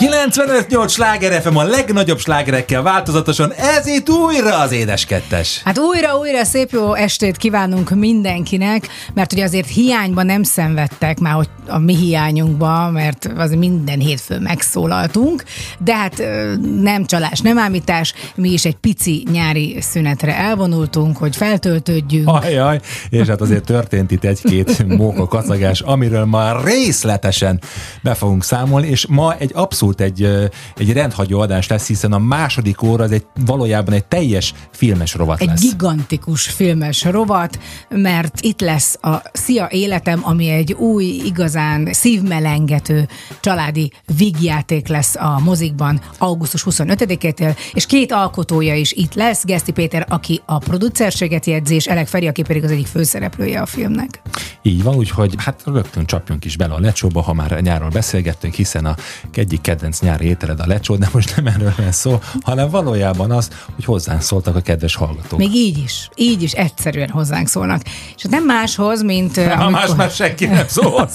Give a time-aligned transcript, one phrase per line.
[0.00, 5.60] 95-8 sláger FM a legnagyobb slágerekkel változatosan, ez itt újra az édes kettes.
[5.64, 11.34] Hát újra, újra szép jó estét kívánunk mindenkinek, mert ugye azért hiányban nem szenvedtek már,
[11.34, 15.44] hogy a mi hiányunkba, mert az minden hétfő megszólaltunk,
[15.78, 16.22] de hát
[16.80, 22.28] nem csalás, nem ámítás, mi is egy pici nyári szünetre elvonultunk, hogy feltöltődjünk.
[22.28, 22.80] Ajaj,
[23.10, 27.60] és hát azért történt itt egy-két móka kacagás, amiről már részletesen
[28.02, 32.82] be fogunk számolni, és ma egy abszolút egy, egy rendhagyó adás lesz, hiszen a második
[32.82, 35.62] óra az egy valójában egy teljes filmes rovat egy lesz.
[35.62, 37.58] Egy gigantikus filmes rovat,
[37.88, 43.08] mert itt lesz a Szia Életem, ami egy új, igazán szívmelengető
[43.40, 50.06] családi vígjáték lesz a mozikban augusztus 25-től, és két alkotója is itt lesz, Geszti Péter,
[50.08, 54.22] aki a producerséget jegyzi, és Elek Feri, aki pedig az egyik főszereplője a filmnek.
[54.62, 58.84] Így van, úgyhogy hát rögtön csapjunk is bele a lecsóba, ha már nyáról beszélgettünk, hiszen
[58.84, 58.96] a
[59.32, 63.50] egyik kedvenc nyári ételed a lecsó, de most nem erről van szó, hanem valójában az,
[63.74, 65.38] hogy hozzánk szóltak a kedves hallgatók.
[65.38, 67.82] Még így is, így is egyszerűen hozzánk szólnak.
[68.16, 69.36] És nem máshoz, mint...
[69.50, 69.70] Ha amikor...
[69.70, 71.10] más már senki nem szól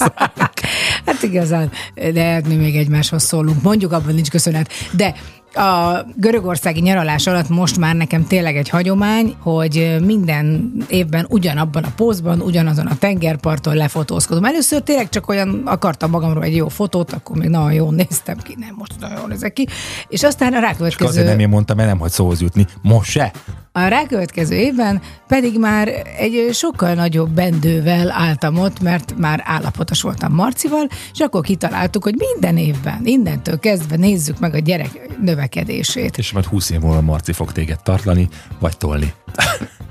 [1.06, 1.72] hát igazán,
[2.14, 3.62] de hát mi még egymáshoz szólunk.
[3.62, 4.72] Mondjuk abban nincs köszönet.
[4.92, 5.16] De
[5.56, 11.92] a görögországi nyaralás alatt most már nekem tényleg egy hagyomány, hogy minden évben ugyanabban a
[11.96, 14.46] pózban, ugyanazon a tengerparton lefotózkodom.
[14.46, 18.56] Először tényleg csak olyan akartam magamról egy jó fotót, akkor még nagyon jól néztem ki,
[18.60, 19.68] nem most nagyon nézek ki.
[20.08, 21.10] És aztán a rákövetkező...
[21.10, 22.66] És azért nem én mondtam, mert nem hogy szóhoz jutni.
[22.82, 23.32] Most se.
[23.78, 25.88] A rákövetkező évben pedig már
[26.18, 32.16] egy sokkal nagyobb bendővel álltam ott, mert már állapotos voltam Marcival, és akkor kitaláltuk, hogy
[32.16, 36.18] minden évben, innentől kezdve nézzük meg a gyerek növekedését.
[36.18, 39.14] És majd 20 év múlva Marci fog téged tartani, vagy tolni.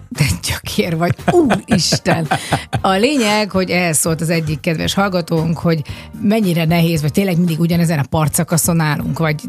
[0.08, 2.28] De gyökér vagy, úristen!
[2.80, 5.82] A lényeg, hogy ehhez szólt az egyik kedves hallgatónk, hogy
[6.20, 9.40] mennyire nehéz, vagy tényleg mindig ugyanezen a partszakaszon állunk, vagy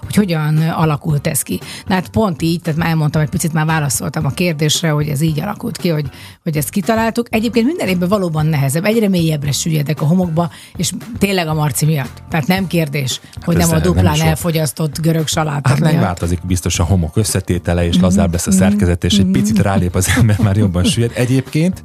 [0.00, 1.60] hogy hogyan alakult ez ki.
[1.86, 5.20] Na hát pont így, tehát már elmondtam, egy picit már válaszoltam a kérdésre, hogy ez
[5.20, 6.10] így alakult ki, hogy,
[6.42, 7.26] hogy ezt kitaláltuk.
[7.30, 12.22] Egyébként minden évben valóban nehezebb, egyre mélyebbre süllyedek a homokba, és tényleg a Marci miatt.
[12.28, 16.78] Tehát nem kérdés, hogy hát nem a duplán nem elfogyasztott görög saláta Hát megváltozik biztos
[16.78, 20.56] a homok összetétele, és lazább lesz a szerkezet, és egy picit rálép az ember már
[20.56, 21.12] jobban süllyed.
[21.14, 21.82] Egyébként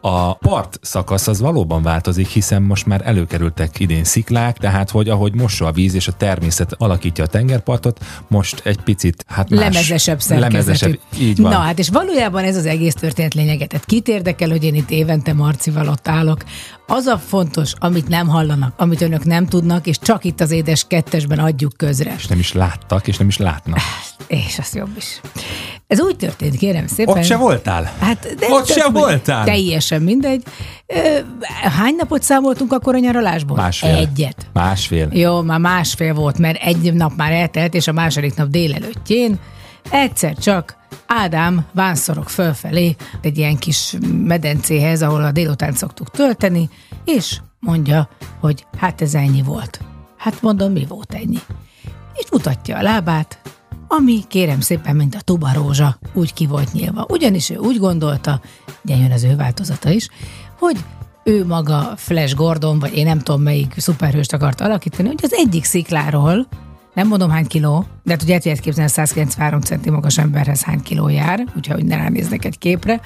[0.00, 5.34] a part szakasz az valóban változik, hiszen most már előkerültek idén sziklák, tehát hogy ahogy
[5.34, 10.20] mossa a víz és a természet alakítja a tengerpartot, most egy picit hát más, lemezesebb
[10.28, 11.52] lemezesebb, így van.
[11.52, 13.68] Na hát és valójában ez az egész történet lényeget.
[13.68, 16.44] Tehát kit érdekel, hogy én itt évente Marcival ott állok.
[16.86, 20.84] Az a fontos, amit nem hallanak, amit önök nem tudnak, és csak itt az édes
[20.88, 22.14] kettesben adjuk közre.
[22.16, 23.78] És nem is láttak, és nem is látnak.
[24.26, 25.20] És az jobb is.
[25.86, 27.16] Ez úgy történt, kérem szépen.
[27.16, 27.92] Ott se voltál?
[28.00, 29.44] Hát, de Ott se voltál?
[29.44, 30.42] Teljesen mindegy.
[31.78, 33.56] Hány napot számoltunk akkor a nyaralásból?
[33.56, 33.94] Másfél.
[33.94, 34.46] Egyet.
[34.52, 35.08] Másfél.
[35.12, 39.38] Jó, már másfél volt, mert egy nap már eltelt, és a második nap délelőttjén
[39.90, 40.76] egyszer csak
[41.06, 43.94] Ádám vánszorok fölfelé egy ilyen kis
[44.24, 46.68] medencéhez, ahol a délután szoktuk tölteni,
[47.04, 48.08] és mondja,
[48.40, 49.80] hogy hát ez ennyi volt.
[50.16, 51.38] Hát mondom, mi volt ennyi?
[52.14, 53.38] És mutatja a lábát,
[53.98, 57.06] ami kérem szépen, mint a tubarózsa, úgy ki volt nyilva.
[57.08, 58.40] Ugyanis ő úgy gondolta,
[58.84, 60.08] ugye jön az ő változata is,
[60.58, 60.76] hogy
[61.24, 65.64] ő maga Flash Gordon, vagy én nem tudom melyik szuperhőst akart alakítani, hogy az egyik
[65.64, 66.46] szikláról,
[66.94, 70.62] nem mondom hány kiló, de hát ugye el tudják képzelni, a 193 centi magas emberhez
[70.62, 73.00] hány kiló jár, úgyhogy ne ránéznek egy képre,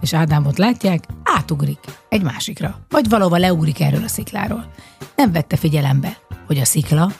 [0.00, 1.78] és Ádámot látják, átugrik
[2.08, 4.70] egy másikra, vagy valahova leugrik erről a szikláról.
[5.16, 6.16] Nem vette figyelembe,
[6.46, 7.10] hogy a szikla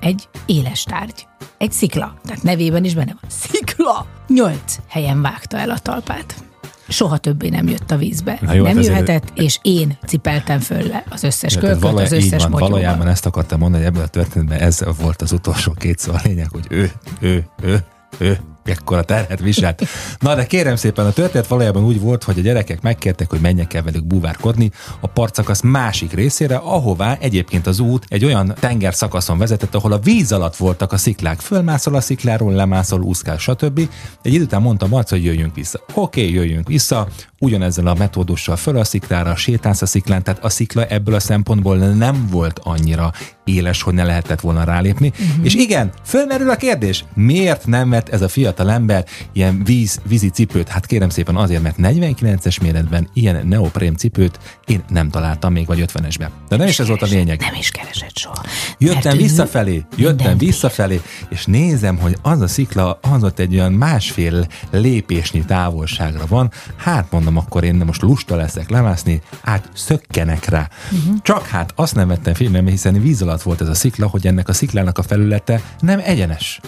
[0.00, 1.26] egy éles tárgy.
[1.58, 3.30] Egy szikla, tehát nevében is benne van.
[3.30, 4.06] Szikla!
[4.28, 6.44] Nyolc helyen vágta el a talpát.
[6.88, 8.38] Soha többé nem jött a vízbe.
[8.40, 9.38] Na jó, nem hát jöhetett, ezért...
[9.38, 13.26] és én cipeltem föl le az összes ja, kölköt, valaj, az összes van, Valójában ezt
[13.26, 16.66] akartam mondani, hogy ebből a történetben ez volt az utolsó két szó a lényeg, hogy
[16.68, 17.84] ő, ő, ő,
[18.18, 18.38] ő,
[18.68, 19.82] ekkora terhet viselt.
[20.18, 23.74] Na de kérem szépen, a történet valójában úgy volt, hogy a gyerekek megkértek, hogy menjek
[23.74, 24.70] el velük búvárkodni
[25.00, 29.98] a partszakasz másik részére, ahová egyébként az út egy olyan tenger szakaszon vezetett, ahol a
[29.98, 31.40] víz alatt voltak a sziklák.
[31.40, 33.80] Fölmászol a szikláról, lemászol, úszkál, stb.
[34.22, 35.80] Egy idő után mondta Marc, hogy jöjjünk vissza.
[35.94, 37.08] Oké, okay, jöjjünk vissza,
[37.38, 41.76] ugyanezzel a metódussal föl a sziklára, sétálsz a sziklán, tehát a szikla ebből a szempontból
[41.76, 43.12] nem volt annyira
[43.44, 45.08] éles, hogy ne lehetett volna rálépni.
[45.08, 45.44] Uh-huh.
[45.44, 50.28] És igen, fölmerül a kérdés, miért nem vett ez a fiatal ember ilyen víz, vízi
[50.28, 50.68] cipőt?
[50.68, 55.84] Hát kérem szépen azért, mert 49-es méretben ilyen neoprém cipőt én nem találtam még, vagy
[55.86, 56.28] 50-esben.
[56.48, 57.40] De nem is ez volt a lényeg.
[57.40, 58.44] Nem is keresett soha.
[58.78, 64.46] Jöttem visszafelé, jöttem visszafelé, és nézem, hogy az a szikla az ott egy olyan másfél
[64.70, 66.50] lépésnyi távolságra van.
[66.76, 70.68] Hát mondom, akkor én most lusta leszek lemászni, át szökkenek rá.
[70.92, 71.16] Uh-huh.
[71.22, 74.48] Csak hát azt nem vettem filmbe, hiszen víz alatt volt ez a szikla, hogy ennek
[74.48, 76.60] a sziklának a felülete nem egyenes,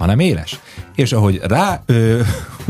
[0.00, 0.60] hanem éles.
[0.94, 2.20] És ahogy rá ö,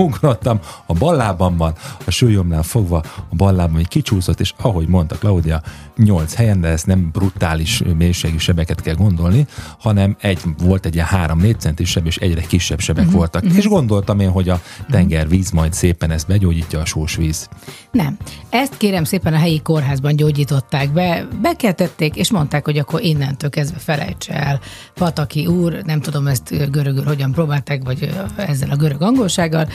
[0.01, 1.75] ugrottam, a bal lábamban,
[2.05, 5.63] a súlyomnál fogva, a bal lábam egy kicsúszott, és ahogy mondta Claudia,
[5.97, 9.47] nyolc helyen, de ezt nem brutális mélységű sebeket kell gondolni,
[9.79, 13.19] hanem egy, volt egy ilyen három-négy centis seb, és egyre kisebb sebek uh-huh.
[13.19, 13.43] voltak.
[13.43, 13.59] Uh-huh.
[13.59, 14.61] És gondoltam én, hogy a
[14.91, 17.49] tengervíz majd szépen ezt begyógyítja a sós víz.
[17.91, 18.17] Nem.
[18.51, 23.79] Ezt kérem szépen a helyi kórházban gyógyították be, bekeltették, és mondták, hogy akkor innentől kezdve
[23.79, 24.61] felejtse el.
[24.95, 29.69] Pataki úr, nem tudom ezt görögül hogyan próbálták, vagy ezzel a görög angolsággal,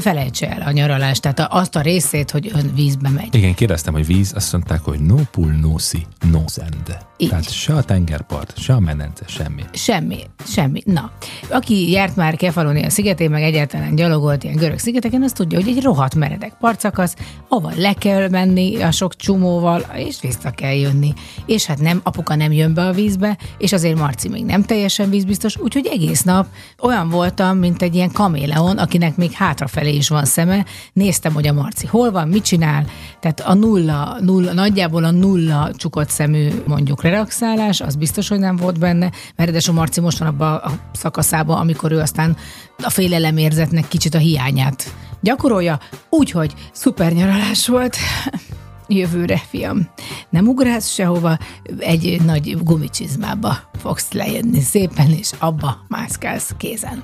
[0.00, 3.34] felejtse el a nyaralást, tehát azt a részét, hogy vízbe megy.
[3.34, 6.00] Igen, kérdeztem, hogy víz, azt mondták, hogy no pool, no sea,
[6.30, 6.96] no sand.
[7.16, 7.28] Így.
[7.28, 9.62] Tehát se a tengerpart, se a menence, semmi.
[9.72, 10.82] Semmi, semmi.
[10.84, 11.10] Na,
[11.50, 15.82] aki járt már Kefalonia szigetén, meg egyáltalán gyalogolt ilyen görög szigeteken, az tudja, hogy egy
[15.82, 17.16] rohadt meredek partszakasz,
[17.48, 21.12] ahol le kell menni a sok csomóval, és vissza kell jönni.
[21.46, 25.10] És hát nem, apuka nem jön be a vízbe, és azért Marci még nem teljesen
[25.10, 26.46] vízbiztos, úgyhogy egész nap
[26.80, 30.64] olyan voltam, mint egy ilyen kaméleon, akinek még hátrafelé is van szeme.
[30.92, 32.86] Néztem, hogy a Marci hol van, mit csinál,
[33.20, 38.56] tehát a nulla, nulla nagyjából a nulla csukott szemű mondjuk relaxálás, az biztos, hogy nem
[38.56, 42.36] volt benne, mert a Marci most van abban a szakaszában, amikor ő aztán
[42.82, 45.78] a féleleérzetnek kicsit a hiányát gyakorolja,
[46.10, 47.96] úgyhogy szuper nyaralás volt
[48.88, 49.88] jövőre, fiam.
[50.30, 51.38] Nem ugrálsz sehova,
[51.78, 57.02] egy nagy gumicsizmába fogsz lejönni szépen, és abba mászkálsz kézen,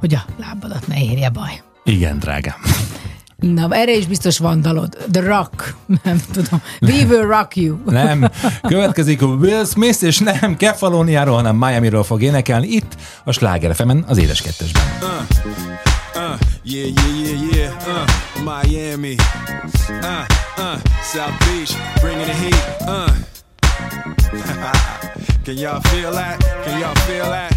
[0.00, 1.62] hogy a lábadat ne érje baj.
[1.84, 2.54] Igen, drágám.
[3.40, 4.96] Na, erre is biztos van dalod.
[5.10, 5.74] The Rock.
[6.02, 6.62] Nem tudom.
[6.80, 7.78] We will rock you.
[7.84, 8.30] Nem.
[8.62, 14.18] Következik Will Smith, és nem Kefalóniáról, hanem Miami-ról fog énekelni itt a Sláger fm az
[14.18, 14.82] édes kettesben.
[15.00, 15.08] Uh,
[16.14, 17.72] uh, yeah, yeah, yeah, yeah.
[17.86, 18.04] Uh,
[18.44, 19.14] Miami.
[19.88, 20.24] Uh,
[20.58, 22.76] uh, South Beach, bringing the heat.
[22.80, 23.10] Uh.
[25.44, 26.36] Can y'all feel that?
[26.64, 27.54] Can y'all feel that?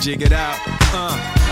[0.00, 0.56] Jig it out.
[0.94, 1.51] Uh.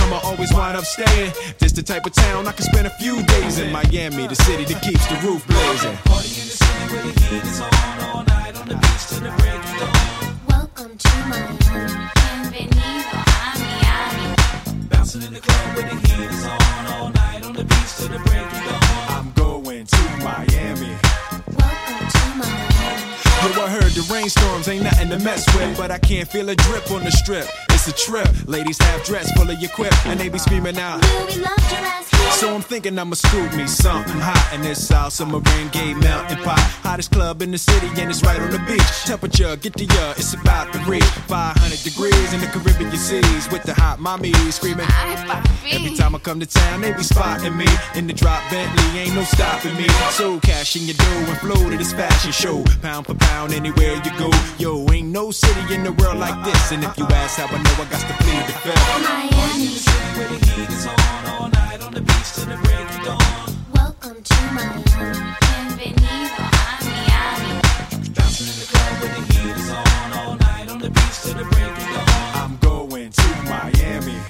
[0.00, 1.32] come, I always wind up staying.
[1.58, 4.64] This the type of town I can spend a few days in Miami, the city
[4.64, 5.96] that keeps the roof blazing.
[6.04, 9.20] Party in the city where the heat is on all night on the beach till
[9.20, 10.36] the break of dawn.
[10.48, 11.58] Welcome to Miami.
[12.50, 14.28] Bienvenido a Miami.
[14.90, 18.08] Bouncing in the club where the heat is on all night on the beach till
[18.08, 18.82] the break of dawn.
[19.16, 20.92] I'm going to Miami.
[21.60, 23.54] Welcome to Miami.
[23.54, 26.54] Yo, I heard the rainstorms ain't nothing to mess with, but I can't feel a
[26.54, 27.48] drip on the strip.
[27.82, 28.28] It's a trip.
[28.46, 31.02] Ladies half dressed, full of your quip, and they be screaming out.
[32.32, 36.60] So I'm thinking I'ma scoop me something hot in this South Submarine Gay Mountain Pot.
[36.84, 39.04] Hottest club in the city, and it's right on the beach.
[39.04, 43.62] Temperature, get to ya, it's about to reach 500 degrees in the Caribbean seas with
[43.62, 44.86] the hot mommy screaming.
[45.70, 49.14] Every time I come to town, they be spotting me in the drop Bentley, ain't
[49.14, 49.88] no stopping me.
[50.12, 53.96] So cash in your dough and flow to this fashion show, pound for pound anywhere
[54.04, 54.30] you go.
[54.58, 56.72] Yo, ain't no city in the world like this.
[56.72, 58.86] And if you ask how I know, I got to plead the fifth.
[59.02, 59.78] Miami.
[60.18, 63.56] Where the heat is on all night on the beach till the break of dawn.
[63.72, 64.84] Welcome to Miami.
[65.40, 67.52] Bienvenido a Miami.
[68.14, 71.34] Bouncing in the club where the heat is on all night on the beach till
[71.34, 72.34] the break of dawn.
[72.34, 74.29] I'm going to Miami.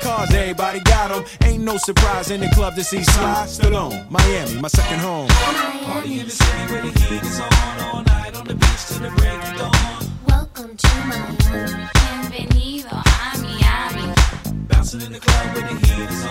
[0.00, 1.24] cars, everybody everybody got 'em.
[1.44, 4.10] Ain't no surprise in the club to see Sly Stallone.
[4.10, 5.28] Miami, my second home.
[5.28, 7.52] Party in the city where the heat is on
[7.86, 9.72] all night on the beach till the break of dawn.
[10.26, 11.88] Welcome to Miami.
[11.94, 14.14] Bienvenido a Miami.
[14.68, 16.27] Bouncing in the club where the heat is on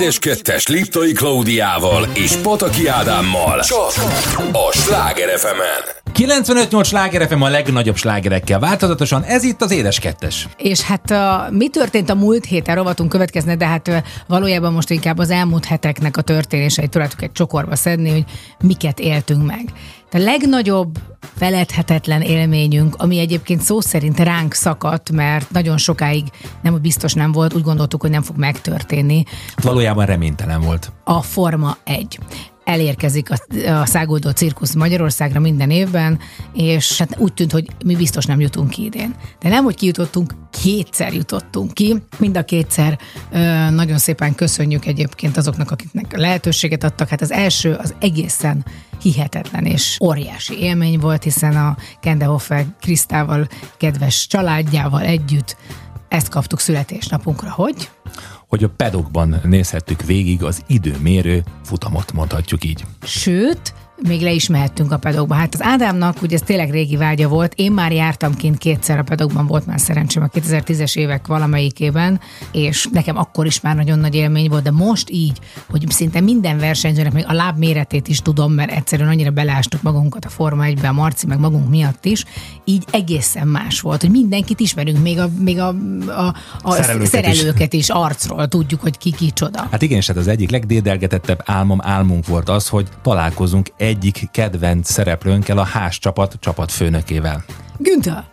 [0.00, 3.60] Édes kettes Liptai Klaudiával és Pataki Ádámmal.
[3.60, 3.92] Csak
[4.52, 5.60] a Sláger fm
[6.14, 10.48] 95-8 sláger FM a legnagyobb slágerekkel változatosan, ez itt az Édes Kettes.
[10.56, 15.18] És hát a, mi történt a múlt héten rovatunk következne, de hát valójában most inkább
[15.18, 18.24] az elmúlt heteknek a történéseit tudjátok egy csokorba szedni, hogy
[18.62, 19.72] miket éltünk meg.
[20.16, 20.98] A legnagyobb
[21.34, 26.24] feledhetetlen élményünk, ami egyébként szó szerint ránk szakadt, mert nagyon sokáig
[26.62, 29.24] nem, biztos nem volt, úgy gondoltuk, hogy nem fog megtörténni,
[29.62, 30.92] Valójában reménytelen volt.
[31.04, 32.18] a Forma 1.
[32.66, 33.36] Elérkezik a,
[33.70, 36.18] a száguldó cirkusz Magyarországra minden évben,
[36.54, 39.14] és hát úgy tűnt, hogy mi biztos nem jutunk ki idén.
[39.40, 42.02] De nem, hogy kijutottunk, kétszer jutottunk ki.
[42.18, 42.98] Mind a kétszer
[43.70, 47.08] nagyon szépen köszönjük egyébként azoknak, akiknek lehetőséget adtak.
[47.08, 48.64] Hát az első az egészen
[49.02, 53.46] hihetetlen és óriási élmény volt, hiszen a Kendehoffer Krisztával,
[53.76, 55.56] kedves családjával együtt
[56.08, 57.90] ezt kaptuk születésnapunkra, hogy
[58.56, 62.84] Hogy a pedokban nézhettük végig az időmérő futamot, mondhatjuk így.
[63.02, 65.34] Sőt, még le is mehettünk a pedokba.
[65.34, 67.52] Hát az Ádámnak ugye ez tényleg régi vágya volt.
[67.54, 72.20] Én már jártam kint kétszer a pedokban, volt már szerencsém a 2010-es évek valamelyikében,
[72.52, 75.38] és nekem akkor is már nagyon nagy élmény volt, de most így,
[75.70, 80.24] hogy szinte minden versenyzőnek még a láb méretét is tudom, mert egyszerűen annyira beleástuk magunkat
[80.24, 82.24] a Forma 1-be, a Marci, meg magunk miatt is,
[82.64, 85.68] így egészen más volt, hogy mindenkit ismerünk, még a, még a,
[86.06, 87.80] a, a Szerelőket szerelőket is.
[87.80, 89.68] is arcról tudjuk, hogy ki kicsoda.
[89.70, 94.90] Hát igen, és hát az egyik legdédelgetettebb álmom, álmunk volt az, hogy találkozunk egyik kedvenc
[94.90, 97.44] szereplőnkkel, a Hás csapat csapatfőnökével.
[97.78, 98.24] Günther.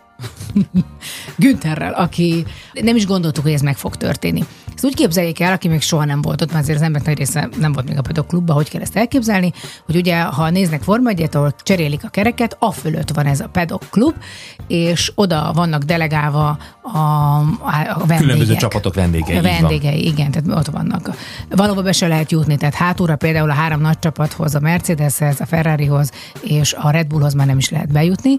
[1.36, 4.44] Güntherrel, aki nem is gondoltuk, hogy ez meg fog történni.
[4.84, 7.18] Ezt úgy képzeljék el, aki még soha nem volt ott, mert azért az emberek nagy
[7.18, 9.52] része nem volt még a pedok klubban, hogy kell ezt elképzelni,
[9.86, 13.48] hogy ugye, ha néznek Forma 1 ahol cserélik a kereket, a fölött van ez a
[13.48, 14.14] pedok klub,
[14.66, 16.98] és oda vannak delegálva a,
[17.68, 18.18] a vendégek.
[18.18, 21.10] Különböző csapatok vendégei, A vendégei, igen, tehát ott vannak.
[21.50, 25.46] Valahova be se lehet jutni, tehát hátulra például a három nagy csapathoz, a Mercedeshez, a
[25.46, 26.10] Ferrarihoz
[26.40, 28.36] és a Red Bullhoz már nem is lehet bejutni.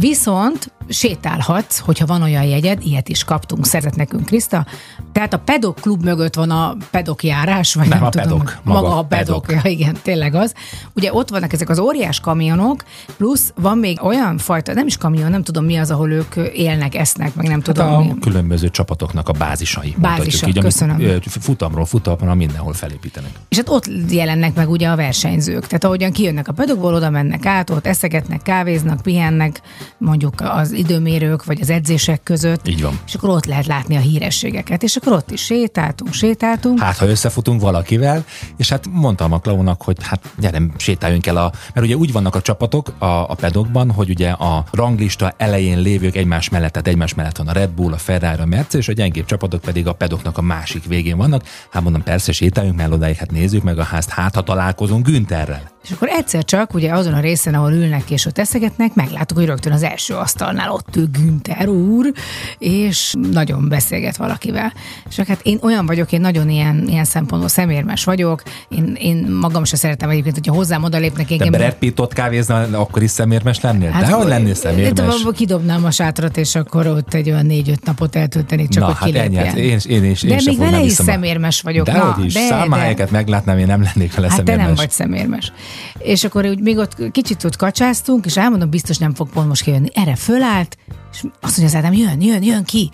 [0.00, 4.66] Viszont sétálhatsz, hogyha van olyan jegyed, ilyet is kaptunk, szerzett nekünk Kriszta.
[5.12, 8.26] Tehát a pedok klub mögött van a pedok járás, vagy Nem, nem, a tudom.
[8.28, 9.46] pedok, Maga, maga a pedok.
[9.46, 9.64] pedok.
[9.64, 10.54] Ja, igen, tényleg az.
[10.94, 12.84] Ugye ott vannak ezek az óriás kamionok,
[13.16, 16.94] plusz van még olyan fajta, nem is kamion, nem tudom mi az, ahol ők élnek,
[16.94, 18.14] esznek, meg nem Hát tudom a mi.
[18.20, 19.94] különböző csapatoknak a bázisai.
[19.98, 21.20] Bázisok, így, köszönöm.
[21.20, 23.30] Futamról futamra mindenhol felépítenek.
[23.48, 25.66] És hát ott jelennek meg ugye a versenyzők.
[25.66, 29.60] Tehát ahogyan kijönnek a pedokból, oda mennek át, ott eszegetnek, kávéznak, pihennek,
[29.98, 32.68] mondjuk az időmérők vagy az edzések között.
[32.68, 32.98] Így van.
[33.06, 34.82] És akkor ott lehet látni a hírességeket.
[34.82, 36.80] És akkor ott is sétáltunk, sétáltunk.
[36.80, 38.24] Hát, ha összefutunk valakivel,
[38.56, 41.52] és hát mondtam a Klaunak, hogy hát gyere, sétáljunk el a...
[41.74, 46.16] Mert ugye úgy vannak a csapatok a, a pedokban, hogy ugye a ranglista elején lévők
[46.16, 48.92] egymás mellett, tehát egymás mellett van a Red Bull, a Ferrari, a Mercedes, és a
[48.92, 51.42] gyengébb csapatok pedig a pedoknak a másik végén vannak.
[51.70, 55.70] Hát mondom, persze sétáljunk el odáig, hát nézzük meg a házt, hát ha találkozunk Güntherrel.
[55.84, 59.46] És akkor egyszer csak, ugye azon a részen, ahol ülnek és ott eszegetnek, megláttuk, hogy
[59.46, 62.12] rögtön az első asztalnál ott ül Günther úr,
[62.58, 64.72] és nagyon beszélget valakivel.
[65.08, 69.64] És hát én olyan vagyok, én nagyon ilyen, ilyen szempontból szemérmes vagyok, én, én magam
[69.64, 71.60] sem szeretem egyébként, hogyha hozzám odalépnek De engem.
[71.60, 73.90] Brad Pitt ott kávézna, akkor is szemérmes lennél?
[73.90, 75.22] Hát, De hogy lennél szemérmes?
[75.22, 78.96] De kidobnám a sátrat, és akkor ott egy olyan négy-öt napot eltölteni, csak Na, hogy
[78.96, 79.46] hát ennyi, kilépjen.
[79.46, 81.86] hát én, én, is, én de még vele is szemérmes vagyok.
[81.86, 84.66] De na, is, de, számahelyeket meglátnám, én nem lennék vele Hát te szemérmes.
[84.66, 85.52] nem vagy szemérmes.
[85.98, 89.59] És akkor úgy még ott kicsit ott kacsáztunk, és elmondom, biztos nem fog pont most
[89.62, 89.88] kijönni.
[89.94, 90.76] Erre fölállt,
[91.12, 92.90] és azt mondja az Ádám, jön, jön, jön ki.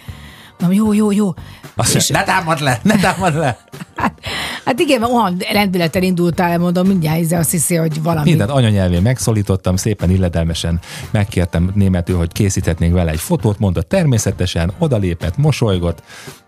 [0.58, 1.34] Mondom, jó, jó, jó.
[1.76, 3.58] Azt és, ne támad le, ne támad le.
[3.96, 4.20] hát,
[4.64, 8.28] hát igen, mert olyan lendülettel indultál, mondom, mindjárt izé azt hiszi, hogy valami.
[8.28, 10.80] Mindent anyanyelvén megszólítottam, szépen illedelmesen
[11.10, 16.02] megkértem németül, hogy készíthetnénk vele egy fotót, mondta természetesen, odalépett, mosolygott,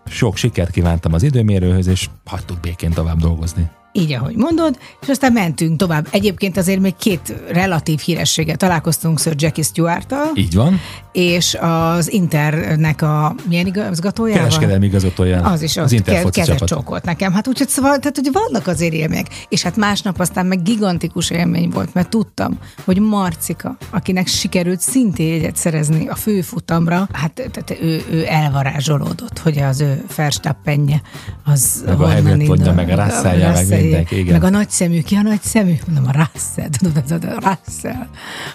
[0.05, 3.69] sok sikert kívántam az időmérőhöz, és hagytuk békén tovább dolgozni.
[3.91, 6.07] Így, ahogy mondod, és aztán mentünk tovább.
[6.11, 10.79] Egyébként azért még két relatív hírességgel találkoztunk Sir Jackie Stewart-tal, Így van.
[11.11, 14.43] és az Internek a milyen igazgatójával?
[14.43, 15.41] Kereskedelmi igazgatója.
[15.41, 17.33] Az is az az Inter kezet csókolt nekem.
[17.33, 19.27] Hát úgyhogy szóval, tehát, hogy vannak azért élmények.
[19.49, 25.27] És hát másnap aztán meg gigantikus élmény volt, mert tudtam, hogy Marcika, akinek sikerült szintén
[25.27, 31.01] jegyet szerezni a főfutamra, hát tehát ő, ő elvarázsolódott, hogy az ő Verstappenje
[31.45, 34.33] az Meg a honnan Hamiltonja, indul, meg a Russellje, meg Mindenki, igen.
[34.33, 35.73] Meg a nagyszemű, ki a nagyszemű?
[35.85, 38.07] Mondom, a Russell, tudod, az a Russell.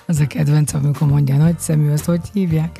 [0.06, 2.78] Az a kedvencem, amikor mondja a nagyszemű, azt hogy hívják.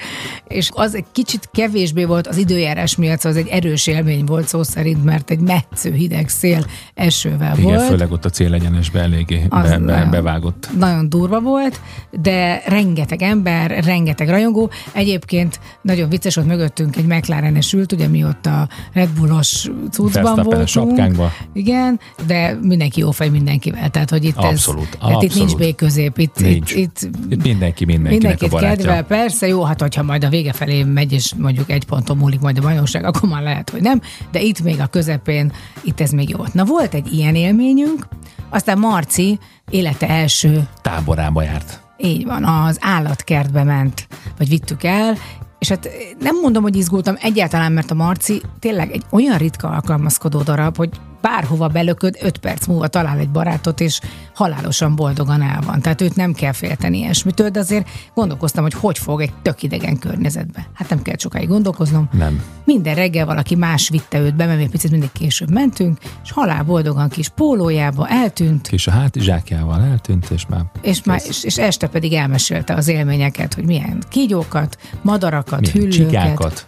[0.49, 4.49] És az egy kicsit kevésbé volt az időjárás miatt, szóval az egy erős élmény volt
[4.49, 7.87] szó szerint, mert egy metsző hideg szél esővel Igen, volt.
[7.87, 10.69] főleg ott a célegyenesbe eléggé be, be, nagyon- bevágott.
[10.79, 14.71] Nagyon durva volt, de rengeteg ember, rengeteg rajongó.
[14.93, 20.23] Egyébként nagyon vicces volt mögöttünk egy McLarenes ült, ugye mi ott a Red Bullos cuccban
[20.23, 20.69] Verstappen a voltunk.
[20.69, 21.33] sapkánkba.
[21.53, 23.91] Igen, de mindenki jó fej mindenkivel.
[23.91, 25.57] Tehát, hogy itt Abszolút, ez, tehát itt nincs abszolút.
[25.59, 26.19] béközép.
[26.19, 26.73] Itt, Nincs.
[26.75, 28.77] itt, itt Itt mindenki mindenkinek Mindenkit a barátja.
[28.77, 32.41] kedvel, persze, jó, hát hogyha majd a vége felé megy, és mondjuk egy ponton múlik
[32.41, 34.01] majd a bajnokság, akkor már lehet, hogy nem,
[34.31, 36.55] de itt még a közepén, itt ez még jó volt.
[36.55, 38.07] Na volt egy ilyen élményünk,
[38.51, 39.39] aztán Marci
[39.71, 41.81] élete első Táborába járt.
[41.99, 44.07] így van, az állatkertbe ment,
[44.39, 45.15] vagy vittük el,
[45.59, 45.89] és hát
[46.21, 50.91] nem mondom, hogy izgultam egyáltalán, mert a Marci tényleg egy olyan ritka alkalmazkodó darab, hogy
[51.29, 54.01] bárhova belököd, öt perc múlva talál egy barátot, és
[54.35, 55.81] halálosan boldogan el van.
[55.81, 59.99] Tehát őt nem kell félteni ilyesmitől, de azért gondolkoztam, hogy hogy fog egy tök idegen
[59.99, 60.67] környezetbe.
[60.75, 62.09] Hát nem kell sokáig gondolkoznom.
[62.13, 62.43] Nem.
[62.65, 66.63] Minden reggel valaki más vitte őt be, mert mi picit mindig később mentünk, és halál
[66.63, 71.89] boldogan kis pólójába eltűnt, Kis a hátizsákjával eltűnt, és már és, már, és, és este
[71.89, 76.67] pedig elmesélte az élményeket, hogy milyen kígyókat, madarakat, milyen hüllőket csigákat.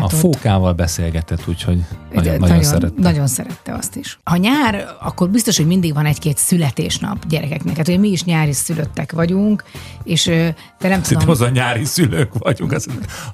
[0.00, 3.00] A fókával beszélgetett, úgyhogy De nagyon, nagyon szerette.
[3.00, 4.18] nagyon szerette azt is.
[4.24, 7.76] Ha nyár, akkor biztos, hogy mindig van egy-két születésnap gyerekeknek.
[7.76, 9.64] Hát ugye mi is nyári szülöttek vagyunk,
[10.04, 10.22] és
[10.78, 12.86] te nem Azt tudom, az a nyári szülők vagyunk, az,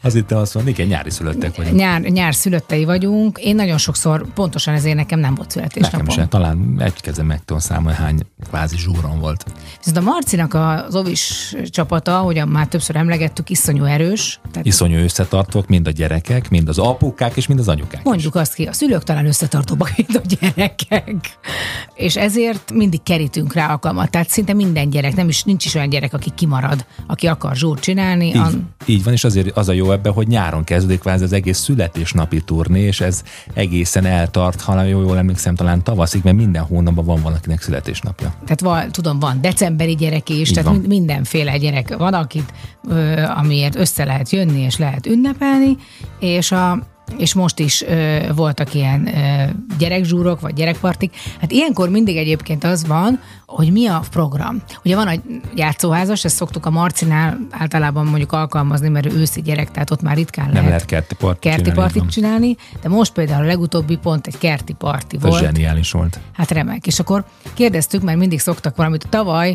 [0.03, 1.77] az itt azt mondani, igen, nyári szülöttek vagyunk.
[1.77, 3.39] nyár, nyár szülöttei vagyunk.
[3.39, 6.15] Én nagyon sokszor, pontosan ezért nekem nem volt Nekem születésnapom.
[6.15, 9.45] sem, talán egy kezem meg tudom számolni, hány kvázi zsúron volt.
[9.79, 14.41] Viszont a Marcinak az ovis csapata, ahogyan már többször emlegettük, iszonyú erős.
[14.51, 18.03] Tehát Iszonyú összetartók, mind a gyerekek, mind az apukák és mind az anyukák.
[18.03, 20.50] Mondjuk azt ki, a szülők talán összetartóbbak, mint a gyerekek.
[21.95, 24.11] És ezért mindig kerítünk rá alkalmat.
[24.11, 27.83] Tehát szinte minden gyerek, nem is, nincs is olyan gyerek, aki kimarad, aki akar zsúrt
[27.83, 28.27] csinálni.
[28.27, 31.33] Így, An, így van, és azért az a jó ebben, hogy nyáron kezdődik kvázi az
[31.33, 33.23] egész születésnapi turné, és ez
[33.55, 38.35] egészen eltart, ha jól, jól emlékszem, talán tavaszig, mert minden hónapban van valakinek születésnapja.
[38.45, 40.75] tehát van, tudom, van decemberi gyerek is, Így tehát van.
[40.75, 42.53] mind, mindenféle gyerek van, akit,
[42.89, 45.77] ö, amiért össze lehet jönni, és lehet ünnepelni,
[46.19, 46.79] és a
[47.17, 49.45] és most is ö, voltak ilyen ö,
[49.79, 51.15] gyerekzsúrok, vagy gyerekpartik.
[51.41, 53.21] Hát ilyenkor mindig egyébként az van,
[53.51, 54.63] hogy mi a program.
[54.85, 55.21] Ugye van egy
[55.55, 60.17] játszóházas, ezt szoktuk a Marcinál általában mondjuk alkalmazni, mert ő őszi gyerek, tehát ott már
[60.17, 63.97] ritkán Nem lehet, lehet kerti partit kerti csinálni, partit csinálni, de most például a legutóbbi
[63.97, 65.43] pont egy kerti parti Ez volt.
[65.43, 66.21] zseniális volt.
[66.33, 66.87] Hát remek.
[66.87, 69.07] És akkor kérdeztük, mert mindig szoktak valamit.
[69.09, 69.55] Tavaly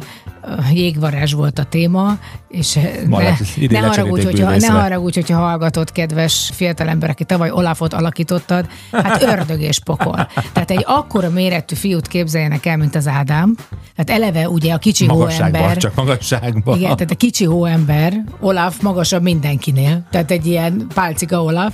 [0.71, 6.49] jégvarázs volt a téma, és uh, ne, ne, haragudj, hogyha, ne haragudj, hogyha hallgatott, kedves
[6.53, 10.27] fiatalember, aki tavaly Olafot alakítottad, hát ördög és pokol.
[10.53, 13.55] Tehát egy akkora méretű fiút képzeljenek el, mint az Ádám.
[13.95, 15.77] Tehát eleve ugye a kicsi Magasságban, hóember.
[15.77, 16.77] csak magasságban.
[16.77, 21.73] Igen, tehát a kicsi hóember, Olaf magasabb mindenkinél, tehát egy ilyen pálcika Olaf,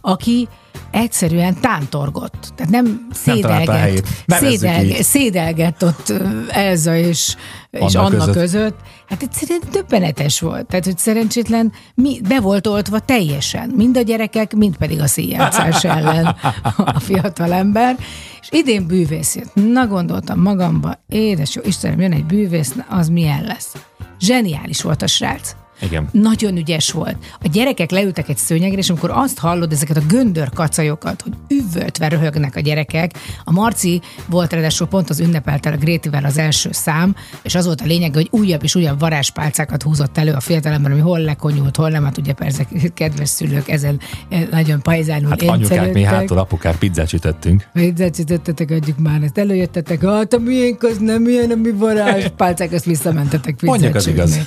[0.00, 0.48] aki
[0.90, 2.52] egyszerűen tántorgott.
[2.56, 6.12] Tehát nem szédelgett, Nevezzük szédelgett, szédelgett ott
[6.48, 7.36] Elza és,
[7.70, 8.34] és Anna Anna között.
[8.34, 8.76] között.
[9.08, 10.66] Hát egyszerűen döbbenetes volt.
[10.66, 13.72] Tehát, hogy szerencsétlen mi, be volt oltva teljesen.
[13.76, 16.36] Mind a gyerekek, mind pedig a színjátszás ellen
[16.76, 17.96] a fiatal ember.
[18.40, 19.54] És idén bűvész jött.
[19.54, 23.74] Na gondoltam magamba, édes jó Istenem, jön egy bűvész, az milyen lesz?
[24.20, 25.61] Zseniális volt a srác.
[25.82, 26.08] Igen.
[26.12, 27.16] Nagyon ügyes volt.
[27.40, 32.08] A gyerekek leültek egy szőnyegre, és amikor azt hallod ezeket a göndör kacajokat, hogy üvöltve
[32.08, 33.10] röhögnek a gyerekek,
[33.44, 37.80] a Marci volt ráadásul pont az ünnepelte a Grétivel az első szám, és az volt
[37.80, 41.88] a lényeg, hogy újabb és újabb varázspálcákat húzott elő a fiatalember, ami hol lekonyult, hol
[41.88, 46.76] nem, hát ugye persze kedves szülők ezen eh, nagyon pajzánul Hát anyukák, mi hátul apukák
[46.76, 47.68] pizzát sütöttünk.
[47.72, 49.38] Pizzát sütöttetek, adjuk már ezt.
[49.38, 54.06] Előjöttetek, hát a miénk az nem ilyen, a mi varázspálcák, ezt visszamentetek pizzát Mondjuk az
[54.06, 54.38] igaz.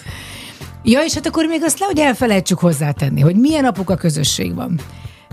[0.87, 4.79] Ja, és hát akkor még azt nehogy elfelejtsük hozzátenni, hogy milyen apuka közösség van.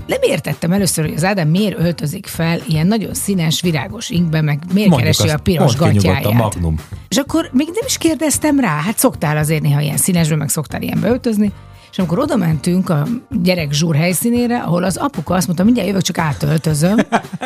[0.07, 4.59] Nem értettem először, hogy az Ádám miért öltözik fel ilyen nagyon színes, virágos inkbe, meg
[4.73, 6.33] miért Mondjuk keresi azt, a piros gatyáját.
[6.33, 6.81] Magnum.
[7.09, 10.83] És akkor még nem is kérdeztem rá, hát szoktál azért néha ilyen színesbe, meg szoktál
[10.83, 11.53] ilyenbe öltözni.
[11.93, 13.07] És amikor oda mentünk a
[13.43, 16.97] gyerek zsúr helyszínére, ahol az apuka azt mondta, mindjárt jövök, csak átöltözöm,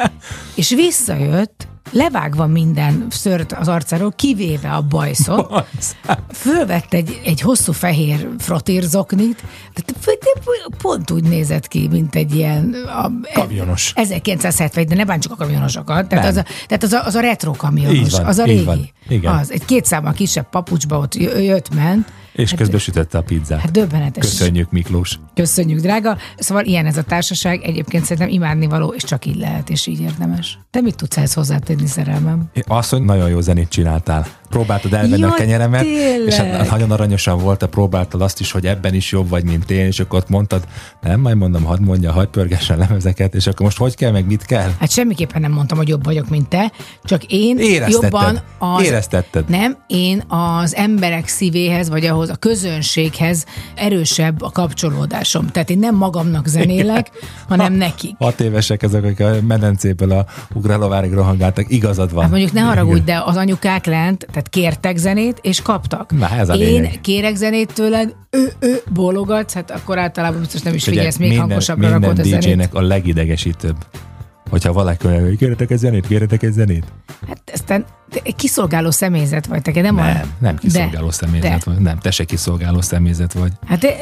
[0.55, 5.67] és visszajött, levágva minden szört az arcáról, kivéve a bajszot,
[6.33, 9.43] fölvett egy, egy hosszú fehér frotírzoknit,
[9.75, 10.41] tehát
[10.83, 12.75] pont úgy nézett ki, mint egy ilyen...
[12.87, 13.93] A, Kamionos.
[13.95, 16.09] 1970, de ne bántsuk a kamionosokat.
[16.09, 16.33] Tehát, Nem.
[16.33, 18.65] az a, tehát az, a, az a retro kamionos, van, az a régi.
[18.65, 18.91] van.
[19.09, 19.35] Igen.
[19.35, 22.13] Az, egy két számmal kisebb papucsba ott jö- jött, ment.
[22.37, 23.61] És közben sütötte a pizzát.
[23.61, 24.25] Hát döbbenetes.
[24.25, 25.19] Köszönjük, Miklós.
[25.35, 26.19] Köszönjük, drága.
[26.37, 30.01] Szóval ilyen ez a társaság, egyébként szerintem imádni való, és csak így lehet, és így
[30.01, 30.59] érdemes.
[30.77, 32.43] Te mit tudsz ehhez hozzátenni, szerelmem?
[32.67, 34.27] Azt, hogy nagyon jó zenét csináltál.
[34.49, 36.27] Próbáltad elvenni Jaj, a kenyeremet, tényleg.
[36.27, 39.87] és hát nagyon aranyosan voltál, próbáltad azt is, hogy ebben is jobb vagy, mint én,
[39.87, 40.65] és akkor ott mondtad,
[41.01, 44.45] nem, majd mondom, hadd mondja, hadd pörgessen lemezeket, és akkor most hogy kell, meg mit
[44.45, 44.71] kell?
[44.79, 46.73] Hát semmiképpen nem mondtam, hogy jobb vagyok, mint te,
[47.05, 47.59] csak én
[47.89, 48.83] jobban az...
[48.83, 49.49] Éreztetted.
[49.49, 55.47] Nem, én az emberek szívéhez, vagy ahhoz a közönséghez erősebb a kapcsolódásom.
[55.47, 57.11] Tehát én nem magamnak zenélek,
[57.49, 58.17] hanem nekik.
[58.19, 60.27] Hat évesek ezek, akik a medencéből a
[60.67, 62.23] ugrálóvárig rohangáltak, igazad van.
[62.23, 66.19] Hát mondjuk ne haragudj, de az anyukák lent, tehát kértek zenét, és kaptak.
[66.19, 67.01] Na, ez a Én lényeg.
[67.01, 71.47] kérek zenét tőled, ő, ő, bólogatsz, hát akkor általában biztos nem is figyelsz, még minden,
[71.47, 72.39] hangosabbra minden rakod a.
[72.39, 73.77] DJ-nek a legidegesítőbb.
[74.51, 76.85] Hogyha valaki olyan, hogy kérjetek egy zenét, kérjetek egy zenét.
[77.29, 80.03] Hát aztán te egy kiszolgáló személyzet vagy, te nem, a...
[80.03, 81.59] Nem, nem kiszolgáló de, személyzet de.
[81.65, 81.79] vagy.
[81.79, 83.53] Nem, te se kiszolgáló személyzet vagy.
[83.67, 83.95] Hát de,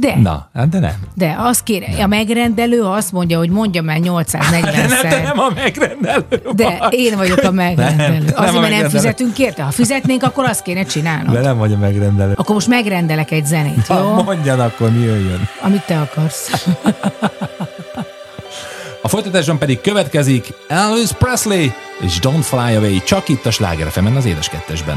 [0.00, 0.94] de, Na, hát de nem.
[1.14, 5.34] de azt kér, a megrendelő azt mondja, hogy mondja már 840-szer.
[5.34, 8.12] a megrendelő De én vagyok a megrendelő.
[8.18, 8.88] Nem, Azért, nem mert nem megrendelő.
[8.88, 9.62] fizetünk érte.
[9.62, 11.34] Ha fizetnénk, akkor azt kéne csinálnod.
[11.34, 12.32] De nem vagy a megrendelő.
[12.36, 13.94] Akkor most megrendelek egy zenét, jó?
[13.96, 15.48] Ha mondjan, akkor mi jöjjön.
[15.62, 16.50] Amit te akarsz.
[19.02, 21.68] A folytatásban pedig következik Elvis Presley
[22.00, 24.96] és Don't Fly Away, csak itt a Sláger az édes kettesben.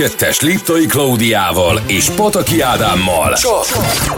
[0.00, 3.34] 2-es Liptai Klaudiával és Pataki Ádámmal.
[3.34, 3.66] Csak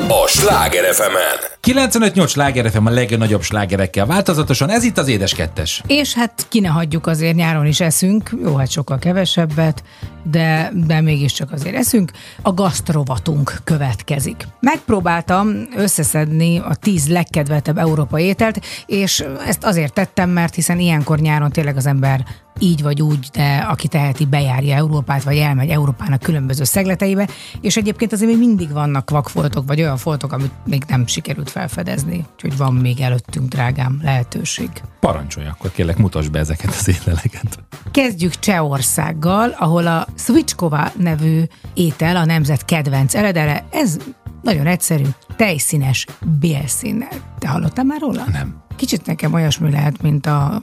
[0.08, 1.16] a Sláger fm
[1.62, 5.82] 95-8 Sláger FM a legnagyobb slágerekkel változatosan, ez itt az Édes Kettes.
[5.86, 9.82] És hát ki ne hagyjuk azért nyáron is eszünk, jó, hát sokkal kevesebbet,
[10.30, 12.10] de, de mégiscsak azért eszünk.
[12.42, 14.46] A gasztrovatunk következik.
[14.60, 21.50] Megpróbáltam összeszedni a 10 legkedveltebb európai ételt, és ezt azért tettem, mert hiszen ilyenkor nyáron
[21.50, 22.24] tényleg az ember
[22.62, 27.28] így vagy úgy, de aki teheti, bejárja Európát, vagy elmegy Európának különböző szegleteibe,
[27.60, 32.26] és egyébként azért még mindig vannak vakfoltok, vagy olyan foltok, amit még nem sikerült felfedezni,
[32.32, 34.70] úgyhogy van még előttünk, drágám, lehetőség.
[35.00, 37.64] Parancsolj akkor, kérlek, mutasd be ezeket az ételeket.
[37.90, 41.42] Kezdjük Csehországgal, ahol a Switchkova nevű
[41.74, 43.64] étel a nemzet kedvenc eredele.
[43.70, 43.96] Ez
[44.42, 45.04] nagyon egyszerű,
[45.36, 46.06] tejszínes
[46.40, 47.36] bélszínnel.
[47.38, 48.24] Te hallottál már róla?
[48.32, 48.62] Nem.
[48.76, 50.62] Kicsit nekem olyasmi lehet, mint a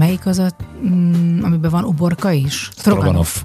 [0.00, 0.50] Melyik az a,
[0.88, 2.70] mm, amiben van uborka is?
[2.72, 3.44] Stroganov.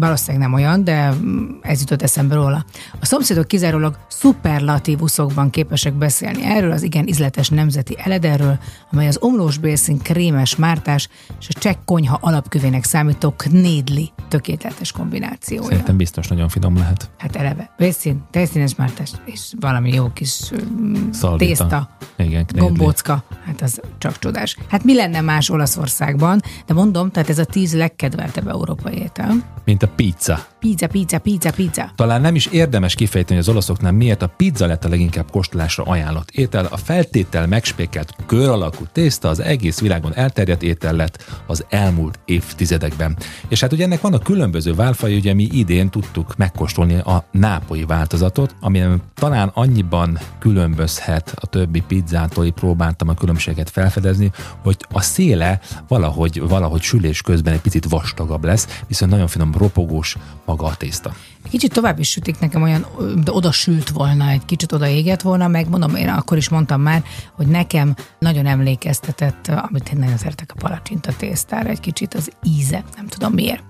[0.00, 2.64] Valószínűleg nem olyan, de mm, ez jutott eszembe róla.
[3.00, 8.58] A szomszédok kizárólag szuperlatívuszokban képesek beszélni erről az igen izletes nemzeti elederről,
[8.92, 11.08] amely az omlós bélszín krémes mártás
[11.40, 15.68] és a csekk konyha alapkövének számító knédli tökéletes kombinációja.
[15.68, 17.10] Szerintem biztos nagyon finom lehet.
[17.18, 20.40] Hát eleve, bélszín, tejszínes mártás és valami jó kis
[20.80, 21.46] mm, Szalvita.
[21.46, 22.68] tészta, Igen, knedli.
[22.68, 24.56] gombócka, hát az csak csodás.
[24.68, 29.34] Hát mi lenne más Olaszországban, de mondom, tehát ez a tíz legkedveltebb európai étel.
[29.64, 30.46] Mint a pizza.
[30.58, 31.90] Pizza, pizza, pizza, pizza.
[31.94, 35.84] Talán nem is érdemes kifejteni, hogy az olaszoknál miért a pizza lett a leginkább kóstolásra
[35.84, 36.64] ajánlott étel.
[36.64, 43.16] A feltétel megspékelt kör alakú tészta az egész világon elterjedt étel lett az elmúlt évtizedekben.
[43.48, 48.54] És hát ugye ennek vannak különböző válfai, ugye mi idén tudtuk megkóstolni a nápolyi változatot,
[48.60, 48.82] ami
[49.14, 54.30] talán annyiban különbözhet a többi pizzától, így próbáltam a különbséget felfedezni,
[54.62, 60.16] hogy a széle valahogy, valahogy sülés közben egy picit vastagabb lesz, viszont nagyon finom ropogós
[60.44, 61.14] maga a tészta.
[61.50, 62.86] Kicsit tovább is sütik nekem olyan,
[63.24, 66.80] de oda sült volna, egy kicsit oda égett volna, meg mondom, én akkor is mondtam
[66.80, 67.02] már,
[67.32, 72.84] hogy nekem nagyon emlékeztetett, amit én nagyon szeretek a palacsinta tésztára, egy kicsit az íze,
[72.96, 73.62] nem tudom miért.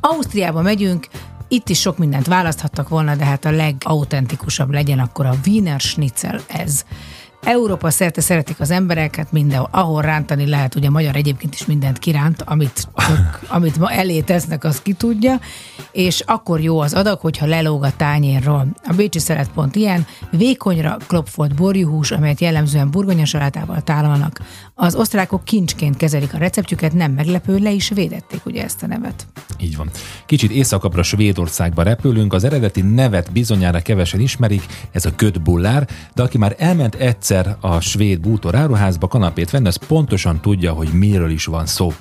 [0.00, 1.06] Ausztriába megyünk,
[1.48, 6.40] itt is sok mindent választhattak volna, de hát a legautentikusabb legyen akkor a Wiener Schnitzel
[6.46, 6.84] ez.
[7.42, 12.42] Európa szerte szeretik az embereket, mindenhol, ahol rántani lehet, ugye magyar egyébként is mindent kiránt,
[12.42, 15.40] amit, csak, amit ma elé tesznek, az ki tudja,
[15.92, 18.66] és akkor jó az adag, hogyha lelóg a tányérról.
[18.84, 24.40] A bécsi szelet pont ilyen, vékonyra klopfolt borjúhús, amelyet jellemzően burgonyasalátával tálalnak.
[24.74, 29.26] Az osztrákok kincsként kezelik a receptjüket, nem meglepő, le is védették ugye ezt a nevet.
[29.60, 29.90] Így van.
[30.26, 36.38] Kicsit északabbra Svédországba repülünk, az eredeti nevet bizonyára kevesen ismerik, ez a ködbullár, de aki
[36.38, 41.44] már elment egyszer a svéd bútor áruházba kanapét venni, az pontosan tudja, hogy miről is
[41.44, 41.92] van szó.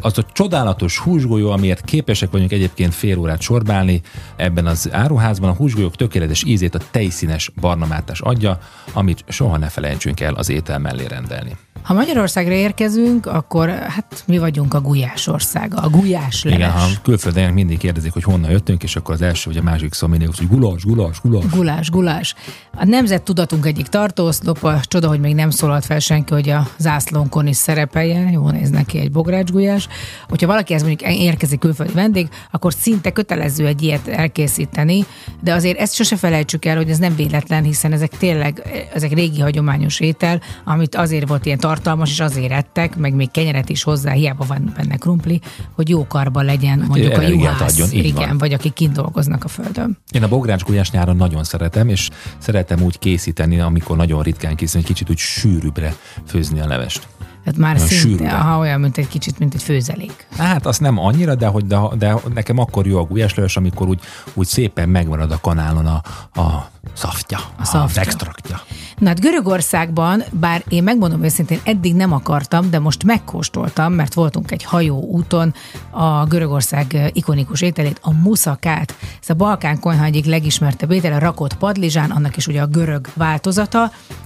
[0.00, 4.00] Az a csodálatos húsgolyó, amiért képesek vagyunk egyébként fél órát sorbálni
[4.36, 8.58] ebben az áruházban, a húsgolyók tökéletes ízét a tejszínes barnamátás adja,
[8.92, 11.56] amit soha ne felejtsünk el az étel mellé rendelni.
[11.82, 16.58] Ha Magyarországra érkezünk, akkor hát mi vagyunk a gulyás országa, a gulyás leves.
[16.58, 19.92] Igen, ha külföldön mindig kérdezik, hogy honnan jöttünk, és akkor az első vagy a másik
[19.92, 21.44] szó mindig hogy gulás, gulás, gulás.
[21.50, 22.34] Gulás, gulás.
[22.76, 27.46] A nemzet tudatunk egyik tartóoszlopa, csoda, hogy még nem szólalt fel senki, hogy a zászlónkon
[27.46, 29.83] is szerepeljen, jó néz neki egy bográcsgulyás.
[30.28, 35.04] Hogyha valaki ez mondjuk érkezik külföldi vendég, akkor szinte kötelező egy ilyet elkészíteni,
[35.40, 38.62] de azért ezt sose felejtsük el, hogy ez nem véletlen, hiszen ezek tényleg,
[38.94, 43.68] ezek régi hagyományos étel, amit azért volt ilyen tartalmas, és azért ettek, meg még kenyeret
[43.68, 45.40] is hozzá, hiába van benne krumpli,
[45.74, 48.38] hogy jó karba legyen mondjuk a juhász, adjon, így igen, van.
[48.38, 49.98] vagy akik kint dolgoznak a földön.
[50.10, 54.94] Én a bográcsgulyás nyáron nagyon szeretem, és szeretem úgy készíteni, amikor nagyon ritkán készíteni, hogy
[54.94, 55.94] kicsit úgy sűrűbbre
[56.26, 57.08] főzni a levest.
[57.44, 58.32] Tehát már szinte, sűrűre.
[58.32, 60.26] aha, olyan, mint egy kicsit, mint egy főzelék.
[60.36, 64.00] Hát azt nem annyira, de, hogy, de, de nekem akkor jó a gulyásleves, amikor úgy,
[64.34, 66.02] úgy szépen megmarad a kanálon a,
[66.40, 68.00] a szaftja, a, szaftja.
[68.00, 68.60] az extraktja.
[68.98, 74.50] Na hát Görögországban, bár én megmondom őszintén, eddig nem akartam, de most megkóstoltam, mert voltunk
[74.50, 75.54] egy hajó úton
[75.90, 78.94] a Görögország ikonikus ételét, a muszakát.
[79.22, 83.08] Ez a Balkán konyha egyik legismertebb étel, a rakott padlizsán, annak is ugye a görög
[83.14, 83.82] változata,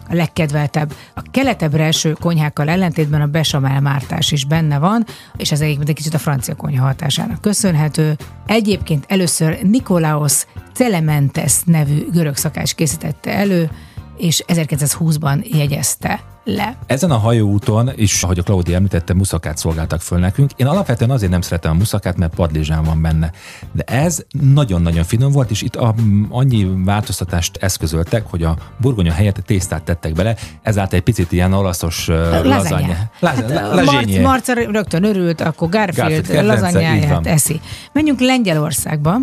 [0.08, 0.92] a legkedveltebb.
[1.14, 5.94] A keletebbre eső konyhákkal ellentétben a besamel mártás is benne van, és ez egyébként egy
[5.94, 8.16] kicsit a francia konyha hatásának köszönhető.
[8.46, 13.70] Egyébként először Nikolaos Celementes nevű görög szakács készítette elő,
[14.16, 16.78] és 1920-ban jegyezte le.
[16.86, 20.50] Ezen a hajóúton is, ahogy a Claudia említette, muszakát szolgáltak föl nekünk.
[20.56, 23.30] Én alapvetően azért nem szeretem a muszakát, mert padlizsán van benne.
[23.72, 25.94] De ez nagyon-nagyon finom volt, és itt a,
[26.28, 32.08] annyi változtatást eszközöltek, hogy a burgonya helyett tésztát tettek bele, ezáltal egy picit ilyen olaszos
[32.08, 32.96] uh, lazanya.
[33.20, 37.60] Hát, Marc, Marca rögtön örült, akkor Garfield, Garfield lazanyáját eszi.
[37.92, 39.18] Menjünk Lengyelországba.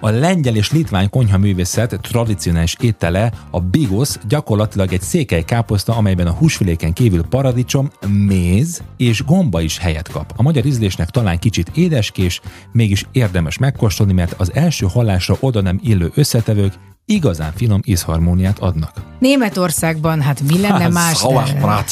[0.00, 6.32] A lengyel és litvány konyhaművészet tradicionális étele, a bigos gyakorlatilag egy székely káposzta, amelyben a
[6.32, 10.32] húsfiléken kívül paradicsom, méz és gomba is helyet kap.
[10.36, 12.40] A magyar ízlésnek talán kicsit édeskés,
[12.72, 16.72] mégis érdemes megkóstolni, mert az első hallásra oda nem illő összetevők
[17.08, 18.92] igazán finom ízharmóniát adnak.
[19.18, 21.26] Németországban, hát mi lenne más?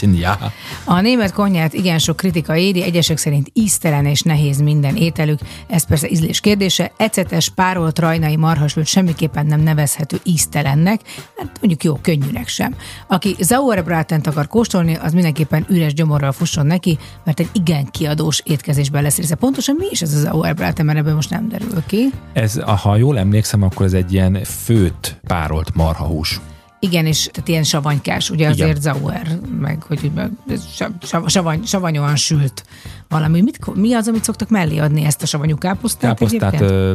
[0.00, 0.38] Ja.
[0.84, 5.38] A német konyhát igen sok kritika éri, egyesek szerint íztelen és nehéz minden ételük.
[5.66, 6.92] Ez persze ízlés kérdése.
[6.96, 11.00] Ecetes, párolt rajnai marhasült semmiképpen nem nevezhető íztelennek,
[11.36, 12.74] hát mondjuk jó, könnyűnek sem.
[13.06, 19.02] Aki Sauerbraten akar kóstolni, az mindenképpen üres gyomorral fusson neki, mert egy igen kiadós étkezésben
[19.02, 19.34] lesz része.
[19.34, 22.10] Pontosan mi is ez a Sauerbraten, mert ebből most nem derül ki.
[22.32, 26.40] Ez, ha jól emlékszem, akkor ez egy ilyen főt párolt marhahús.
[26.80, 28.52] Igen, és tehát ilyen savanykás, ugye Igen.
[28.52, 30.10] azért Zauer, meg hogy
[30.74, 32.64] sa- sa- savany, savanyúan sült
[33.08, 33.42] valami.
[33.42, 36.10] Mit, mi az, amit szoktak mellé adni ezt a savanyú káposztát?
[36.10, 36.94] Káposztát, ö,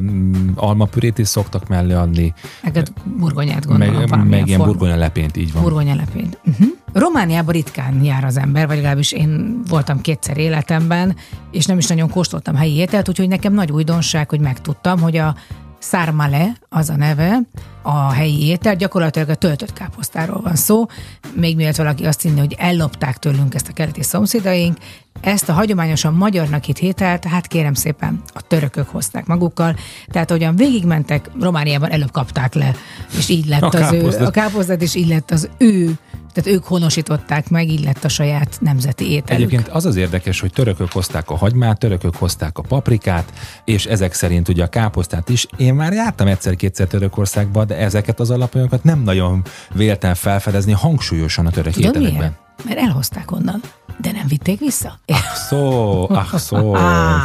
[0.56, 2.82] almapürét is szoktak mellé adni, Meg a
[3.18, 4.04] burgonyát gondolom.
[4.10, 5.64] meg, meg ilyen burgonya lepént, így van.
[5.64, 6.38] Burgonya lepényt.
[6.46, 6.68] Uh-huh.
[6.94, 11.16] Romániában ritkán jár az ember, vagy legalábbis én voltam kétszer életemben,
[11.52, 15.36] és nem is nagyon kóstoltam helyi ételt, úgyhogy nekem nagy újdonság, hogy megtudtam, hogy a
[15.82, 17.40] Sarmale, az a neve,
[17.82, 20.86] a helyi étel, gyakorlatilag a töltött káposztáról van szó,
[21.34, 24.78] még mielőtt valaki azt hinné, hogy ellopták tőlünk ezt a keleti szomszédaink,
[25.22, 29.76] ezt a hagyományosan magyarnak hit ételt, hát kérem szépen, a törökök hozták magukkal,
[30.08, 32.76] tehát ahogyan végigmentek, Romániában előbb kapták le,
[33.18, 34.28] és így lett A az ő, káposztát.
[34.28, 35.94] a káposztát, és így lett az ő,
[36.34, 39.30] tehát ők honosították meg, így lett a saját nemzeti ételük.
[39.44, 43.34] Egyébként az az érdekes, hogy törökök hozták a hagymát, törökök hozták a paprikát,
[43.66, 45.48] és ezek szerint ugye a káposztát is.
[45.58, 51.50] Én már jártam egyszer-kétszer Törökországba, de ezeket az alapanyagokat nem nagyon véltem felfedezni hangsúlyosan a
[51.50, 52.20] török Tudod ételekben.
[52.20, 52.50] miért?
[52.66, 53.62] Mert elhozták onnan,
[54.02, 55.00] de nem vitték vissza.
[55.50, 56.74] Szó, ah, szó.
[56.74, 57.22] Ah,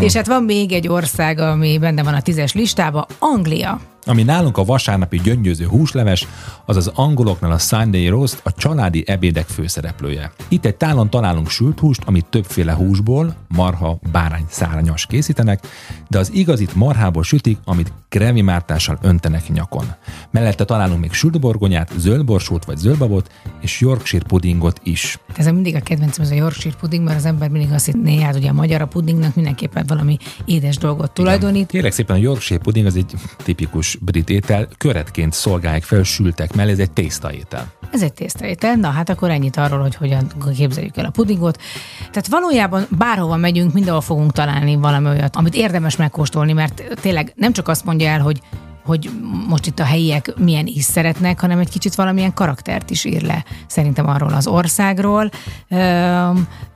[0.00, 3.80] És hát van még egy ország, ami benne van a tízes listában, Anglia.
[4.08, 6.26] Ami nálunk a vasárnapi gyöngyöző húsleves,
[6.64, 10.32] az az angoloknál a Sunday roast, a családi ebédek főszereplője.
[10.48, 15.66] Itt egy tálon találunk sült húst, amit többféle húsból, marha, bárány, szárnyas készítenek,
[16.08, 19.84] de az igazit marhából sütik, amit kremimártással öntenek nyakon.
[20.30, 25.18] Mellette találunk még sült borgonyát, zöldborsót vagy zöldbabot, és Yorkshire pudingot is.
[25.36, 28.20] Ez a mindig a kedvencem, ez a Yorkshire pudding, mert az ember mindig azt hinné,
[28.20, 31.66] hát ugye a magyar a puddingnak mindenképpen valami édes dolgot tulajdonít.
[31.66, 36.70] Kérlek szépen, a Yorkshire pudding az egy tipikus brit étel, köretként szolgálják fel sültek mellé,
[36.70, 37.72] ez egy tésztaétel.
[37.92, 41.60] Ez egy tésztaétel, na hát akkor ennyit arról, hogy hogyan képzeljük el a pudingot.
[41.98, 47.52] Tehát valójában bárhova megyünk, mindenhol fogunk találni valami olyat, amit érdemes megkóstolni, mert tényleg nem
[47.52, 48.40] csak azt mondja el, hogy
[48.86, 49.10] hogy
[49.48, 53.44] most itt a helyiek milyen is szeretnek, hanem egy kicsit valamilyen karaktert is ír le
[53.66, 55.30] szerintem arról az országról.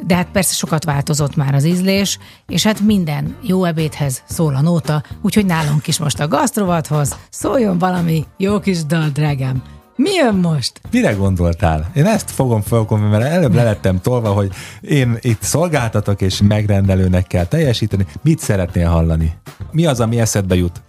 [0.07, 4.61] De hát persze sokat változott már az ízlés, és hát minden jó ebédhez szól a
[4.61, 9.63] nóta, úgyhogy nálunk is most a gasztrovathoz szóljon valami jó kis dal, drágám.
[9.97, 10.81] Mi jön most?
[10.91, 11.91] Mire gondoltál?
[11.95, 17.45] Én ezt fogom fölkomni, mert előbb lelettem tolva, hogy én itt szolgáltatok, és megrendelőnek kell
[17.45, 18.07] teljesíteni.
[18.23, 19.33] Mit szeretnél hallani?
[19.71, 20.81] Mi az, ami eszedbe jut?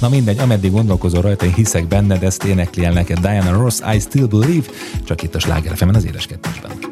[0.00, 3.98] Na mindegy, ameddig gondolkozol rajta, én hiszek benned, ezt énekli el neked Diana Ross, I
[3.98, 4.66] Still Believe,
[5.04, 6.91] csak itt a Sláger az édes kettesben.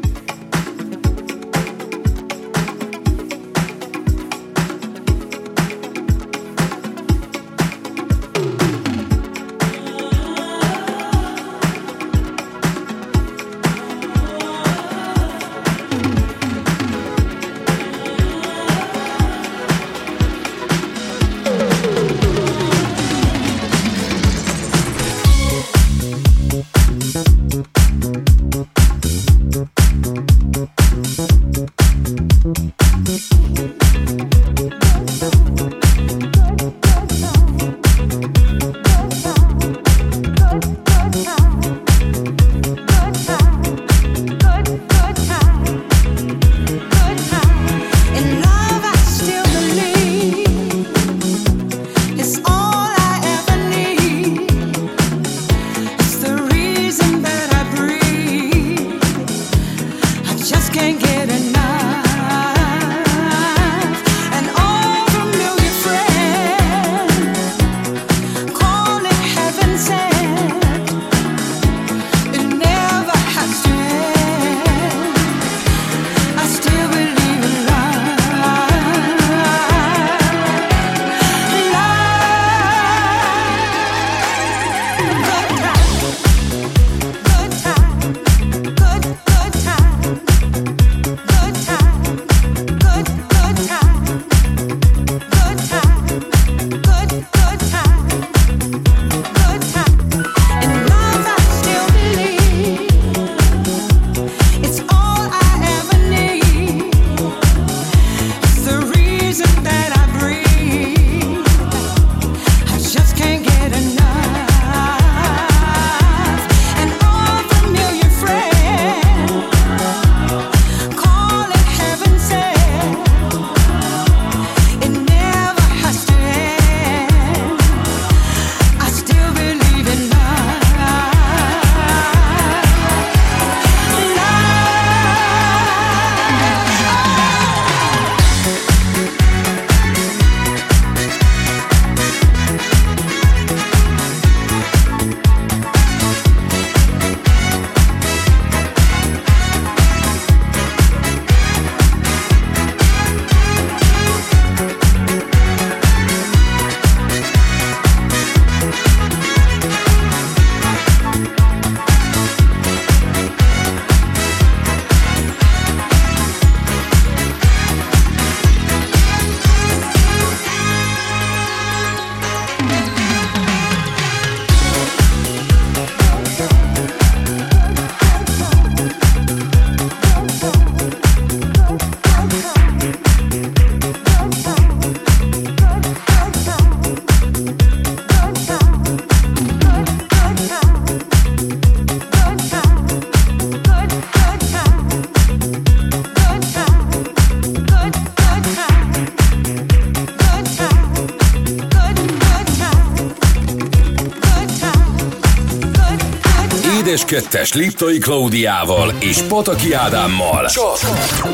[207.20, 210.46] 2-es Liptai Klaudiával és Pataki Ádámmal.
[210.46, 210.78] Csak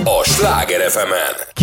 [0.04, 1.12] a Sláger fm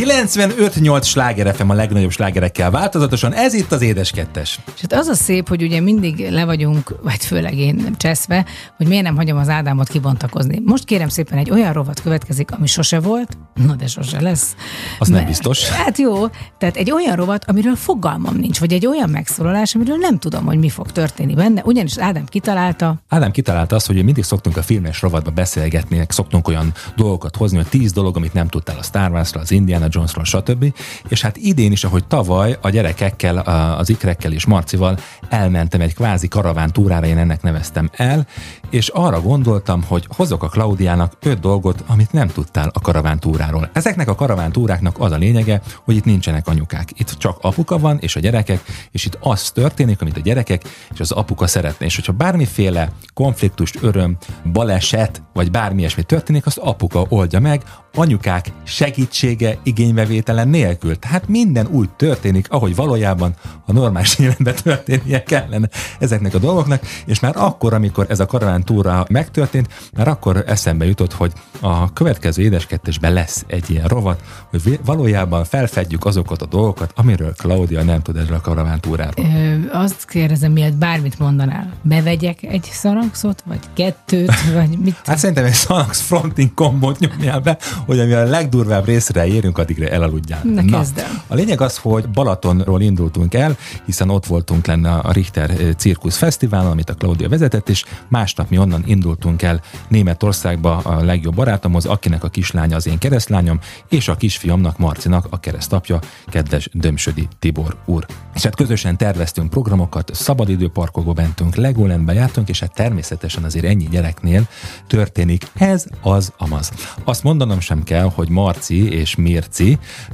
[0.04, 4.60] 95-8 sláger FM a legnagyobb slágerekkel változatosan, ez itt az édes kettes.
[4.76, 8.45] És hát az a szép, hogy ugye mindig le vagyunk, vagy főleg én nem cseszve,
[8.78, 10.62] hogy miért nem hagyom az Ádámot kibontakozni.
[10.66, 14.56] Most kérem szépen egy olyan rovat következik, ami sose volt, na de sose lesz.
[14.99, 15.70] Az nem biztos.
[15.70, 16.28] Hát jó,
[16.58, 20.58] tehát egy olyan rovat, amiről fogalmam nincs, vagy egy olyan megszólalás, amiről nem tudom, hogy
[20.58, 25.01] mi fog történni benne, ugyanis Ádám kitalálta, Ádám kitalálta azt, hogy mindig szoktunk a filmes
[25.01, 29.43] rovatba beszélgetni, szoktunk olyan dolgokat hozni, hogy tíz dolog, amit nem tudtál a Star Warsról,
[29.43, 30.74] az Indiana Jonesról, stb.
[31.08, 33.38] És hát idén is, ahogy tavaly a gyerekekkel,
[33.78, 34.98] az ikrekkel és Marcival
[35.30, 38.28] elmentem egy kvázi karaván túrára, én ennek neveztem el,
[38.70, 43.70] és arra gondoltam, hogy hozok a Klaudiának öt dolgot, amit nem tudtál a karaván túráról.
[43.74, 46.89] Ezeknek a karaván túráknak az a lényege, hogy itt nincsenek anyukák.
[47.00, 50.64] Itt csak apuka van, és a gyerekek, és itt az történik, amit a gyerekek
[50.94, 51.86] és az apuka szeretne.
[51.86, 54.18] És hogyha bármiféle konfliktust, öröm,
[54.52, 57.64] baleset, vagy bármi ilyesmi történik, azt apuka oldja meg,
[57.96, 61.00] anyukák segítsége igénybevételen nélkül.
[61.00, 63.34] Tehát minden úgy történik, ahogy valójában
[63.66, 65.70] a normális életben történnie kellene
[66.00, 69.68] ezeknek a dolgoknak, és már akkor, amikor ez a karaván túra megtörtént,
[69.98, 76.06] már akkor eszembe jutott, hogy a következő édeskettesben lesz egy ilyen rovat, hogy valójában felfedjük
[76.06, 79.26] azokat a dolgokat, amiről Claudia nem tud erről a karaván túráról.
[79.26, 81.74] Ö, azt kérdezem, miért bármit mondanál.
[81.82, 85.02] Bevegyek egy szarangszot, vagy kettőt, vagy mit?
[85.06, 89.88] Hát szerintem egy Xanax fronting kombót nyomjál be, hogy ami a legdurvább részre érünk, addigra
[89.88, 90.41] elaludjál.
[90.43, 91.24] Na, kezd el.
[91.28, 96.18] A lényeg az, hogy Balatonról indultunk el, hiszen ott voltunk lenne a Richter eh, Cirkusz
[96.18, 101.86] Fesztiválon, amit a Claudia vezetett, és másnap mi onnan indultunk el Németországba a legjobb barátomhoz,
[101.86, 103.59] akinek a kislánya az én keresztlányom,
[103.89, 108.05] és a kisfiamnak, Marcinak a keresztapja, kedves Dömsödi Tibor úr.
[108.36, 114.47] És hát közösen terveztünk programokat, szabadidőparkokba mentünk, Legolandbe jártunk, és hát természetesen azért ennyi gyereknél
[114.88, 116.72] történik ez, az, amaz.
[117.03, 119.53] Azt mondanom sem kell, hogy Marci és Mirci,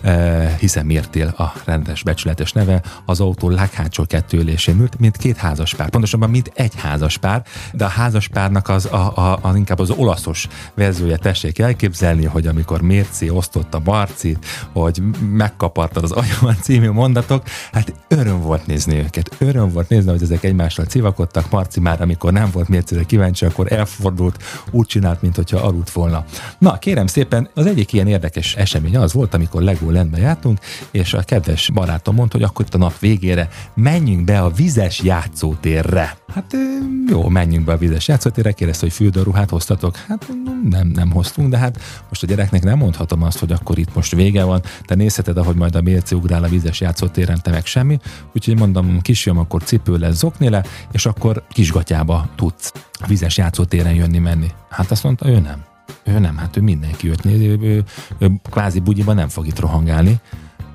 [0.01, 5.37] eh, hiszen Mirtél a rendes becsületes neve, az autó leghátsó kettő ülésén ült, mint két
[5.37, 5.89] házaspár.
[5.89, 11.17] Pontosabban, mint egy házaspár, de a házaspárnak az, a, a, a, inkább az olaszos verziója
[11.17, 18.41] tessék elképzelni, hogy amikor Mérci osztotta Marcit, hogy megkapartad az agyamat című mondatok, hát öröm
[18.41, 19.35] volt nézni őket.
[19.37, 21.49] Öröm volt nézni, hogy ezek egymással civakodtak.
[21.49, 26.25] Marci már, amikor nem volt Mércire kíváncsi, akkor elfordult, úgy csinált, mint hogyha aludt volna.
[26.57, 30.59] Na, kérem szépen, az egyik ilyen érdekes esemény az volt, amikor Legolandbe jártunk,
[30.91, 35.01] és a kedves barátom mondta, hogy akkor itt a nap végére menjünk be a vizes
[35.01, 36.17] játszótérre.
[36.34, 36.55] Hát
[37.07, 39.95] jó, menjünk be a vizes játszótérre, kérdezte, hogy fürdőruhát hoztatok.
[39.95, 40.32] Hát
[40.69, 44.15] nem, nem hoztunk, de hát most a gyereknek nem mondhatom azt, hogy akkor itt most
[44.15, 47.99] vége van, te nézheted, ahogy majd a Mérci ugrál a vizes játszótéren, te meg semmi.
[48.36, 53.93] Úgyhogy mondom, kisfiam, akkor cipő lesz, zokni le, és akkor kisgatyába tudsz a vizes játszótéren
[53.93, 54.47] jönni-menni.
[54.69, 55.68] Hát azt mondta, ő nem.
[56.03, 57.83] Ő nem, hát ő mindenki őt nézi, ő, ő,
[58.17, 60.19] ő kvázi bugyiban nem fog itt rohangálni.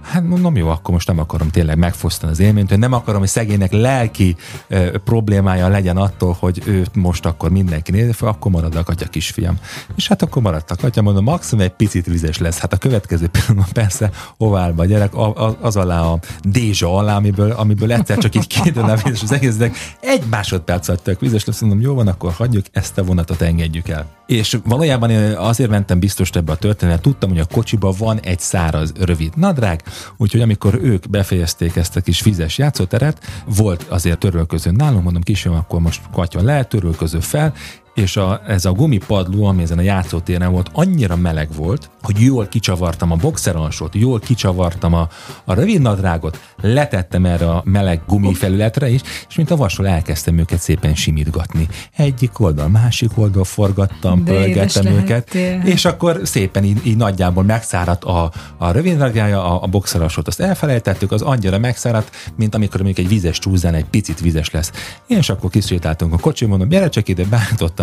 [0.05, 3.29] Hát mondom, jó, akkor most nem akarom tényleg megfosztani az élményt, hogy nem akarom, hogy
[3.29, 4.37] szegénynek lelki
[4.69, 9.07] ö, problémája legyen attól, hogy őt most akkor mindenki nézi fel, akkor marad a katya
[9.07, 9.59] kisfiam.
[9.97, 12.59] És hát akkor maradt a katya, mondom, maximum egy picit vizes lesz.
[12.59, 17.17] Hát a következő pillanatban persze oválba a gyerek, a, a, az alá a dézsa alá,
[17.17, 19.77] amiből, amiből egyszer csak így kédül a vizes az egésznek.
[20.01, 23.89] Egy másodperc alatt tök vizes lesz, mondom, jó van, akkor hagyjuk, ezt a vonatot engedjük
[23.89, 24.07] el.
[24.27, 28.41] És valójában én azért mentem biztos ebbe a történetet, tudtam, hogy a kocsiba van egy
[28.41, 29.83] száraz, rövid nadrág,
[30.17, 35.55] úgyhogy amikor ők befejezték ezt a kis vizes játszóteret, volt azért törölköző nálunk, mondom, kisfiam,
[35.55, 37.55] akkor most katya le, törölköző fel,
[37.95, 42.47] és a, ez a gumipadló, ami ezen a játszótéren volt, annyira meleg volt, hogy jól
[42.47, 45.09] kicsavartam a boxeralsót, jól kicsavartam a,
[45.45, 50.39] a rövid nadrágot, letettem erre a meleg gumi felületre is, és mint a vasról elkezdtem
[50.39, 51.69] őket szépen simítgatni.
[51.97, 55.73] Egyik oldal, másik oldal forgattam, De pörgettem őket, lehettél.
[55.73, 60.41] és akkor szépen így, így nagyjából megszáradt a, a rövid nadrágja, a, a boxeralsót, azt
[60.41, 64.71] elfelejtettük, az annyira megszáradt, mint amikor mondjuk egy vizes csúszán egy picit vizes lesz.
[65.07, 67.25] És akkor kisétáltunk a kocsi, mondom, gyere csak ide,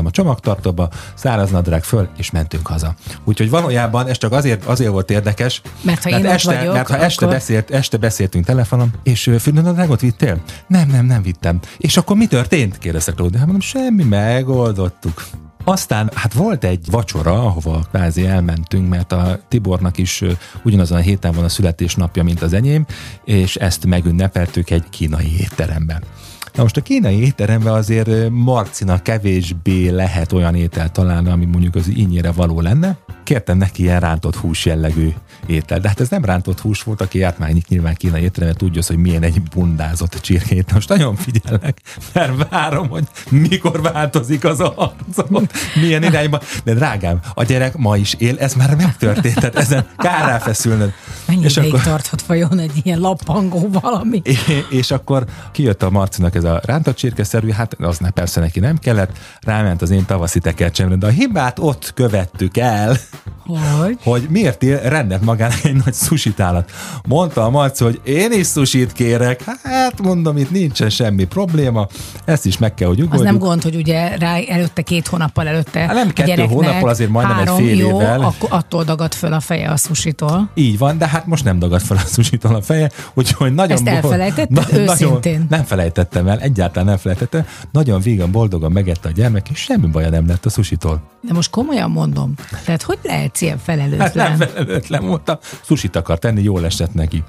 [0.01, 2.95] beállítottam a csomagtartóba, száraz nadrág föl, és mentünk haza.
[3.23, 6.87] Úgyhogy valójában ez csak azért, azért volt érdekes, Mert ha én ott este, vagyok, mert
[6.87, 10.41] ha este, akkor- beszélt, este beszéltünk telefonon, és fürdőnadrágot vittél?
[10.67, 11.59] Nem, nem, nem vittem.
[11.77, 12.77] És akkor mi történt?
[12.77, 13.37] kérdezte Claudia.
[13.37, 15.23] Hát mondom, semmi, megoldottuk.
[15.63, 20.23] Aztán hát volt egy vacsora, ahova kvázi elmentünk, mert a Tibornak is
[20.63, 22.85] ugyanazon a héten van a születésnapja, mint az enyém,
[23.25, 26.03] és ezt megünnepeltük egy kínai étteremben.
[26.55, 31.75] Na most a kínai étteremben azért ö, Marcinak kevésbé lehet olyan ételt találni, ami mondjuk
[31.75, 32.97] az ínyére való lenne.
[33.23, 35.09] kértem neki ilyen rántott hús jellegű
[35.45, 35.79] étel.
[35.79, 38.97] De hát ez nem rántott hús volt, aki járt már nyilván kínai étteremben, tudja, hogy
[38.97, 40.73] milyen egy bundázott csirkét.
[40.73, 41.81] Most nagyon figyelek,
[42.13, 46.39] mert várom, hogy mikor változik az arcot, milyen irányba.
[46.63, 50.93] De drágám, a gyerek ma is él, ez már megtörtént, tehát ezen kár ráfeszülnöd.
[51.27, 54.21] Mennyi És ideig akkor- tarthat vajon egy ilyen lappangó valami?
[54.23, 58.59] É- és akkor kijött a Marcinak ez a rántott csirkeszerű, hát az ne, persze neki
[58.59, 62.97] nem kellett, ráment az én tavaszi tekercsemre, de a hibát ott követtük el,
[63.79, 63.97] Hogy?
[64.11, 66.71] hogy miért él, rendelt magának egy nagy susitálat.
[67.07, 71.87] Mondta a Marci, hogy én is susit kérek, hát mondom, itt nincsen semmi probléma,
[72.25, 73.25] ezt is meg kell, hogy Az ugorjuk.
[73.25, 77.37] nem gond, hogy ugye rá előtte, két hónappal előtte Hát nem kettő hónappal, azért majdnem
[77.39, 78.21] egy három, fél jó, évvel.
[78.21, 80.49] akkor attól dagad föl a feje a susitól.
[80.53, 83.77] Így van, de hát most nem dagad fel a susitól a feje, úgyhogy nagyon...
[83.77, 84.67] Ezt elfelejtetted?
[84.73, 85.45] Őszintén?
[85.49, 87.45] nem felejtettem el, egyáltalán nem felejtettem.
[87.71, 91.01] Nagyon vígan, boldogan megette a gyermek, és semmi baja nem lett a susitól.
[91.21, 92.33] De most komolyan mondom.
[92.65, 94.37] Tehát hogy lehetsz ilyen Hát felelőtlen?
[94.37, 97.23] nem felelőtlen voltam, susit akar tenni, jól esett neki.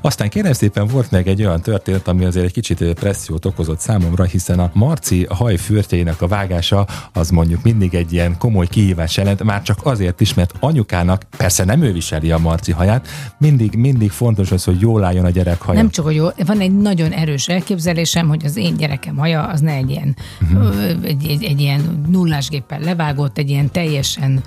[0.00, 4.24] Aztán kérem szépen volt meg egy olyan történet, ami azért egy kicsit pressziót okozott számomra,
[4.24, 9.62] hiszen a Marci hajfürtjeinek a vágása az mondjuk mindig egy ilyen komoly kihívás jelent, már
[9.62, 14.50] csak azért is, mert anyukának, persze nem ő viseli a Marci haját, mindig, mindig fontos
[14.52, 15.78] az, hogy jól álljon a gyerek haja.
[15.78, 19.60] Nem csak, hogy jó, van egy nagyon erős elképzelésem, hogy az én gyerekem haja az
[19.60, 20.16] ne egy ilyen,
[20.54, 24.42] ö, egy, egy, egy ilyen nullásgéppel levágott, egy ilyen teljesen,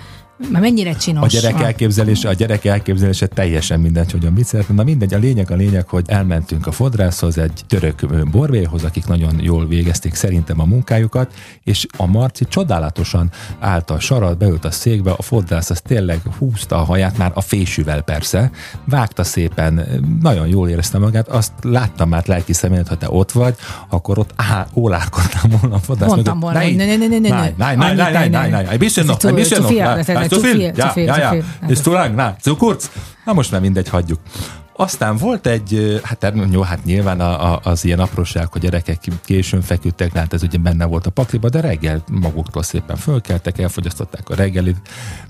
[0.51, 1.23] már mennyire csinos.
[1.23, 4.73] A gyerek elképzelése, a gyerek elképzelése teljesen mindegy, hogy mit szeretne.
[4.75, 9.39] Na mindegy, a lényeg a lényeg, hogy elmentünk a fodrászhoz, egy török borvéhoz, akik nagyon
[9.41, 11.33] jól végezték szerintem a munkájukat,
[11.63, 16.75] és a Marci csodálatosan állt a sarat, beült a székbe, a fodrász az tényleg húzta
[16.75, 18.51] a haját, már a fésűvel persze,
[18.85, 19.87] vágta szépen,
[20.21, 23.55] nagyon jól érezte magát, azt láttam már lelki személyet, ha te ott vagy,
[23.89, 27.29] akkor ott á, ólálkodtam volna a fodrász Mondtam volna, hogy ne, ne, ne, ne, ne,
[27.29, 28.55] nein, nein, nein, annyit nein, nein, ne, nein, ne.
[28.57, 30.23] nein, ein bisschen Ez noch, zu- ein bisschen zu noch, viel, nein, das- nein, das-
[30.23, 31.43] zu zu viel, viel, ja, zu viel, ja, ja, viel.
[31.67, 32.89] ist zu lang, na, zu kurz.
[33.25, 34.19] Na most már mindegy, hagyjuk.
[34.79, 39.61] Aztán volt egy, hát jó, hát nyilván a, a, az ilyen apróság, hogy gyerekek későn
[39.61, 44.35] feküdtek, hát ez ugye benne volt a pakliba, de reggel maguktól szépen fölkeltek, elfogyasztották a
[44.35, 44.77] reggelit.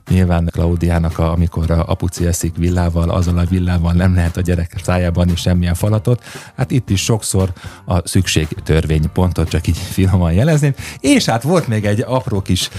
[0.10, 4.74] Nyilván Klaudiának, a, amikor a apuci eszik villával, azzal a villával nem lehet a gyerek
[4.84, 6.24] szájában is semmilyen falatot.
[6.56, 7.50] Hát itt is sokszor
[7.86, 10.74] a szükség törvény pontot csak így finoman jelezném.
[11.00, 12.70] És hát volt még egy apró kis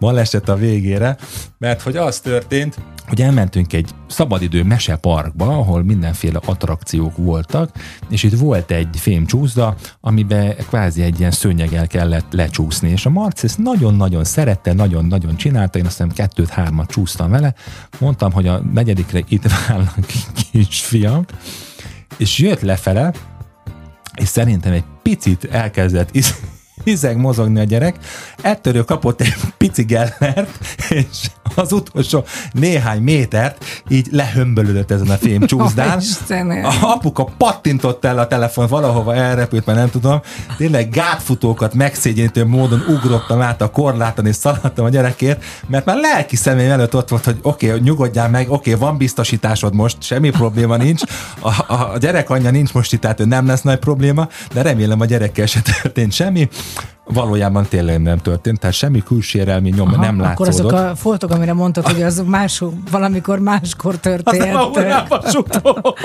[0.00, 1.16] baleset a végére,
[1.58, 7.70] mert hogy az történt, hogy elmentünk egy szabadidő meseparkba, ahol mindenféle attrakciók voltak,
[8.10, 13.46] és itt volt egy fémcsúszda, amiben kvázi egy ilyen szőnyeggel kellett lecsúszni, és a Marci
[13.46, 17.54] ezt nagyon-nagyon szerette, nagyon-nagyon csinálta, én azt hiszem kettőt-hármat csúsztam vele,
[17.98, 20.06] mondtam, hogy a negyedikre itt várnak
[20.52, 21.24] kisfiam,
[22.16, 23.12] és jött lefele,
[24.14, 26.34] és szerintem egy picit elkezdett is,
[26.84, 27.96] hizeg mozogni a gyerek,
[28.42, 30.58] ettől ő kapott egy pici gellert,
[30.88, 35.98] és az utolsó néhány métert így lehömbölődött ezen a fém csúszdán.
[36.10, 36.64] Istenem.
[36.64, 40.20] A apuka pattintott el a telefon, valahova elrepült, mert nem tudom.
[40.56, 46.36] Tényleg gátfutókat megszégyenítő módon ugrottam át a korláton, és szaladtam a gyerekért, mert már lelki
[46.36, 50.30] személy előtt ott volt, hogy oké, okay, nyugodjál meg, oké, okay, van biztosításod most, semmi
[50.30, 51.02] probléma nincs.
[51.40, 55.00] A, a, a gyerek anyja nincs most itt, tehát nem lesz nagy probléma, de remélem
[55.00, 56.48] a gyerekkel se történt semmi.
[57.12, 60.72] Valójában tényleg nem történt, tehát semmi külsérelmi nyom Aha, nem Akkor látszódott.
[60.72, 64.44] azok a foltok, amire mondtad, hogy az más, valamikor máskor Az történt.
[64.44, 65.98] nem a hullámvasút volt.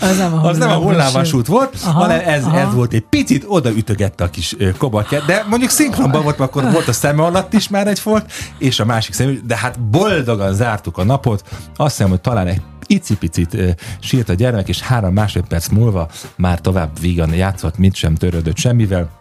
[0.00, 1.46] Az nem a Az nem a hullámvasút.
[1.46, 2.58] volt, Aha, hanem ez, aha.
[2.58, 6.88] ez volt egy picit odaütögette a kis ö, kobakját, de mondjuk szinkronban volt, akkor volt
[6.88, 10.98] a szeme alatt is már egy folt, és a másik szem, de hát boldogan zártuk
[10.98, 11.42] a napot.
[11.76, 13.68] Azt hiszem, hogy talán egy icipicit ö,
[14.00, 19.20] sírt a gyermek, és három másodperc múlva már tovább vígan játszott, mit sem törődött semmivel.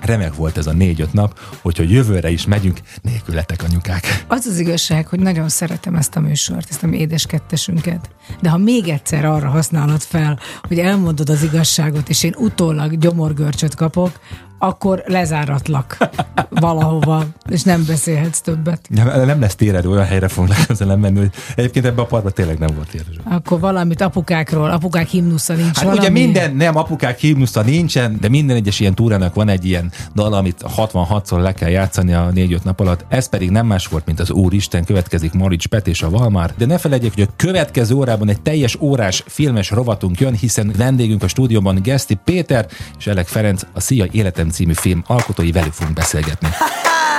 [0.00, 4.24] Remek volt ez a négy-öt nap, hogyha jövőre is megyünk, nélkületek anyukák.
[4.26, 8.10] Az az igazság, hogy nagyon szeretem ezt a műsort, ezt a mi édes kettesünket.
[8.40, 13.74] De ha még egyszer arra használod fel, hogy elmondod az igazságot, és én utólag gyomorgörcsöt
[13.74, 14.20] kapok,
[14.58, 15.96] akkor lezáratlak
[16.50, 18.80] valahova, és nem beszélhetsz többet.
[18.88, 22.58] Nem, nem lesz térerő, olyan helyre fogunk legközelebb menni, hogy egyébként ebben a parkban tényleg
[22.58, 23.20] nem volt térerő.
[23.24, 25.98] Akkor valamit apukákról, apukák himnusza nincs Hát valami.
[25.98, 30.32] ugye minden, nem apukák himnusza nincsen, de minden egyes ilyen túrának van egy ilyen dal,
[30.32, 33.04] amit 66-szor le kell játszani a 4-5 nap alatt.
[33.08, 36.54] Ez pedig nem más volt, mint az Úristen, következik Marics Pet és a Valmár.
[36.56, 41.22] De ne felejtjék, hogy a következő órában egy teljes órás filmes rovatunk jön, hiszen vendégünk
[41.22, 42.66] a stúdióban Geszti Péter
[42.98, 46.48] és Elek Ferenc, a Szia Életem című film alkotói, velük fogunk beszélgetni.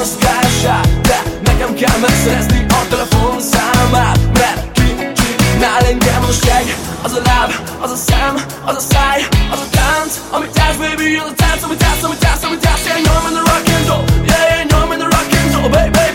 [0.00, 6.46] kíséri a mozgását De nekem kell megszerezni a telefonszámát Mert ki csinál engem az a
[6.46, 8.34] seg Az a láb, az a szem,
[8.64, 12.24] az a száj Az a tánc, amit állsz baby Az a tánc, amit állsz, amit
[12.24, 15.08] állsz, amit állsz Yeah, nyom in the rock and roll Yeah, yeah, nyom in the
[15.14, 16.09] rock and roll Baby,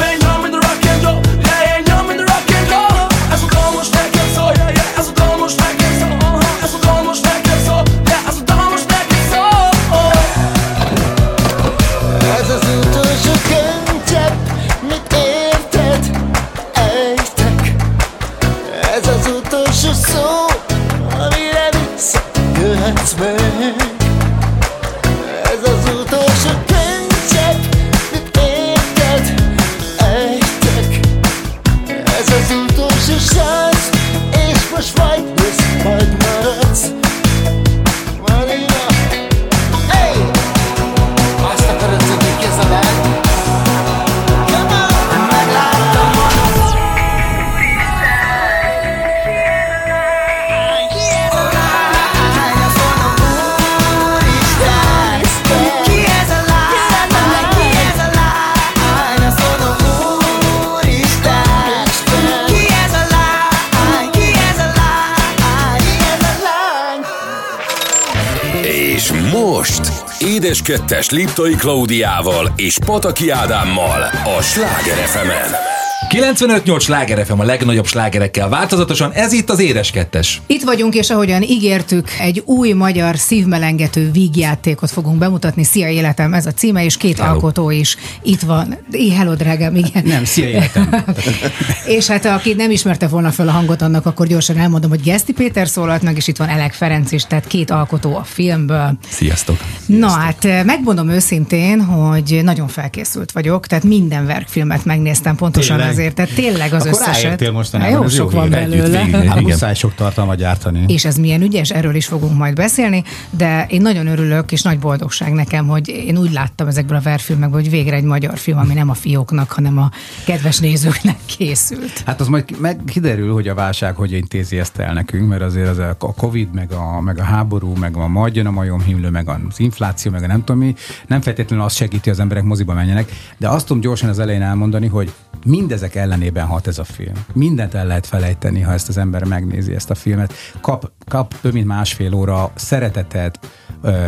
[70.45, 74.01] Édes Kettes Liptai Klaudiával és Pataki Ádámmal
[74.37, 75.74] a Sláger fm
[76.09, 80.41] 95-8 sláger FM a legnagyobb slágerekkel változatosan, ez itt az Édes Kettes.
[80.47, 85.63] Itt vagyunk, és ahogyan ígértük, egy új magyar szívmelengető vígjátékot fogunk bemutatni.
[85.63, 87.33] Szia életem, ez a címe, és két Hello.
[87.33, 88.77] alkotó is itt van.
[88.91, 90.03] É, hello, drágám, igen.
[90.05, 91.05] Nem, szia életem.
[91.97, 95.33] és hát aki nem ismerte volna fel a hangot annak, akkor gyorsan elmondom, hogy Geszti
[95.33, 98.97] Péter szólalt meg, és itt van Elek Ferenc is, tehát két alkotó a filmből.
[99.09, 99.57] Sziasztok!
[99.85, 105.94] Na hát megmondom őszintén, hogy nagyon felkészült vagyok, tehát minden verkfilmet megnéztem pontosan Tényleg?
[105.95, 107.51] Azért, tehát tényleg az Akkor összeset.
[107.51, 108.53] mostanában, Jó sok van.
[108.53, 108.97] Együtt belőle.
[109.03, 109.13] végig.
[109.13, 109.43] Hát Igen.
[109.51, 110.83] muszáj sok tartalmat gyártani.
[110.87, 114.79] És ez milyen ügyes, erről is fogunk majd beszélni, de én nagyon örülök, és nagy
[114.79, 118.73] boldogság nekem, hogy én úgy láttam ezekből a verfilmekből, hogy végre egy magyar film, ami
[118.73, 119.91] nem a fióknak, hanem a
[120.25, 122.03] kedves nézőknek készült.
[122.05, 125.67] Hát az majd meg kiderül, hogy a válság hogy intézi ezt el nekünk, mert azért
[125.69, 129.29] az a Covid, meg a, meg a háború, meg a majd jön a majomhimlő, meg
[129.29, 130.75] az infláció, meg a nem tudom mi,
[131.07, 134.87] nem feltétlenül azt segíti, az emberek moziba menjenek, de azt tudom gyorsan az elején elmondani,
[134.87, 135.13] hogy
[135.45, 137.13] mindezek ellenében hat ez a film.
[137.33, 140.33] Mindent el lehet felejteni, ha ezt az ember megnézi ezt a filmet.
[140.61, 143.39] Kap, kap több mint másfél óra szeretetet,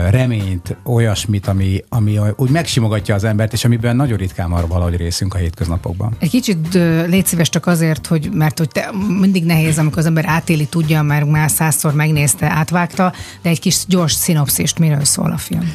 [0.10, 5.34] reményt, olyasmit, ami, ami úgy megsimogatja az embert, és amiben nagyon ritkán van valahogy részünk
[5.34, 6.16] a hétköznapokban.
[6.20, 6.74] Egy kicsit
[7.08, 11.02] légy szíves csak azért, hogy mert hogy te, mindig nehéz, amikor az ember átéli, tudja,
[11.02, 15.72] mert már százszor megnézte, átvágta, de egy kis gyors szinopszist, miről szól a film.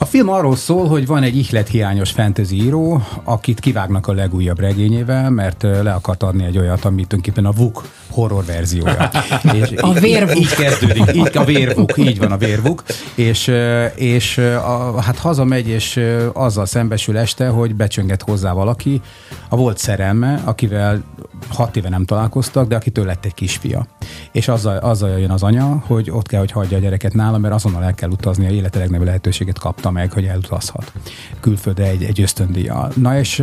[0.00, 5.30] A film arról szól, hogy van egy ihlethiányos fantasy író, akit kivágnak a legújabb regényével,
[5.30, 9.10] mert le akart adni egy olyat, amit tulajdonképpen a VUK horror verziója.
[9.52, 10.36] és A így- vérvuk.
[10.38, 11.14] Így kezdődik.
[11.14, 12.82] Így a vérvuk, így van a vérvuk.
[13.14, 13.52] És,
[13.94, 16.00] és a, hát hazamegy, és
[16.32, 19.00] azzal szembesül este, hogy becsönget hozzá valaki,
[19.48, 21.02] a volt szerelme, akivel
[21.48, 23.86] hat éve nem találkoztak, de akitől lett egy kisfia.
[24.32, 27.54] És azzal, azzal jön az anya, hogy ott kell, hogy hagyja a gyereket nála, mert
[27.54, 30.92] azonnal el kell utazni, a élete legnagyobb lehetőséget kapta meg, hogy elutazhat
[31.40, 32.92] külföldre egy, egy ösztöndíjjal.
[32.96, 33.36] Na és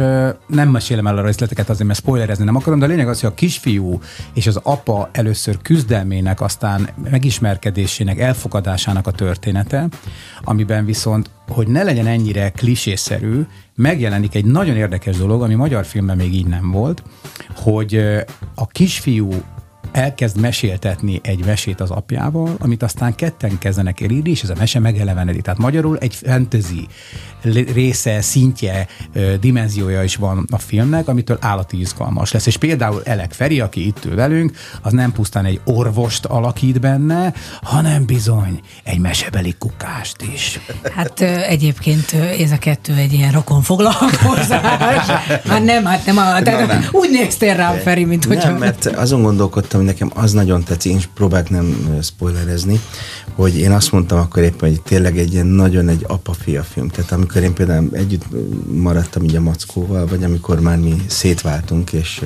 [0.47, 3.30] nem mesélem el a részleteket azért, mert spoilerezni nem akarom, de a lényeg az, hogy
[3.30, 3.99] a kisfiú
[4.34, 9.88] és az apa először küzdelmének, aztán megismerkedésének, elfogadásának a története,
[10.43, 13.41] amiben viszont, hogy ne legyen ennyire klisészerű,
[13.76, 17.03] megjelenik egy nagyon érdekes dolog, ami magyar filmben még így nem volt,
[17.56, 17.95] hogy
[18.56, 19.30] a kisfiú
[19.96, 24.80] elkezd meséltetni egy mesét az apjával, amit aztán ketten kezdenek írni, és ez a mese
[24.80, 25.41] megelevenedik.
[25.41, 26.88] Tehát magyarul egy fantasy
[27.74, 28.88] része, szintje,
[29.39, 32.46] dimenziója is van a filmnek, amitől állati izgalmas lesz.
[32.46, 37.34] És például Elek Feri, aki itt ül velünk, az nem pusztán egy orvost alakít benne,
[37.62, 40.60] hanem bizony egy mesebeli kukást is.
[40.96, 45.06] Hát egyébként ez a kettő egy ilyen rokon foglalkozás.
[45.48, 46.86] Hát nem, hát nem, a, tehát nem.
[46.91, 48.50] úgy néztél rám, Feri, mint hogyha...
[48.50, 52.79] Nem, mert azon gondolkodtam, hogy nekem az nagyon tetszik, én is próbálok nem spoilerezni,
[53.36, 56.88] hogy én azt mondtam akkor éppen, hogy tényleg egy ilyen nagyon egy apa-fia film.
[56.88, 58.25] Tehát amikor én például együtt
[58.71, 62.21] maradtam így a Mackóval, vagy amikor már mi szétváltunk, és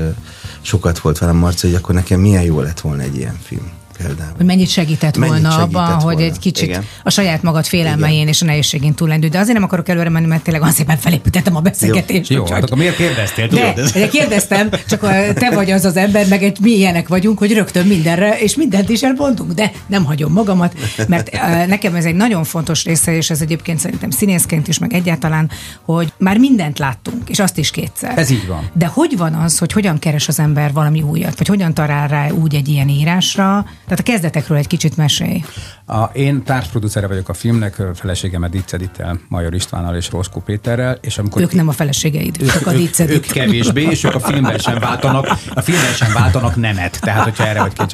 [0.61, 4.31] sokat volt velem Marci, hogy akkor nekem milyen jó lett volna egy ilyen film például.
[4.37, 6.21] hogy mennyit segített Mennyit volna segített abban, hogy volna.
[6.21, 6.85] egy kicsit Igen.
[7.03, 9.29] a saját magad félelmein és a nehézségén túllendül.
[9.29, 12.29] De azért nem akarok előre menni, mert tényleg azért mert felépítettem a beszélgetést.
[12.29, 13.47] Jó, úgyhogy- hát akkor miért kérdeztél?
[13.47, 13.89] De, Tudod?
[13.91, 17.53] de kérdeztem, csak a, te vagy az az ember, meg egy mi ilyenek vagyunk, hogy
[17.53, 20.73] rögtön mindenre, és mindent is elmondunk, de nem hagyom magamat,
[21.07, 21.31] mert
[21.67, 25.49] nekem ez egy nagyon fontos része, és ez egyébként szerintem színészként is, meg egyáltalán,
[25.85, 28.17] hogy már mindent láttunk, és azt is kétszer.
[28.17, 28.69] Ez így van.
[28.73, 32.29] De hogy van az, hogy hogyan keres az ember valami újat, vagy hogyan talál rá
[32.29, 33.65] úgy egy ilyen írásra?
[33.89, 35.43] Tehát a kezdetekről egy kicsit mesélj.
[35.85, 40.97] A, én társproducere vagyok a filmnek, a feleségemet Dic Edittel, Major Istvánnal és Roskó Péterrel,
[41.01, 43.15] és amikor Ők nem a feleségeid, csak a ők, diccedik.
[43.15, 47.47] ők kevésbé, és ők a filmben sem váltanak, a filmben sem váltanak nemet, tehát hogyha
[47.47, 47.93] erre vagy kincs.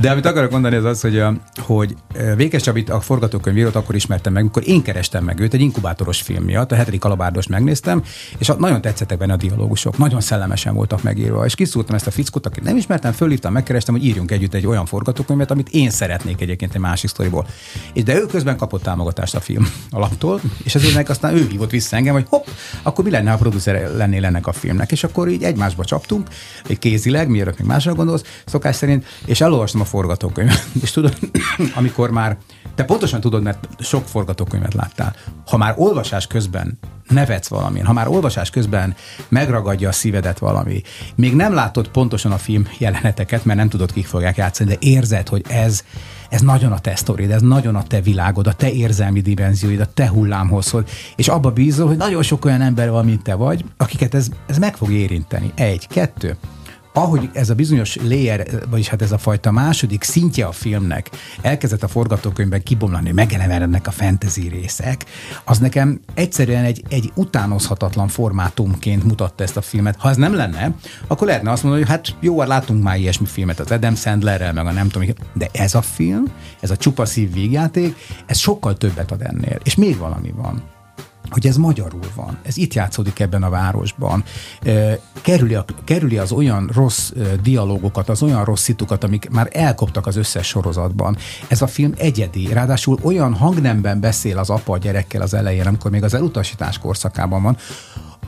[0.00, 1.94] De amit akarok mondani az az, hogy, a, hogy
[2.36, 6.44] Vékes Csabit a forgatókönyvírót akkor ismertem meg, amikor én kerestem meg őt egy inkubátoros film
[6.44, 8.02] miatt, a hetedik alabárdos megnéztem,
[8.38, 12.10] és a, nagyon tetszettek benne a dialógusok, nagyon szellemesen voltak megírva, és kiszúrtam ezt a
[12.10, 16.40] fickót, akit nem ismertem, fölhívtam, megkerestem, hogy írjunk együtt egy olyan forgatókönyvet, amit én szeretnék
[16.40, 17.46] egyébként egy másik sztoriból.
[17.92, 21.70] És de ő közben kapott támogatást a film alaptól, és ezért meg aztán ő hívott
[21.70, 22.46] vissza engem, hogy hopp,
[22.82, 24.92] akkor mi lenne, ha producer lennél ennek a filmnek.
[24.92, 26.28] És akkor így egymásba csaptunk,
[26.68, 30.66] egy kézileg, mielőtt még másra gondolsz, szokás szerint, és elolvastam a forgatókönyvet.
[30.82, 31.18] És tudod,
[31.74, 32.36] amikor már,
[32.74, 35.16] te pontosan tudod, mert sok forgatókönyvet láttál,
[35.46, 36.78] ha már olvasás közben
[37.10, 38.94] nevetsz valamin, ha már olvasás közben
[39.28, 40.82] megragadja a szívedet valami,
[41.14, 45.28] még nem látod pontosan a film jeleneteket, mert nem tudod, kik fogják játszani, de érzed,
[45.28, 45.84] hogy ez,
[46.28, 49.92] ez nagyon a te sztorid, ez nagyon a te világod, a te érzelmi dimenzióid, a
[49.94, 54.14] te hullámhozod, és abba bízol, hogy nagyon sok olyan ember van, mint te vagy, akiket
[54.14, 55.52] ez, ez meg fog érinteni.
[55.54, 56.36] Egy, kettő
[56.92, 61.10] ahogy ez a bizonyos layer, vagyis hát ez a fajta második szintje a filmnek
[61.42, 65.04] elkezdett a forgatókönyvben kibomlani, megelevenednek a fantasy részek,
[65.44, 69.96] az nekem egyszerűen egy, egy utánozhatatlan formátumként mutatta ezt a filmet.
[69.98, 70.74] Ha ez nem lenne,
[71.06, 74.52] akkor lehetne azt mondani, hogy hát jó, hát látunk már ilyesmi filmet az Adam Sandlerrel,
[74.52, 76.24] meg a nem tudom, de ez a film,
[76.60, 79.58] ez a csupa szív végjáték, ez sokkal többet ad ennél.
[79.62, 80.62] És még valami van
[81.30, 82.38] hogy ez magyarul van.
[82.42, 84.24] Ez itt játszódik ebben a városban.
[85.22, 87.12] Kerüli, a, kerüli az olyan rossz
[87.42, 91.16] dialógokat, az olyan rossz szitukat, amik már elkoptak az összes sorozatban.
[91.48, 95.90] Ez a film egyedi, ráadásul olyan hangnemben beszél az apa a gyerekkel az elején, amikor
[95.90, 97.56] még az elutasítás korszakában van,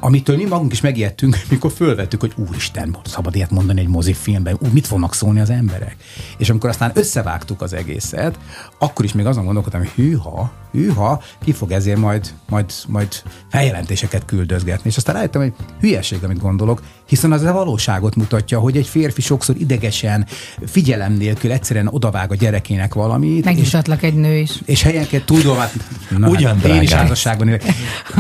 [0.00, 4.66] amitől mi magunk is megijedtünk, mikor fölvettük, hogy úristen, szabad ilyet mondani egy mozifilmben, ú,
[4.72, 5.96] mit fognak szólni az emberek.
[6.38, 8.38] És amikor aztán összevágtuk az egészet,
[8.78, 14.24] akkor is még azon gondolkodtam, hogy hűha, hűha, ki fog ezért majd, majd, majd feljelentéseket
[14.24, 14.90] küldözgetni.
[14.90, 19.20] És aztán rájöttem, hogy hülyeség, amit gondolok, hiszen az a valóságot mutatja, hogy egy férfi
[19.20, 20.26] sokszor idegesen,
[20.66, 24.50] figyelem nélkül egyszerűen odavág a gyerekének valamit, Megnyugtatlak egy nő is.
[24.64, 25.72] és helyenként tudom, hát,
[26.18, 27.64] na, Ugyan, hát én is házasságban élek.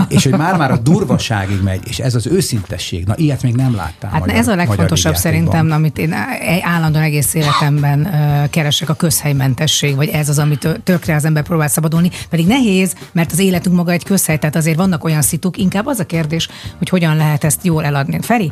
[0.08, 4.10] És hogy már-már a durvaságig megy, és ez az őszintesség, na ilyet még nem láttál.
[4.10, 8.10] Hát magyar, ez a legfontosabb szerintem, amit én á- állandóan egész életemben
[8.50, 12.10] keresek, a közhelymentesség, vagy ez az, amit tökre az ember próbál szabadulni.
[12.30, 15.98] Pedig nehéz, mert az életünk maga egy közhely, tehát azért vannak olyan szituk, inkább az
[15.98, 18.18] a kérdés, hogy hogyan lehet ezt jól eladni.
[18.20, 18.50] Feri,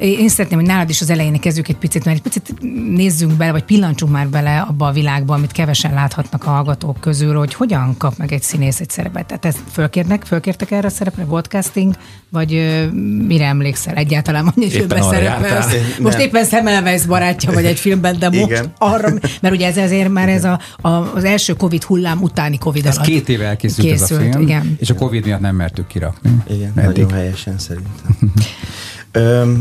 [0.00, 2.60] én szeretném, hogy nálad is az elején kezdjük egy picit, mert egy picit
[2.96, 7.36] nézzünk bele, vagy pillancsunk már bele abba a világba, amit kevesen láthatnak a hallgatók közül,
[7.36, 9.26] hogy hogyan kap meg egy színész egy szerepet.
[9.26, 11.94] Tehát ezt fölkérnek, fölkértek erre a szerepre, volt casting,
[12.28, 12.86] vagy ö,
[13.26, 15.74] mire emlékszel egyáltalán, hogy filmben szerepelsz.
[15.98, 16.26] Most Nem.
[16.26, 18.72] éppen Semmelweis barátja vagy egy filmben, de most Igen.
[18.78, 19.08] arra,
[19.40, 22.96] mert ugye ez azért már ez a, a, az első Covid hullám utáni Covid Ez
[22.96, 24.76] alatt két éve elkészült készült, ez a film, Igen.
[24.80, 26.30] és a Covid miatt nem mertük kirakni.
[26.50, 26.84] Igen, Eddig.
[27.04, 28.32] nagyon helyesen szerintem.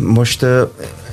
[0.03, 0.45] Most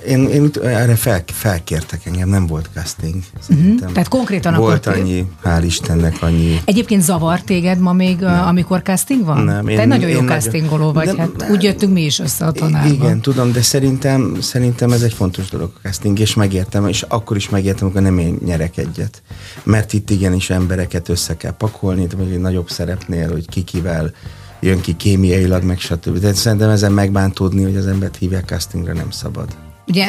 [0.06, 3.14] én, én erre fel, felkértek engem, nem volt casting.
[3.48, 3.76] Mhm.
[3.76, 6.60] Tehát konkrétan Volt akkor- annyi, hál' Istennek annyi.
[6.64, 8.46] Egyébként zavar téged ma még, nem.
[8.46, 9.38] amikor casting van?
[9.44, 11.50] Nem, Te én- nagyon jó én nagyon- castingoló vagy, Nem, hát nem.
[11.50, 12.92] úgy jöttünk mi is össze a tanárban.
[12.92, 17.36] Igen, tudom, de szerintem, szerintem ez egy fontos dolog a casting, és megértem, és akkor
[17.36, 19.22] is megértem, amikor nem én nyerek egyet.
[19.62, 24.12] Mert itt igenis embereket össze kell pakolni, vagy egy nagyobb szerepnél, hogy ki kivel
[24.60, 26.18] jön ki kémiailag, meg stb.
[26.18, 29.65] De szerintem ezen megbántódni, hogy az embert hívják castingra nem szabad.
[29.88, 30.06] Ugye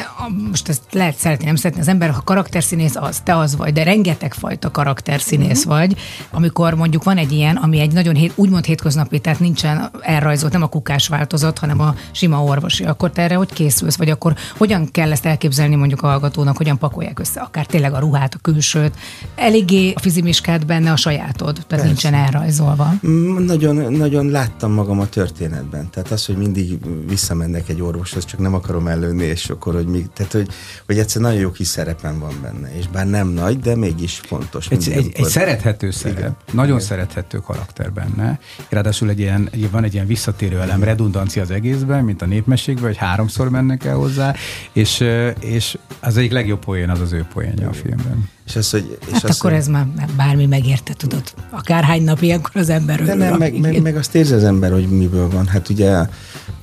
[0.50, 3.84] most ezt lehet szeretni, nem szeretni az ember, ha karakterszínész az, te az vagy, de
[3.84, 5.74] rengeteg fajta karakterszínész Mhm.
[5.74, 5.96] vagy,
[6.32, 10.62] amikor mondjuk van egy ilyen, ami egy nagyon hét, úgymond hétköznapi, tehát nincsen elrajzolt, nem
[10.64, 14.92] a kukás változat, hanem a sima orvosi, akkor te erre hogy készülsz, vagy akkor hogyan
[14.92, 18.94] kell ezt elképzelni mondjuk a hallgatónak, hogyan pakolják össze, akár tényleg a ruhát, a külsőt,
[19.36, 21.86] eléggé a fizimiskát benne a sajátod, tehát Persze.
[21.86, 22.94] nincsen elrajzolva.
[23.08, 25.90] Mm, Nagyon, nagyon láttam magam a történetben.
[25.90, 30.06] Tehát az, hogy mindig visszamennek egy orvoshoz, csak nem akarom előni, és akkor, hogy, mi,
[30.14, 30.48] tehát, hogy,
[30.86, 32.76] hogy egyszer nagyon jó kis szerepem van benne.
[32.78, 34.68] És bár nem nagy, de mégis fontos.
[34.68, 36.36] Egy, egy, egy szerethető szerep, Igen.
[36.52, 36.88] nagyon Igen.
[36.88, 38.40] szerethető karakter benne.
[38.70, 42.98] Ráadásul egy ilyen, van egy ilyen visszatérő elem, redundancia az egészben, mint a népmeségben, hogy
[42.98, 44.36] háromszor mennek el hozzá,
[44.74, 45.04] és,
[45.40, 48.30] és az egyik legjobb poén az az ő poénja a filmben.
[48.46, 49.86] És az, hogy, és Hát az, akkor hogy- ez már
[50.18, 51.24] bármi megérte, tudod.
[51.50, 54.72] Akárhány nap ilyenkor az ember De örül, nem, meg, meg, meg azt érzi az ember,
[54.72, 55.48] hogy miből van.
[55.48, 56.08] Hát ugye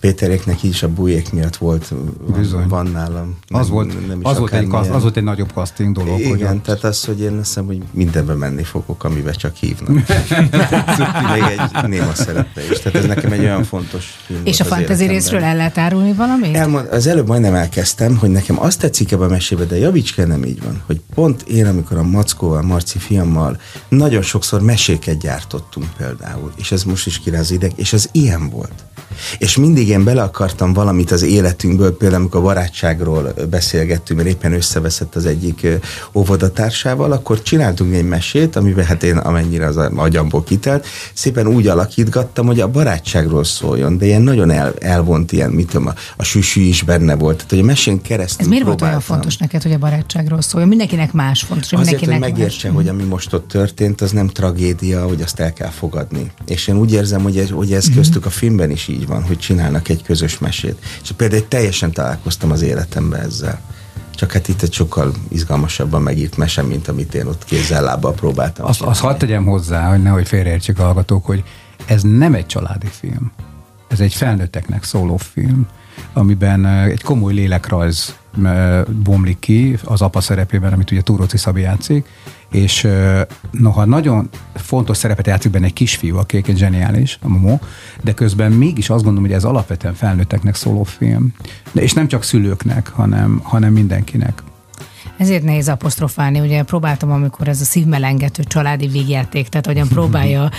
[0.05, 2.69] Péteréknek is a bujék miatt volt, van, Bizony.
[2.69, 3.37] van nálam.
[3.49, 6.13] Az, volt, nem is az, volt egy, kaszt, az volt egy nagyobb casting dolog.
[6.13, 9.55] hogy Igen, ott- tehát az, hogy én azt hiszem, hogy mindenbe menni fogok, amiben csak
[9.57, 9.89] hívnak.
[11.33, 12.79] Még egy néma szerepe is.
[12.79, 16.57] Tehát ez nekem egy olyan fontos film És a fantasy részről el lehet árulni valamit?
[16.57, 20.27] Elmond, az előbb majdnem elkezdtem, hogy nekem azt tetszik ebben a mesében, de javíts kell,
[20.27, 25.87] nem így van, hogy pont én, amikor a Mackóval, Marci fiammal nagyon sokszor meséket gyártottunk
[25.97, 28.73] például, és ez most is kiráz ideg, és az ilyen volt.
[29.39, 34.53] És mindig én bele akartam valamit az életünkből, például amikor a barátságról beszélgettünk, mert éppen
[34.53, 35.67] összeveszett az egyik
[36.13, 42.47] óvodatársával, akkor csináltunk egy mesét, amiben hát én amennyire az agyamból kitelt, szépen úgy alakítgattam,
[42.47, 46.61] hogy a barátságról szóljon, de ilyen nagyon el, elvont ilyen, mit tudom, a, a süsű
[46.61, 47.37] is benne volt.
[47.37, 49.17] Tehát, hogy a mesén keresztül Ez miért volt olyan próbáltam.
[49.17, 50.69] fontos neked, hogy a barátságról szóljon?
[50.69, 52.77] Mindenkinek más fontos, hogy Azért, hogy mindenkinek megértse, más.
[52.77, 56.31] hogy ami most ott történt, az nem tragédia, hogy azt el kell fogadni.
[56.47, 59.39] És én úgy érzem, hogy ez, hogy ez köztük a filmben is így van, hogy
[59.39, 60.85] csinálnak egy közös mesét.
[61.03, 63.61] És például teljesen találkoztam az életemben ezzel.
[64.15, 68.67] Csak hát itt egy sokkal izgalmasabban megírt mese, mint amit én ott kézzel lábbal próbáltam.
[68.67, 71.45] Azt, azt hadd tegyem hozzá, hogy nehogy félreértsék a hallgatók, hogy
[71.87, 73.33] ez nem egy családi film.
[73.89, 75.67] Ez egy felnőtteknek szóló film,
[76.13, 78.15] amiben egy komoly lélekrajz
[79.03, 82.09] bomlik ki az apa szerepében, amit ugye Túróci Szabi játszik,
[82.51, 82.89] és
[83.51, 87.59] noha nagyon fontos szerepet játszik benne egy kisfiú, aki egy zseniális, a Momo,
[88.03, 91.35] de közben mégis azt gondolom, hogy ez alapvetően felnőtteknek szóló film.
[91.73, 94.43] De és nem csak szülőknek, hanem, hanem mindenkinek.
[95.19, 100.51] Ezért nehéz apostrofálni, ugye próbáltam, amikor ez a szívmelengető családi végjáték, tehát hogyan próbálja,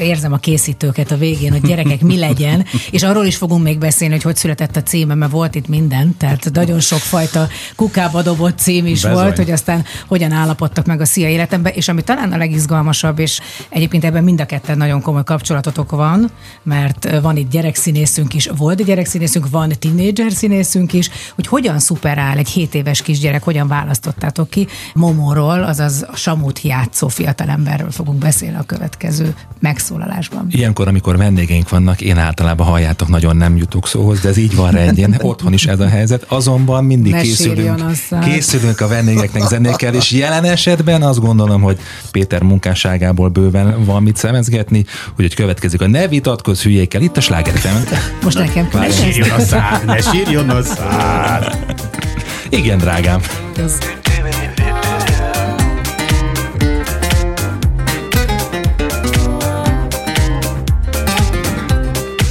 [0.00, 4.14] érzem a készítőket a végén, hogy gyerekek mi legyen, és arról is fogunk még beszélni,
[4.14, 8.86] hogy hogy született a címe, mert volt itt minden, tehát nagyon sokfajta kukába dobott cím
[8.86, 9.22] is Bezony.
[9.22, 13.40] volt, hogy aztán hogyan állapodtak meg a szia életemben, és ami talán a legizgalmasabb, és
[13.68, 16.30] egyébként ebben mind a ketten nagyon komoly kapcsolatotok van,
[16.62, 22.48] mert van itt gyerekszínészünk is, volt gyerekszínészünk, van tínédzser színészünk is, hogy hogyan szuperál egy
[22.48, 24.66] 7 éves kisgyerek, hogyan választottátok ki.
[24.94, 30.46] Momóról, azaz a Samut játszó fiatalemberről fogunk beszélni a következő megszólalásban.
[30.50, 34.70] Ilyenkor, amikor vendégeink vannak, én általában halljátok, nagyon nem jutok szóhoz, de ez így van
[34.70, 35.16] rendjén.
[35.20, 36.22] Otthon is ez a helyzet.
[36.28, 37.82] Azonban mindig Ne készülünk,
[38.24, 41.78] készülünk a vendégeknek zenékkel, és jelen esetben azt gondolom, hogy
[42.10, 47.54] Péter munkásságából bőven van mit szemezgetni, úgyhogy következik a Ne vitatkozz hülyékkel itt a Sláger
[47.54, 47.84] FM-en.
[48.22, 52.17] Most nekem kell Sírjon a szád, ne sírjon a szád!
[52.50, 53.20] Igen, drágám.
[53.56, 53.78] Ez-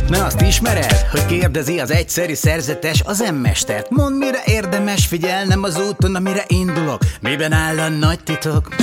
[0.07, 5.79] Na azt ismered, hogy kérdezi az egyszerű szerzetes az emmestert Mondd mire érdemes figyelnem az
[5.79, 7.01] úton, amire indulok.
[7.21, 8.75] Miben áll a nagy titok?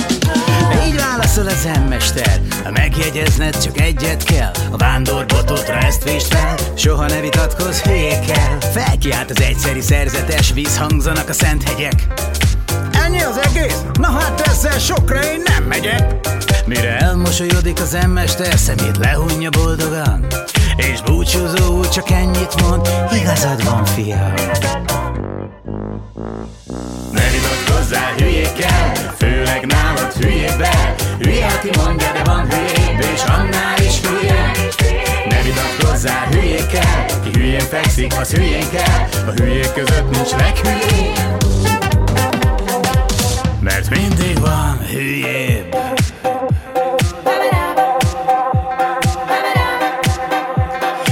[0.87, 4.51] Így válaszol az emmester Ha megjegyezned csak egyet kell.
[4.71, 6.55] A vándorbototra ezt vést fel.
[6.75, 12.07] Soha ne vitatkozz hülyékkel Felkiált az egyszerű szerzetes Vízhangzanak a szent hegyek
[13.05, 13.81] Ennyi az egész?
[13.99, 16.27] Na hát ezzel sokra én nem megyek.
[16.65, 20.27] Mire elmosolyodik az emmester Szemét lehunja boldogan.
[20.75, 22.89] És búcsúzó csak ennyit mond
[23.21, 24.33] Igazad van, fiam.
[27.11, 34.01] Ne vitatkozzál hülyékkel Főleg nálad hülyékbe Hülye, aki mondja, de van hülyébb És annál is
[34.01, 34.51] hülye.
[35.29, 41.35] Ne vitatkozzál hülyékkel Ki hülyén fekszik, az hülyén kell A hülyék között nincs leghülyébb
[43.65, 45.75] mert mindig van hülyébb.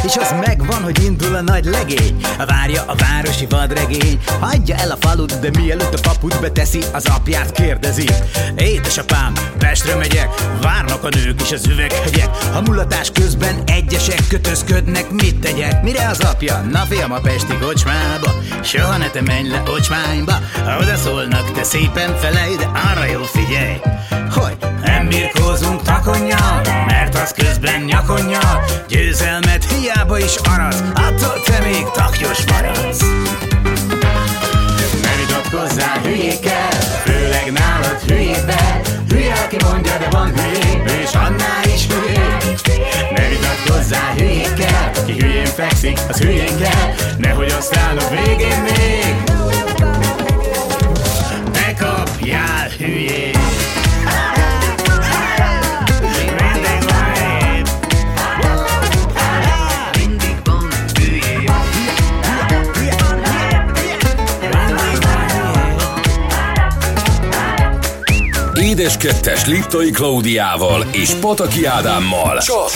[0.04, 2.16] És az megvan van, hogy indul a nagy legény.
[2.48, 4.20] Várja a városi vadregény.
[4.40, 8.10] Hagyja el a falut, de mielőtt a paput beteszi Az apját kérdezi.
[8.56, 10.30] Édesapám, Pestre megyek
[10.62, 15.84] Várnak a nők és az üveghegyek A mulatás közben egyesek kötözködnek Mit tegyek?
[15.84, 16.62] Mire az apja?
[16.72, 18.34] Na fiam a pesti kocsmába.
[18.64, 20.34] Soha ne te menj le ocsmányba.
[20.82, 23.76] Oda szólnak, te szépen felej De arra jó figyelj.
[24.36, 28.64] Hogy nem birkózunk takonnyal Mert az közben nyakonnyal.
[28.88, 33.02] Győzelmet hiába is aratsz Attól te még taknyos maradsz.
[35.02, 36.72] Ne vitatkozzál hülyékkel
[37.06, 42.28] Főleg nálad hülyével Hülye, aki mondja, de van hülyé És annál is hülyé
[43.16, 48.64] Ne vitatkozzál hülyékkel Ki hülyén fekszik, az hülyén kell Nehogy aztán a végén
[69.04, 72.38] 2-es Liptai Klaudiával és Pataki Ádámmal.
[72.38, 72.72] Csak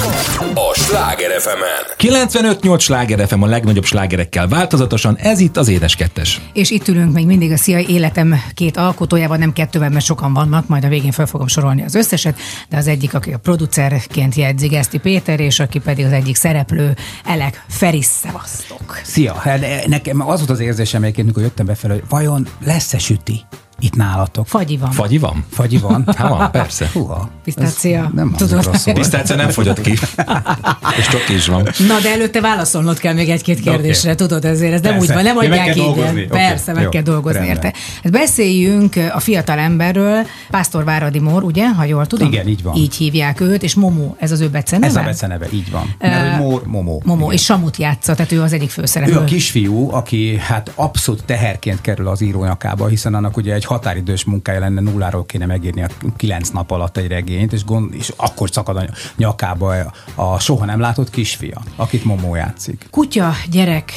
[0.53, 1.49] a Sláger fm
[1.97, 6.41] 95-8 Sláger FM a legnagyobb slágerekkel változatosan, ez itt az Édes Kettes.
[6.53, 10.67] És itt ülünk még mindig a Szia Életem két alkotójával, nem kettővel, mert sokan vannak,
[10.67, 14.67] majd a végén fel fogom sorolni az összeset, de az egyik, aki a producerként jegyzi
[14.67, 18.99] Geszti Péter, és aki pedig az egyik szereplő, Elek Feris, szevasztok.
[19.03, 22.97] Szia, hát e, nekem az volt az érzésem egyébként, mikor jöttem befelé, hogy vajon lesz-e
[22.97, 23.45] süti?
[23.79, 24.47] Itt nálatok?
[24.47, 24.91] Fagyi van.
[24.91, 25.45] Fagyi van?
[25.51, 26.03] Fagyi van?
[26.17, 26.89] Hát van, persze.
[26.93, 27.29] Húha.
[27.43, 28.11] Pisztácia.
[28.13, 28.63] Nem Tudod?
[28.65, 28.93] rosszul.
[28.93, 29.91] Pisztácia nem fogyott ki.
[30.99, 31.63] És csak is van.
[31.87, 34.17] Na, de előtte válaszolnod kell még egy-két kérdésre, Oké.
[34.25, 35.07] tudod ezért, ez nem Persze.
[35.07, 35.83] úgy van, nem adják így.
[35.87, 37.65] Oké, Persze, meg jó, kell dolgozni rendben.
[37.65, 37.77] érte.
[38.03, 42.27] Hát beszéljünk a fiatal emberről, Pásztor Váradi Mór, ugye, ha jól tudom?
[42.27, 42.75] Igen, így van.
[42.75, 44.87] Így hívják őt, és Momo, ez az ő beceneve?
[44.87, 45.95] Ez a beceneve, így van.
[45.99, 47.01] Mert hogy Mór, Momó.
[47.15, 47.31] Igen.
[47.31, 49.15] és Samut játsza, tehát ő az egyik főszereplő.
[49.15, 53.65] Ő a kisfiú, aki hát abszolút teherként kerül az író nyakába, hiszen annak ugye egy
[53.67, 55.87] határidős munkája lenne, nulláról kéne megírni a
[56.17, 60.79] kilenc nap alatt egy regényt, és, gond, és akkor szakad a nyakába a soha nem
[60.79, 62.87] látott kisfia, akit Momó játszik.
[62.91, 63.91] Kutya, gyerek,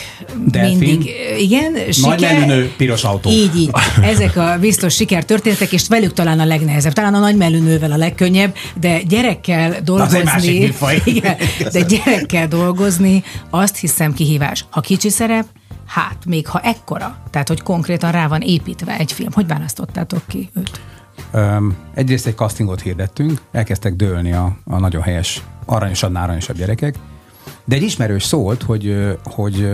[0.47, 0.79] Delfin.
[0.79, 3.31] mindig, igen, Nagy mellőnő, piros autó.
[3.31, 3.71] Így, így.
[4.03, 6.93] Ezek a biztos sikertörténetek, és velük talán a legnehezebb.
[6.93, 10.59] Talán a nagy mellőnővel a legkönnyebb, de gyerekkel dolgozni.
[10.59, 11.03] műfaj.
[11.15, 11.37] Igen,
[11.73, 14.65] de gyerekkel dolgozni, azt hiszem kihívás.
[14.71, 15.47] Ha kicsi szerep,
[15.91, 19.33] hát még ha ekkora, tehát hogy konkrétan rá van építve egy film.
[19.33, 20.81] Hogy választottátok ki őt?
[21.33, 26.95] Öm, egyrészt egy castingot hirdettünk, elkezdtek dőlni a, a nagyon helyes, aranyosabb, aranyosabb gyerekek,
[27.65, 29.71] de egy ismerős szólt, hogy, hogy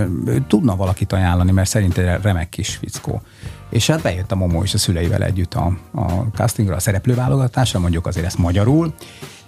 [0.49, 3.23] tudna valakit ajánlani, mert szerinte remek kis fickó.
[3.71, 8.07] És hát bejött a Momó is a szüleivel együtt a, a castingra, a szereplőválogatásra, mondjuk
[8.07, 8.95] azért ezt magyarul,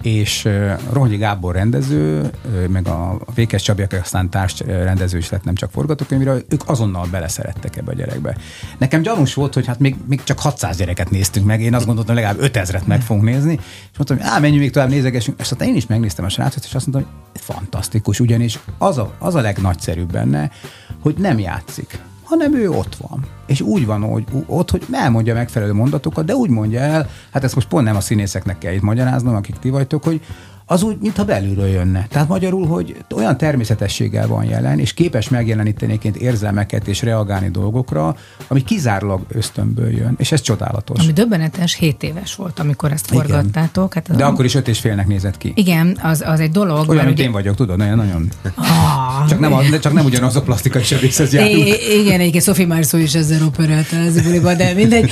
[0.02, 2.30] és uh, Rohonyi Gábor rendező,
[2.68, 6.60] meg a, a Vékes Csabi, aki aztán társ rendező is lett, nem csak forgatókönyvíró, ők
[6.66, 8.36] azonnal beleszerettek ebbe a gyerekbe.
[8.78, 12.14] Nekem gyanús volt, hogy hát még, még csak 600 gyereket néztünk meg, én azt gondoltam,
[12.14, 13.52] legalább 5000-et meg fogunk nézni,
[13.92, 15.40] és mondtam, hogy á, menjünk még tovább, nézegessünk.
[15.40, 19.14] És aztán én is megnéztem a srácot, és azt mondtam, hogy fantasztikus, ugyanis az a,
[19.18, 20.50] az a legnagyszerűbb benne,
[21.00, 23.24] hogy nem játszik hanem ő ott van.
[23.46, 27.54] És úgy van hogy ott, hogy elmondja megfelelő mondatokat, de úgy mondja el, hát ezt
[27.54, 30.20] most pont nem a színészeknek kell itt magyaráznom, akik ti vagytok, hogy
[30.70, 32.06] az úgy, mintha belülről jönne.
[32.10, 38.16] Tehát magyarul, hogy olyan természetességgel van jelen, és képes megjelenítenéként érzelmeket és reagálni dolgokra,
[38.48, 40.14] ami kizárólag ösztönből jön.
[40.18, 41.02] És ez csodálatos.
[41.02, 43.24] Ami döbbenetes, 7 éves volt, amikor ezt Igen.
[43.26, 43.94] forgattátok.
[43.94, 45.52] Hát De akkor is öt és félnek nézett ki.
[45.56, 46.88] Igen, az, az egy dolog.
[46.88, 48.28] Olyan, mint ugye- én vagyok, tudod, nagyon, nagyon.
[48.54, 51.66] Ah, Csak nem, a, csak nem ugyanaz a plastikai sebészhez járunk.
[51.66, 55.10] I- igen, egyébként Sophie Marceau is ezzel operálta az buliba, de mindegy.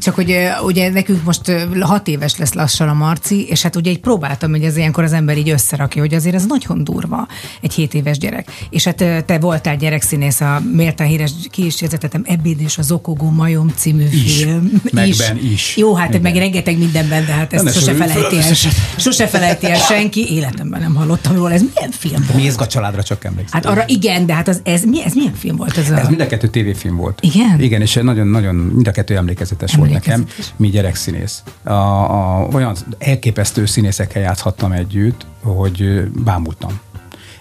[0.00, 0.34] Csak hogy
[0.64, 1.50] ugye nekünk most
[1.80, 5.12] hat éves lesz lassan a Marci, és hát ugye így próbáltam, hogy ez ilyenkor az
[5.12, 7.28] ember így összerakja, hogy azért ez nagyon durva,
[7.60, 8.50] egy hét éves gyerek.
[8.70, 8.96] És hát
[9.26, 14.42] te voltál gyerekszínész a méltán híres kísérletetem Ebéd és a Zokogó Majom című Is.
[14.42, 14.82] film.
[14.92, 15.76] Megben is.
[15.76, 16.20] Jó, hát Igen.
[16.20, 18.72] meg rengeteg mindenben, de hát ezt sose felejti az el.
[18.96, 21.52] Sose felejti el senki, életemben nem hallottam róla.
[21.52, 22.42] Ez milyen film volt?
[22.42, 23.60] Mézga családra csak emlékszem.
[23.62, 25.98] Hát arra igen, de hát az, ez, mi, ez milyen film volt ez a...
[25.98, 27.18] Ez mind a kettő tévéfilm volt.
[27.22, 27.60] Igen?
[27.60, 30.52] Igen, és nagyon-nagyon mind a kettő emlékezetes, volt nekem, Emlékezetes.
[30.56, 31.42] mi gyerekszínész.
[31.62, 36.80] A, a, olyan elképesztő színészekkel játszhattam együtt, hogy bámultam.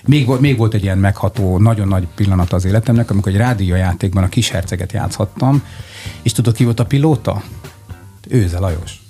[0.06, 4.24] Még, volt- még volt egy ilyen megható, nagyon nagy pillanat az életemnek, amikor egy rádiójátékban
[4.24, 5.64] a kis herceget játszhattam,
[6.22, 7.44] és tudod ki volt a pilóta?
[8.30, 9.02] Őze Lajos.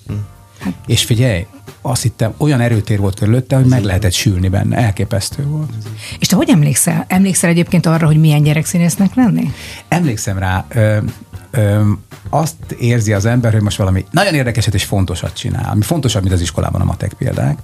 [0.86, 1.46] És figyelj,
[1.82, 4.78] azt hittem, olyan erőtér volt körülötte, hogy meg lehetett sülni benne.
[4.78, 5.72] Elképesztő volt.
[6.20, 7.06] És te hogy emlékszel?
[7.08, 9.54] Emlékszel egyébként arra, hogy milyen gyerekszínésznek lenni?
[9.88, 10.98] Emlékszem rá, ö,
[11.52, 11.82] ö,
[12.30, 16.34] azt érzi az ember, hogy most valami nagyon érdekeset és fontosat csinál, ami fontosabb, mint
[16.34, 17.58] az iskolában a matek példák,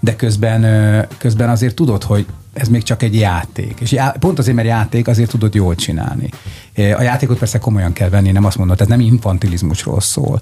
[0.00, 3.80] de közben, közben azért tudod, hogy ez még csak egy játék.
[3.80, 6.28] És já, pont azért, mert játék, azért tudod jól csinálni.
[6.80, 10.40] A játékot persze komolyan kell venni, nem azt mondod, tehát nem infantilizmusról szól.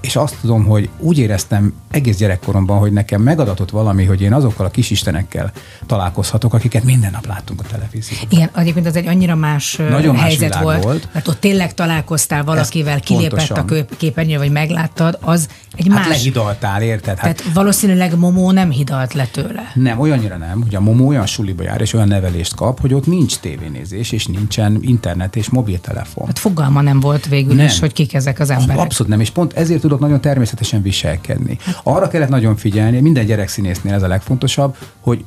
[0.00, 4.66] És azt tudom, hogy úgy éreztem egész gyerekkoromban, hogy nekem megadatott valami, hogy én azokkal
[4.66, 5.52] a kisistenekkel
[5.86, 8.26] találkozhatok, akiket minden nap láttunk a televízióban.
[8.30, 11.08] Igen, egyébként az egy annyira más Nagyon más helyzet világ volt, volt.
[11.12, 13.56] mert ott tényleg találkoztál valakivel, Ezt kilépett pontosan.
[13.58, 16.08] a kép- képernyőre, vagy megláttad, az egy Hát más.
[16.08, 17.18] lehidaltál, érted?
[17.18, 19.70] Hát Tehát valószínűleg Momó nem hidalt le tőle.
[19.74, 23.06] Nem, olyannyira nem, hogy a Momo olyan suliba jár, és olyan nevelést kap, hogy ott
[23.06, 26.26] nincs tévénézés, és nincsen internet és mobiltelefon.
[26.26, 27.64] Hát fogalma nem volt végül Nem.
[27.64, 28.84] is, hogy kik ezek az emberek.
[28.84, 31.58] Abszolút nem, és pont ezért tudok nagyon természetesen viselkedni.
[31.82, 35.24] Arra kellett nagyon figyelni, minden gyerekszínésznél ez a legfontosabb, hogy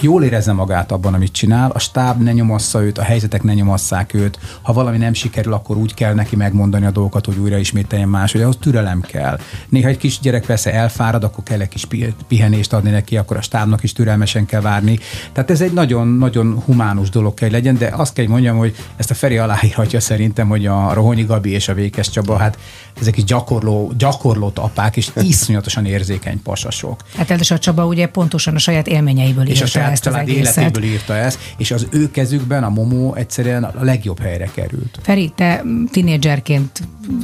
[0.00, 4.14] jól érezze magát abban, amit csinál, a stáb ne nyomassza őt, a helyzetek ne nyomasszák
[4.14, 8.08] őt, ha valami nem sikerül, akkor úgy kell neki megmondani a dolgokat, hogy újra ismételjen
[8.08, 9.38] más, hogy ahhoz türelem kell.
[9.68, 13.36] Néha egy kis gyerek persze elfárad, akkor kell egy kis pi- pihenést adni neki, akkor
[13.36, 14.98] a stábnak is türelmesen kell várni.
[15.32, 19.10] Tehát ez egy nagyon-nagyon humánus dolog kell legyen, de azt kell, hogy mondjam, hogy ezt
[19.10, 22.58] a Feri aláírhatja szerintem, hogy a Rohonyi Gabi és a Vékes Csaba, hát
[23.00, 27.00] ezek is gyakorló, gyakorlott apák, és iszonyatosan érzékeny pasasok.
[27.16, 30.56] Hát a Csaba ugye pontosan a saját élményeiből És a saját ezt az család egészet.
[30.56, 34.98] életéből írta ezt, és az ő kezükben a Momó egyszerűen a legjobb helyre került.
[35.02, 36.82] Feri, te tinédzserként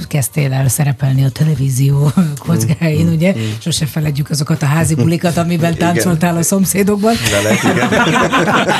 [0.08, 2.12] kezdtél el szerepelni a televízió
[2.46, 3.34] kockáin, ugye?
[3.58, 7.14] Sose feledjük azokat a házi bulikat, amiben táncoltál a szomszédokban.
[7.30, 7.88] Veled, igen.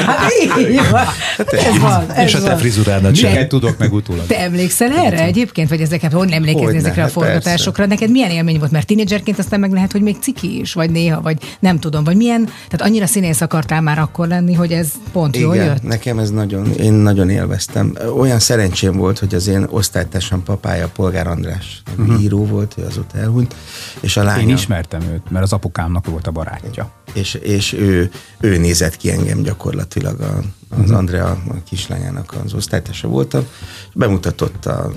[0.09, 0.31] Hát
[0.61, 1.05] így van.
[1.47, 2.59] Ez van, ez És a te van.
[2.59, 3.49] frizurádat sem.
[3.49, 4.27] Tudok meg utólag?
[4.27, 7.87] Te emlékszel erre egyébként, vagy ezeket, hogy emlékezni ezekre a hát forgatásokra?
[7.87, 8.71] Neked milyen élmény volt?
[8.71, 12.17] Mert tinédzserként aztán meg lehet, hogy még ciki is, vagy néha, vagy nem tudom, vagy
[12.17, 15.83] milyen, tehát annyira színész akartál már akkor lenni, hogy ez pont jól Igen, jött?
[15.83, 17.97] nekem ez nagyon, én nagyon élveztem.
[18.19, 22.23] Olyan szerencsém volt, hogy az én osztálytársam papája, Polgár András, uh-huh.
[22.23, 23.55] író volt, ő azóta elhunyt,
[24.01, 24.43] és a lánya...
[24.43, 26.91] Én ismertem őt, mert az apukámnak volt a barátja.
[27.13, 28.11] És, és ő,
[28.41, 30.41] ő nézett ki engem gyakorlatilag, a,
[30.83, 33.47] az Andrea a kislányának az osztálytársa voltam,
[33.95, 34.93] bemutatott a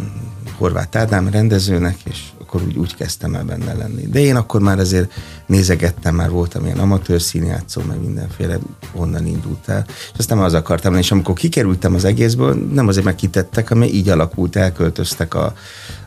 [0.58, 2.20] Horváth Ádám rendezőnek, és
[2.54, 4.08] akkor úgy, úgy kezdtem el benne lenni.
[4.08, 5.12] De én akkor már azért
[5.46, 8.58] nézegettem, már voltam ilyen amatőr színjátszó, meg mindenféle
[8.94, 9.86] onnan indult el.
[9.88, 14.10] És aztán az akartam lenni, és amikor kikerültem az egészből, nem azért megkitettek, hanem így
[14.10, 15.54] alakult, elköltöztek a,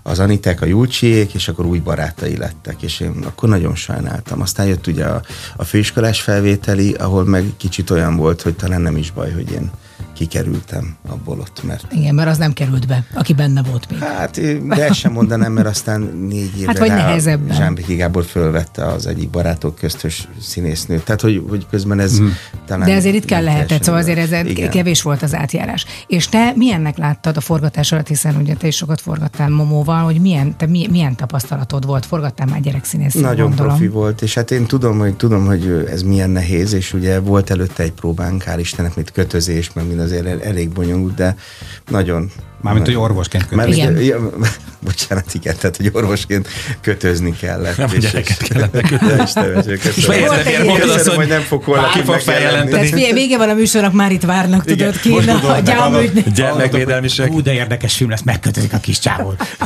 [0.02, 4.40] az Anitek, a Julcsiék, és akkor új barátai lettek, és én akkor nagyon sajnáltam.
[4.40, 5.22] Aztán jött ugye a,
[5.56, 9.70] a főiskolás felvételi, ahol meg kicsit olyan volt, hogy talán nem is baj, hogy én
[10.14, 13.98] kikerültem abból ott, mert Igen, mert az nem került be, aki benne volt még.
[13.98, 17.56] Hát, de ezt sem mondanám, mert aztán négy évre Hát, vagy nehezebben.
[17.56, 21.04] Zsámbiki Gábor fölvette az egyik barátok köztös színésznőt.
[21.04, 22.26] Tehát, hogy, hogy közben ez mm.
[22.66, 22.88] talán...
[22.88, 24.70] De azért ritkán nem lehetett, szóval azért ez Igen.
[24.70, 25.86] kevés volt az átjárás.
[26.06, 30.20] És te milyennek láttad a forgatás alatt, hiszen ugye te is sokat forgattál Momóval, hogy
[30.20, 32.06] milyen, te mi, milyen tapasztalatod volt?
[32.06, 33.14] Forgattál már gyerekszínész?
[33.14, 33.66] Nagyon gondolom.
[33.66, 37.50] profi volt, és hát én tudom, hogy tudom, hogy ez milyen nehéz, és ugye volt
[37.50, 41.36] előtte egy próbánk, hál' Istennek, mint kötözés, meg mind azért el- elég bonyolult, de
[41.90, 42.30] nagyon...
[42.60, 43.92] Mármint, hogy orvosként Mert kötözni.
[43.92, 44.20] ugye, Igen.
[44.20, 44.48] ja,
[44.84, 46.48] bocsánat, igen, tehát, hogy orvosként
[46.80, 47.76] kötözni kellett.
[47.76, 48.80] Nem, és- gyereket és- kellett
[49.20, 49.62] köszönöm.
[49.94, 52.88] fejezed, miért azt, hogy nem fog holnap ki fog feljelenteni?
[52.90, 56.00] Tehát vége van a műsornak, már itt várnak, tudod ki, a.
[56.34, 57.28] Gyermekvédelmisek.
[57.28, 59.56] Hú, de érdekes film lesz, megkötözik a kis csávót.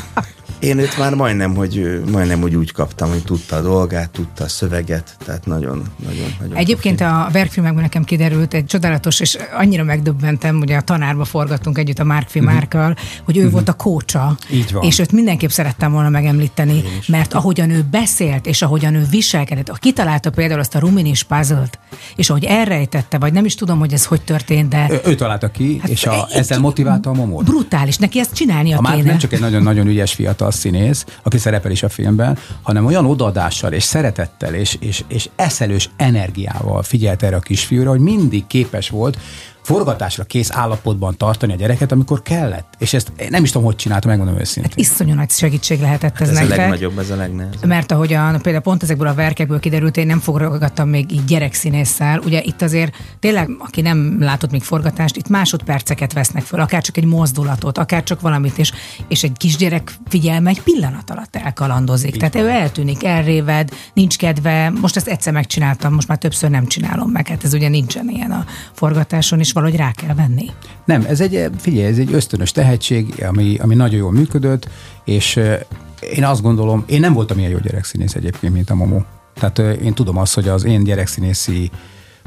[0.59, 4.49] Én őt már majdnem, hogy, majdnem, hogy úgy kaptam, hogy tudta a dolgát, tudta a
[4.49, 7.13] szöveget, tehát nagyon, nagyon, nagyon Egyébként profi.
[7.13, 12.05] a verkfilmekben nekem kiderült egy csodálatos, és annyira megdöbbentem, ugye a tanárba forgattunk együtt a
[12.05, 14.37] Márkfi Márkkal, hogy ő volt a kócsa.
[14.53, 14.83] Így van.
[14.85, 20.31] És őt mindenképp szerettem volna megemlíteni, mert ahogyan ő beszélt, és ahogyan ő viselkedett, kitalálta
[20.31, 21.69] például azt a ruminis puzzle
[22.17, 25.49] és ahogy elrejtette, vagy nem is tudom, hogy ez hogy történt, de Ő, ő találta
[25.49, 27.45] ki, és a, ezzel motiválta a momót.
[27.45, 29.03] brutális, neki ezt csinálnia A kéne.
[29.03, 33.73] nem csak egy nagyon-nagyon ügyes fiatal színész, aki szerepel is a filmben, hanem olyan odaadással
[33.73, 39.19] és szeretettel és, és, és eszelős energiával figyelt erre a kisfiúra, hogy mindig képes volt
[39.69, 42.75] forgatásra kész állapotban tartani a gyereket, amikor kellett.
[42.79, 44.73] És ezt nem is tudom, hogy csinálta, megmondom őszintén.
[44.75, 46.57] Iszonyú nagy segítség lehetett ez, ez a nektek.
[46.57, 47.65] legnagyobb, ez a legnehezebb.
[47.65, 52.19] Mert ahogyan például pont ezekből a verkekből kiderült, én nem forgattam még így gyerekszínésszel.
[52.19, 56.97] Ugye itt azért tényleg, aki nem látott még forgatást, itt másodperceket vesznek föl, akár csak
[56.97, 58.73] egy mozdulatot, akár csak valamit, és,
[59.09, 62.17] és egy kisgyerek figyelme egy pillanat alatt elkalandozik.
[62.17, 67.11] Tehát ő eltűnik, elréved, nincs kedve, most ezt egyszer megcsináltam, most már többször nem csinálom
[67.11, 70.51] meg, hát ez ugye nincsen ilyen a forgatáson, és valahogy rá kell venni.
[70.85, 74.69] Nem, ez egy, figyelj, ez egy ösztönös tehetség, ami, ami nagyon jól működött,
[75.05, 75.37] és
[76.15, 79.01] én azt gondolom, én nem voltam ilyen jó gyerekszínész egyébként, mint a Momo.
[79.35, 81.71] Tehát eh, én tudom azt, hogy az én gyerekszínészi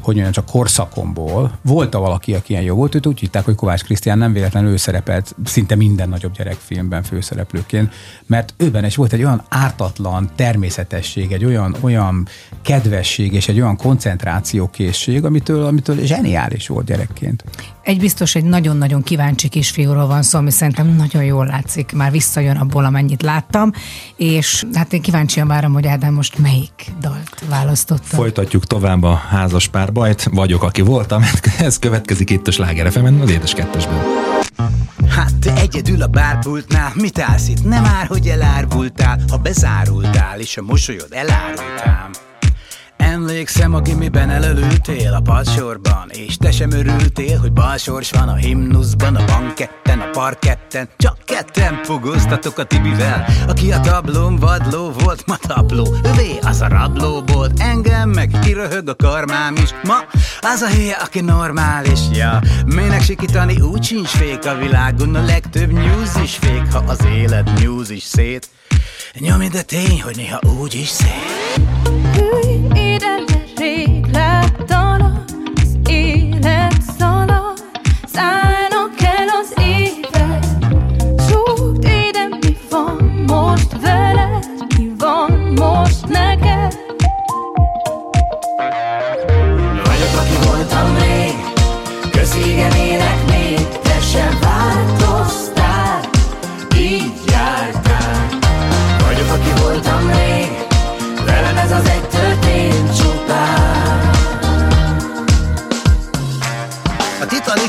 [0.03, 3.83] hogy olyan csak korszakomból volt valaki, aki ilyen jó volt, őt úgy hitták, hogy Kovács
[3.83, 7.93] Krisztián nem véletlenül ő szerepelt szinte minden nagyobb gyerekfilmben főszereplőként,
[8.25, 12.27] mert őben is volt egy olyan ártatlan természetesség, egy olyan, olyan
[12.61, 17.43] kedvesség és egy olyan koncentrációkészség, amitől, amitől zseniális volt gyerekként.
[17.83, 22.57] Egy biztos egy nagyon-nagyon kíváncsi kisfiúról van szó, ami szerintem nagyon jól látszik, már visszajön
[22.57, 23.71] abból, amennyit láttam,
[24.15, 28.03] és hát én kíváncsian várom, hogy Ádám most melyik dalt választotta.
[28.03, 30.23] Folytatjuk tovább a házas párbajt.
[30.31, 31.23] Vagyok, aki voltam.
[31.59, 33.99] Ez következik itt a Sláger fm az édes kettesben.
[35.09, 37.63] Hát te egyedül a bárpultnál, mit állsz itt?
[37.63, 42.09] Nem ár, hogy elárvultál, ha bezárultál, és a mosolyod elárultál.
[43.01, 49.15] Emlékszem, a gimiben elölültél a padsorban És te sem örültél, hogy balsors van a himnuszban
[49.15, 50.89] A banketten, a parketten.
[50.97, 56.67] Csak ketten fogoztatok a Tibivel Aki a tablón vadló volt, ma tapló Övé az a
[56.67, 59.69] rabló volt Engem meg kiröhög a karmám is.
[59.83, 59.97] Ma
[60.41, 65.71] az a hülye, aki normális Ja, minek sikítani, úgy sincs fék a világon A legtöbb
[65.71, 68.49] news is fék, ha az élet news is szét.
[69.19, 72.40] Nyomj, de tény, hogy néha úgy is szét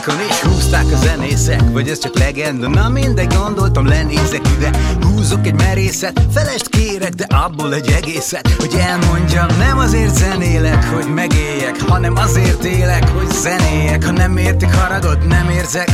[0.02, 4.70] Titanicon is húzták a zenészek Vagy ez csak legenda, na mindegy gondoltam lenézek ide
[5.02, 9.46] Húzok egy merészet, felest kérek De abból egy egészet, hogy elmondjam.
[9.58, 14.04] Nem azért zenélek, hogy megéljek Hanem azért élek, hogy zenéjek.
[14.04, 15.88] Ha nem értik haragot, nem érzek.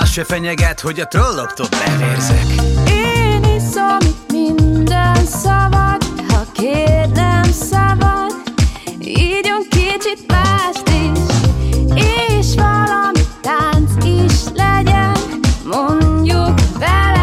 [0.00, 2.44] Az se fenyeget, hogy a trolloktól bevérzek
[2.88, 8.32] Én iszom itt minden szabad, ha kérdem szabad.
[9.00, 9.47] Ígyunk
[15.68, 17.17] Mondjuk velem,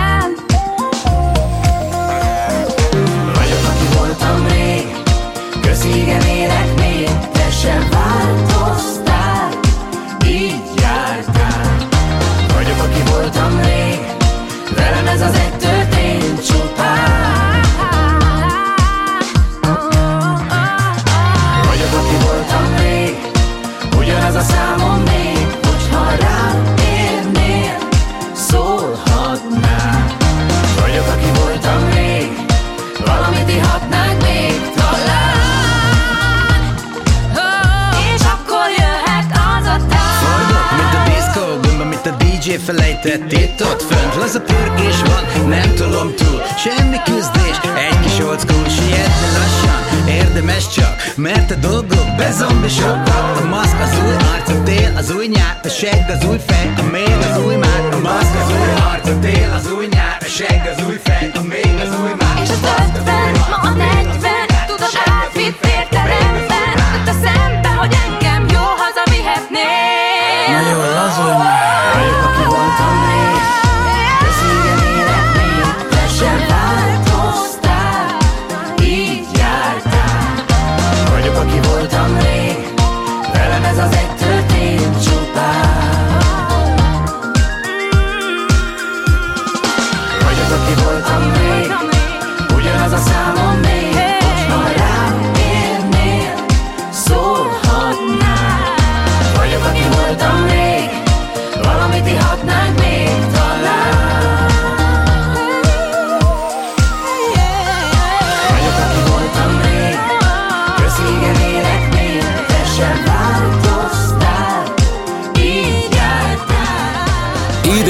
[42.65, 46.41] DJ felejtett itt ott fönt Laza pörgés van, nem tolom túl.
[46.57, 47.59] Semmi küzdés,
[48.01, 54.13] kis old school Sietni lassan, érdemes csak Mert a dolgok bezombisodnak A maszk az új
[54.13, 57.55] arc, a tél az új nyár A segg az új fej, a még az új
[57.55, 57.81] már.
[57.91, 61.31] A maszk az új arc, a tél az új nyár A segg az új fej,
[61.33, 62.41] a még az új már.
[62.43, 63.14] És a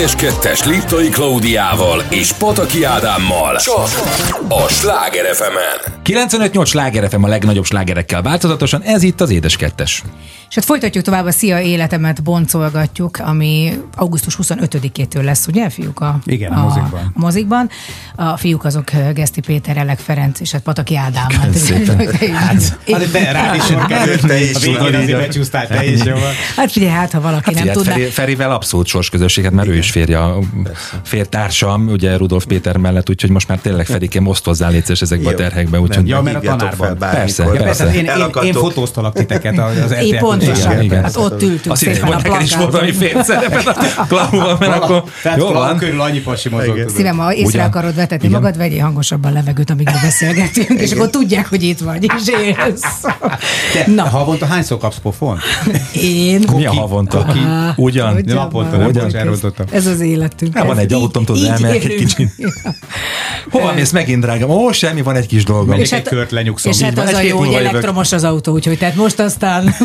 [0.06, 3.58] Édes kettes Liptai Klaudiával és Pataki Ádámmal.
[3.58, 3.90] Csak
[4.48, 5.58] a Sláger fm
[6.04, 10.04] 95-8 sláger FM a legnagyobb slágerekkel változatosan, ez itt az Édes Kettes.
[10.50, 16.00] És hát folytatjuk tovább a Szia Életemet boncolgatjuk, ami augusztus 25-től lesz, ugye, fiúk?
[16.00, 17.12] A, Igen, a mozikban.
[17.16, 17.70] A mozikban.
[18.16, 21.30] A fiúk azok Geszti Péter, Elek Ferenc és hát Pataki Ádám.
[21.30, 21.54] Hát.
[22.36, 26.02] Hát, hát de rád is került, Te is a végén azért becsúsztál te is,
[26.56, 27.92] hát figyelj, hát ha valaki Hát nem tudná.
[27.92, 30.20] Feri, Ferivel abszolút sorsközösséget, mert ő is férje,
[31.04, 35.80] fértársam, ugye Rudolf Péter mellett, úgyhogy most már tényleg Ferikem osztozzál létszés ezekbe a terhekbe,
[35.80, 36.98] úgyhogy Ja, mert a tanárban.
[36.98, 37.94] Persze, persze.
[37.94, 40.72] én, én, én fotóztalak titeket az Én pont pontosan.
[40.72, 41.04] Igen, igen.
[41.04, 44.74] Hát ott ültünk Azt hittem, szépen hogy neked is volt valami félszerepen a klauban, mert
[44.84, 45.04] akkor
[45.38, 45.78] jó van.
[45.78, 46.86] körül annyi pasi mozog.
[46.96, 47.66] Szívem, ha észre Ugyan.
[47.66, 48.42] akarod vetetni Igen.
[48.42, 53.02] magad, vegyél hangosabban levegőt, amíg beszélgetünk, és akkor tudják, hogy itt vagy, és élsz.
[53.74, 54.04] Te Na.
[54.04, 55.40] havonta hányszor kapsz pofon?
[55.94, 56.44] Én.
[56.56, 57.26] Mi a havonta?
[57.26, 57.40] Koki.
[57.76, 58.16] Ugyan.
[58.16, 59.16] Ugyan Naponta, nem Ugyan.
[59.16, 59.66] elrontottam.
[59.72, 60.58] Ez az életünk.
[60.58, 62.32] Hát van egy autóm, tudod, elmegyek egy kicsit.
[63.52, 64.50] Hova mész megint, drágám?
[64.50, 65.68] Ó, semmi, van egy kis dolgom.
[65.68, 66.72] Megyek egy kört, lenyugszom.
[66.72, 69.76] És hát az Egy a jó, hogy elektromos az autó, úgyhogy tehát most aztán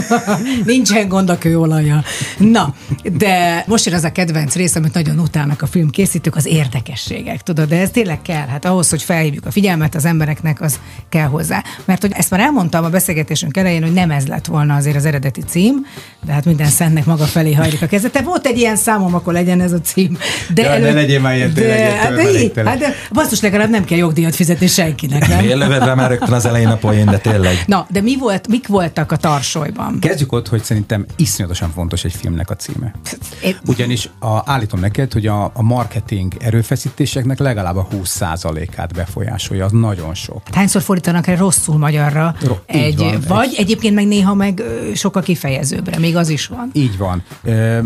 [0.64, 2.02] nincsen gond a kőolaja.
[2.38, 2.74] Na,
[3.12, 7.42] de most jön az a kedvenc rész, amit nagyon utálnak a film készítők, az érdekességek,
[7.42, 11.26] tudod, de ez tényleg kell, hát ahhoz, hogy felhívjuk a figyelmet az embereknek, az kell
[11.26, 11.64] hozzá.
[11.84, 15.04] Mert hogy ezt már elmondtam a beszélgetésünk elején, hogy nem ez lett volna azért az
[15.04, 15.86] eredeti cím,
[16.26, 18.20] de hát minden szentnek maga felé hajlik a kezete.
[18.20, 20.18] Volt egy ilyen számom, akkor legyen ez a cím.
[20.54, 23.70] De Jaj, ne legyél már ilyen tényleg, ilyen hát, de, így, hát de basszus legalább
[23.70, 25.68] nem kell jogdíjat fizetni senkinek, nem?
[25.68, 27.62] Rá már rögtön az elején a poén, de tényleg.
[27.66, 29.98] Na, de mi volt, mik voltak a tarsolyban?
[30.00, 32.94] Kezdjük ott, hogy szerintem iszonyatosan fontos egy filmnek a címe.
[33.66, 40.14] Ugyanis a, állítom neked, hogy a, a marketing erőfeszítéseknek legalább a 20%-át befolyásolja, az nagyon
[40.14, 40.42] sok.
[40.52, 42.34] Hányszor fordítanak el rosszul magyarra?
[42.42, 44.62] Ro- egy, van, vagy egy- egyébként meg néha meg
[44.94, 46.70] sokkal kifejezőbbre, még az is van.
[46.72, 47.22] Így van.
[47.42, 47.78] Ö,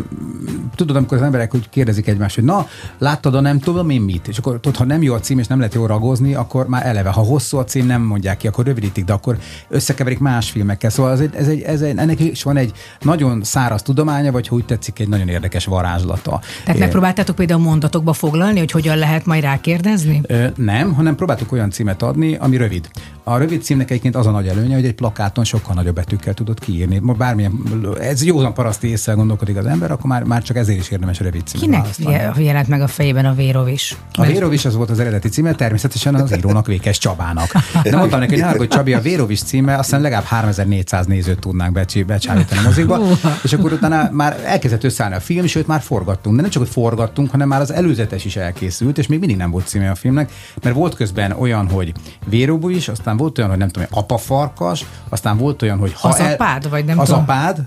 [0.74, 2.66] Tudod, amikor az emberek úgy kérdezik egymást, hogy na,
[2.98, 4.28] láttad a nem tudom én mit?
[4.28, 6.86] És akkor tudod, ha nem jó a cím, és nem lehet jól ragozni, akkor már
[6.86, 9.38] eleve, ha hosszú a cím, nem mondják ki, akkor rövidítik, de akkor
[9.68, 10.90] összekeverik más filmekkel.
[10.90, 14.48] Szóval ez egy, ez egy, ez egy, ennek is van egy nagyon száraz tudománya, vagy
[14.48, 16.40] ha úgy tetszik, egy nagyon érdekes varázslata.
[16.64, 20.20] Tehát megpróbáltátok például mondatokba foglalni, hogy hogyan lehet majd rákérdezni?
[20.26, 22.88] Ö, nem, hanem próbáltuk olyan címet adni, ami rövid.
[23.26, 26.58] A rövid címnek egyébként az a nagy előnye, hogy egy plakáton sokkal nagyobb betűkkel tudod
[26.58, 26.98] kiírni.
[26.98, 27.62] Bármilyen,
[28.00, 31.46] ez józan paraszti észre gondolkodik az ember, akkor már, már csak ezért is érdemes rövid
[31.46, 32.44] címet Kinek választani.
[32.44, 33.96] jelent meg a fejében a Vérov is?
[34.12, 37.52] A Vérovis az volt az eredeti címe, természetesen az írónak Vékes Csabának.
[37.82, 42.06] De mondtam neki, hogy haragudj, Csabi, a Vérovis címe, aztán legalább 3400 nézőt tudnánk becsi-
[42.06, 43.00] becsábítani a mozikba,
[43.42, 46.36] és akkor utána már elkezdett összeállni a film, sőt már forgattunk.
[46.36, 49.50] De nem csak, hogy forgattunk, hanem már az előzetes is elkészült, és még mindig nem
[49.50, 50.32] volt címe a filmnek,
[50.62, 51.92] mert volt közben olyan, hogy
[52.26, 56.70] Vérovis, aztán volt olyan, hogy nem tudom, apafarkas, aztán volt olyan, hogy ha Az apád,
[56.70, 57.22] vagy nem az tudom.
[57.22, 57.66] apád,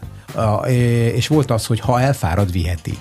[1.13, 2.97] és volt az, hogy ha elfárad, viheti.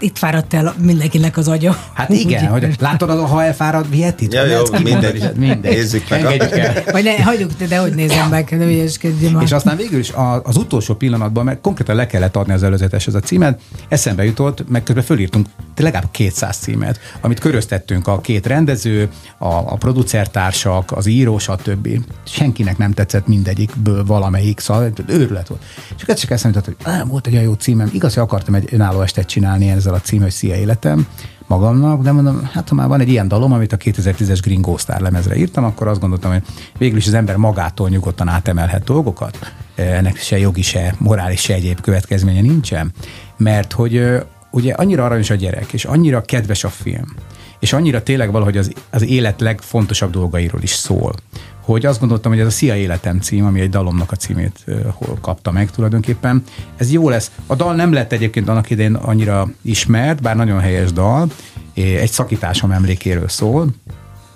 [0.00, 1.76] Hát itt fáradt el mindenkinek az agya.
[1.92, 2.62] Hát igen, Úgy.
[2.62, 4.32] hogy látod, az, ha elfárad, vihetit?
[4.34, 5.36] Ja, jó, Lehet kimondani, mindegy.
[5.36, 5.72] mindegy.
[5.74, 6.24] Nézzük meg.
[6.24, 6.82] Engedjük el.
[6.92, 9.40] Vagy ne, hagyjuk, de, de hogy nézem meg, ne ügyeskedjél.
[9.40, 10.12] És aztán végül is
[10.42, 14.82] az utolsó pillanatban, mert konkrétan le kellett adni az előzeteshez a címet, eszembe jutott, meg
[14.82, 15.46] közben fölírtunk
[15.76, 19.08] legalább 200 címet, amit köröztettünk a két rendező,
[19.38, 21.88] a, a producertársak, az író, stb.
[22.26, 25.62] Senkinek nem tetszett mindegyikből valamelyik, szóval őrület volt.
[25.96, 28.54] És akkor csak eszembe jutott, hogy "Á, volt egy olyan jó címem, igaz, hogy akartam
[28.54, 31.06] egy önálló estet csinálni ezzel a címmel, hogy Szia életem,
[31.46, 35.00] magamnak, de mondom, hát ha már van egy ilyen dalom, amit a 2010-es Gringo Star
[35.00, 36.42] lemezre írtam, akkor azt gondoltam, hogy
[36.78, 39.52] végül is az ember magától nyugodtan átemelhet dolgokat.
[39.74, 42.92] Ennek se jogi, se morális, se egyéb következménye nincsen.
[43.36, 47.14] Mert hogy ugye annyira aranyos a gyerek, és annyira kedves a film,
[47.60, 51.14] és annyira tényleg valahogy az, az élet legfontosabb dolgairól is szól,
[51.60, 54.64] hogy azt gondoltam, hogy ez a Szia Életem cím, ami egy dalomnak a címét
[54.94, 56.44] hol kapta meg tulajdonképpen,
[56.76, 57.30] ez jó lesz.
[57.46, 61.28] A dal nem lett egyébként annak idején annyira ismert, bár nagyon helyes dal,
[61.74, 63.68] egy szakításom emlékéről szól,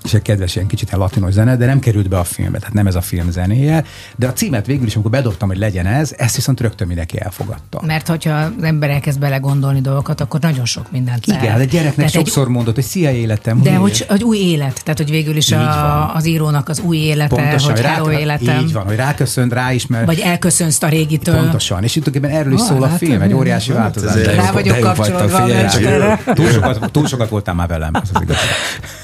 [0.05, 2.75] és egy kedves ilyen kicsit ilyen latinos zene, de nem került be a filmbe, tehát
[2.75, 3.85] nem ez a film zenéje,
[4.17, 7.81] de a címet végül is, amikor bedobtam, hogy legyen ez, ezt viszont rögtön mindenki elfogadta.
[7.87, 11.59] Mert hogyha az ember elkezd belegondolni dolgokat, akkor nagyon sok mindent Igen, lehet.
[11.59, 13.63] de gyereknek Tehát egy- sokszor mondott, hogy szia életem.
[13.63, 17.35] De hogy, hogy új élet, tehát hogy végül is a, az írónak az új élete,
[17.35, 20.05] Pontosan, hogy rá- hello életem, Így van, hogy ráköszönt, ráismer.
[20.07, 21.37] vagy elköszönsz a régitől.
[21.37, 23.79] Pontosan, és itt tulajdonképpen erről is Ah, szól a hát, film, egy hát, óriási hát,
[23.81, 24.25] változás.
[24.37, 27.93] Rá vagyok kapcsolódva túl sokat, túl sokat voltál már velem.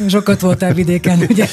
[0.09, 1.47] Sokat voltál vidéken, ugye?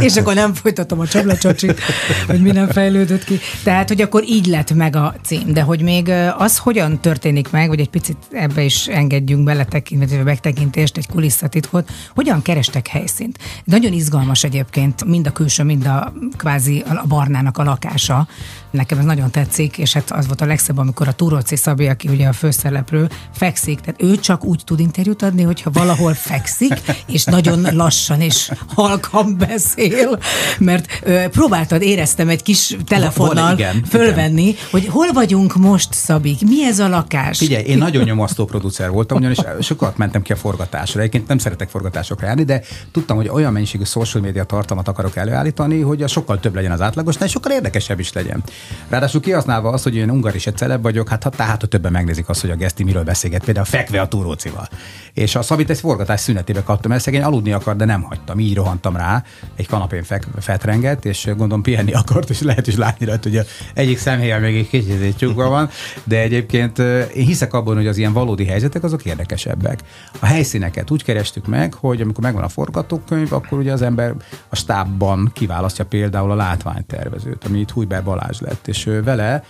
[0.00, 1.80] És akkor nem folytatom a csablacsacsit,
[2.26, 3.38] hogy mi nem fejlődött ki.
[3.62, 5.52] Tehát, hogy akkor így lett meg a cím.
[5.52, 10.96] De hogy még az hogyan történik meg, vagy egy picit ebbe is engedjünk beletekintést, megtekintést,
[10.96, 13.38] egy kulisszatitkot, hogyan kerestek helyszínt.
[13.64, 18.28] Nagyon izgalmas egyébként mind a külső, mind a kvázi a barnának a lakása.
[18.76, 22.08] Nekem ez nagyon tetszik, és hát az volt a legszebb, amikor a Turóci Szabi, aki
[22.08, 23.80] ugye a főszereplő, fekszik.
[23.80, 26.72] Tehát ő csak úgy tud interjút adni, hogyha valahol fekszik,
[27.06, 30.18] és nagyon lassan és halkan beszél,
[30.58, 36.64] mert ö, próbáltad, éreztem egy kis telefonnal igen, fölvenni, hogy hol vagyunk most, Szabik, mi
[36.64, 37.38] ez a lakás?
[37.38, 41.00] Figyelj, én nagyon nyomasztó producer voltam, ugyanis sokat mentem ki a forgatásra.
[41.00, 42.62] Egyébként nem szeretek forgatásokra járni, de
[42.92, 46.80] tudtam, hogy olyan mennyiségű social media tartalmat akarok előállítani, hogy a sokkal több legyen az
[46.80, 48.42] átlagosnál, és sokkal érdekesebb is legyen.
[48.88, 52.28] Ráadásul kihasználva azt, hogy én ungar és egy celeb vagyok, hát tehát ha többen megnézik
[52.28, 54.68] azt, hogy a Geszti miről beszélget, például fekve a túrócival.
[55.12, 58.38] És a Szabit egy forgatás szünetébe kaptam el, szegény aludni akar, de nem hagytam.
[58.38, 59.24] Így rohantam rá,
[59.56, 63.44] egy kanapén fek, fetrengett, és gondolom pihenni akart, és lehet is látni rajta, hogy a
[63.74, 65.70] egyik szemhelyen még egy kicsit csukva van,
[66.04, 69.80] de egyébként én hiszek abban, hogy az ilyen valódi helyzetek azok érdekesebbek.
[70.20, 74.14] A helyszíneket úgy kerestük meg, hogy amikor megvan a forgatókönyv, akkor ugye az ember
[74.48, 79.42] a stábban kiválasztja például a látványtervezőt, ami itt Hújber Balázs lett, és vele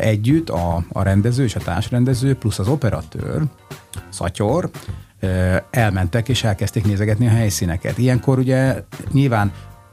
[0.00, 3.42] együtt a, a rendező és a társrendező plusz az operatőr,
[4.08, 4.70] Szatyor,
[5.70, 7.98] elmentek és elkezdték nézegetni a helyszíneket.
[7.98, 9.52] Ilyenkor ugye nyilván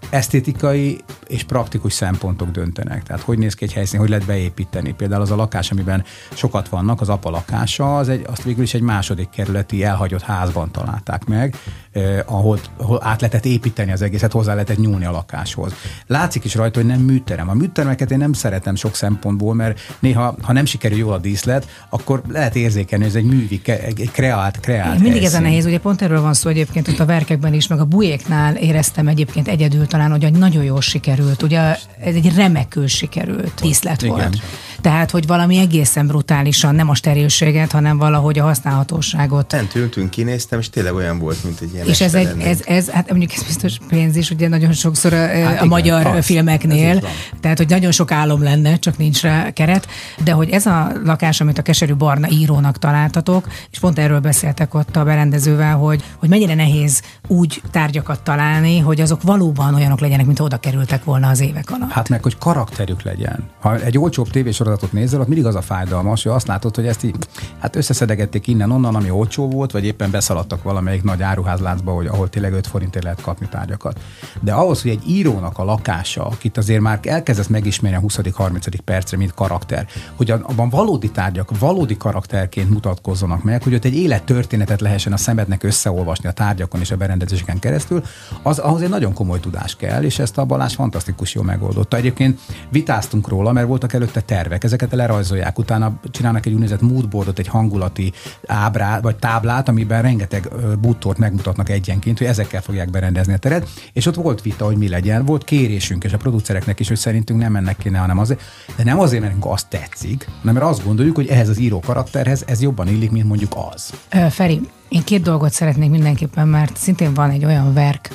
[0.10, 3.04] esztétikai és praktikus szempontok döntenek.
[3.04, 4.94] Tehát hogy néz ki egy helyszín, hogy lehet beépíteni.
[4.94, 6.04] Például az a lakás, amiben
[6.34, 10.72] sokat vannak, az apa lakása, az egy, azt végül is egy második kerületi elhagyott házban
[10.72, 11.56] találták meg,
[11.92, 15.74] eh, ahol, ahol át lehetett építeni az egészet, hozzá lehetett nyúlni a lakáshoz.
[16.08, 17.50] Látszik is rajta, hogy nem műterem.
[17.50, 21.68] A műtermeket én nem szeretem sok szempontból, mert néha, ha nem sikerül jól a díszlet,
[21.90, 25.42] akkor lehet érzékelni, hogy ez egy művi, egy kreált, kreált Mindig ez a helyszín.
[25.42, 29.08] nehéz, ugye pont erről van szó egyébként ott a verkekben is, meg a bujéknál éreztem
[29.08, 31.44] egyébként egyedül talán, hogy nagyon jól sikerült.
[31.44, 31.60] Ugye
[32.00, 34.16] ez egy remekül sikerült díszlet Igen.
[34.16, 34.42] volt.
[34.82, 39.46] Tehát, hogy valami egészen brutálisan, nem a sterilséget, hanem valahogy a használhatóságot.
[39.50, 42.90] Fent ültünk, kinéztem, és tényleg olyan volt, mint egy ilyen És ez, egy, ez, ez,
[42.90, 46.26] hát mondjuk ez biztos pénz is, ugye nagyon sokszor a, Hát a igen, magyar az,
[46.26, 47.04] filmeknél,
[47.42, 49.88] tehát hogy nagyon sok álom lenne, csak nincs rá keret,
[50.24, 54.74] de hogy ez a lakás, amit a Keserű Barna írónak találtatok, és pont erről beszéltek
[54.74, 60.26] ott a berendezővel, hogy, hogy mennyire nehéz úgy tárgyakat találni, hogy azok valóban olyanok legyenek,
[60.26, 61.92] mint oda kerültek volna az évek alatt.
[61.92, 63.50] Hát meg, hogy karakterük legyen.
[63.60, 67.04] Ha egy olcsóbb tévésorozatot nézel, ott mindig az a fájdalmas, hogy azt látod, hogy ezt
[67.04, 67.16] így,
[67.60, 72.54] hát összeszedegették innen-onnan, ami olcsó volt, vagy éppen beszaladtak valamelyik nagy áruházláncba, hogy ahol tényleg
[72.54, 74.00] 5 forintért lehet kapni tárgyakat.
[74.40, 78.78] De ahhoz, hogy egy írónak a lakása, akit azért már elkezdesz megismerni a 20.-30.
[78.86, 84.82] percre, mint karakter, hogy abban valódi tárgyak, valódi karakterként mutatkozzanak meg, hogy ott egy élettörténetet
[84.82, 88.04] lehessen a szemednek összeolvasni a tárgyakon és a berendezéseken keresztül,
[88.42, 91.98] az ahhoz egy nagyon komoly tudás kell, és ezt a Balázs fantasztikus jól megoldotta.
[91.98, 92.40] Egyébként
[92.70, 98.12] vitáztunk róla, mert voltak előtte tervek, ezeket lerajzolják, utána csinálnak egy úgynevezett moodboardot, egy hangulati
[98.48, 103.70] ábrát, vagy táblát, amiben rengeteg ö, bútort megmutatnak egyenként, hogy ezekkel fogják berendezni a teret,
[103.94, 107.40] és ott volt vita, hogy mi legyen, volt kérésünk, és a producereknek is, hogy szerintünk
[107.40, 108.42] nem ennek kéne, hanem azért,
[108.76, 112.44] de nem azért, mert azt tetszik, hanem mert azt gondoljuk, hogy ehhez az író karakterhez
[112.48, 113.94] ez jobban illik, mint mondjuk az.
[114.30, 118.10] Feri, én két dolgot szeretnék mindenképpen, mert szintén van egy olyan verk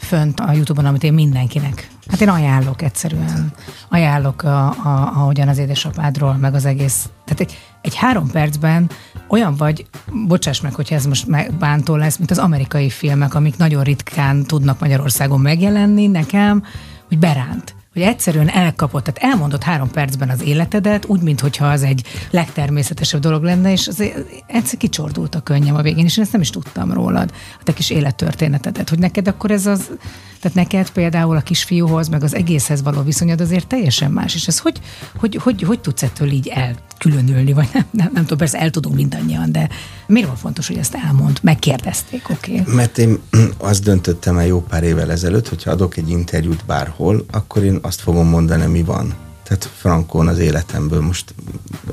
[0.00, 1.88] fönt a Youtube-on, amit én mindenkinek.
[2.08, 3.52] Hát én ajánlok egyszerűen.
[3.88, 7.08] Ajánlok, a, a, ahogyan az édesapádról, meg az egész.
[7.24, 8.90] Tehát egy, egy három percben
[9.28, 9.86] olyan vagy,
[10.26, 14.80] bocsáss meg, hogyha ez most bántó lesz, mint az amerikai filmek, amik nagyon ritkán tudnak
[14.80, 16.64] Magyarországon megjelenni nekem,
[17.08, 22.04] hogy beránt hogy egyszerűen elkapott, tehát elmondott három percben az életedet, úgy, mintha az egy
[22.30, 26.40] legtermészetesebb dolog lenne, és azért egyszer kicsordult a könnyem a végén, és én ezt nem
[26.40, 29.90] is tudtam rólad, a te kis élettörténetedet, hogy neked akkor ez az,
[30.40, 34.58] tehát neked például a kisfiúhoz, meg az egészhez való viszonyod azért teljesen más, és ez
[34.58, 34.80] hogy,
[35.16, 38.94] hogy, hogy, hogy tudsz ettől így elkülönülni, vagy nem, nem, nem tudom, persze el tudunk
[38.94, 39.68] mindannyian, de
[40.06, 41.38] miért van fontos, hogy ezt elmond?
[41.42, 42.60] Megkérdezték, oké?
[42.60, 42.74] Okay.
[42.74, 43.18] Mert én
[43.56, 48.00] azt döntöttem el jó pár évvel ezelőtt, hogyha adok egy interjút bárhol, akkor én azt
[48.00, 49.14] fogom mondani, mi van.
[49.42, 51.34] Tehát frankon az életemből most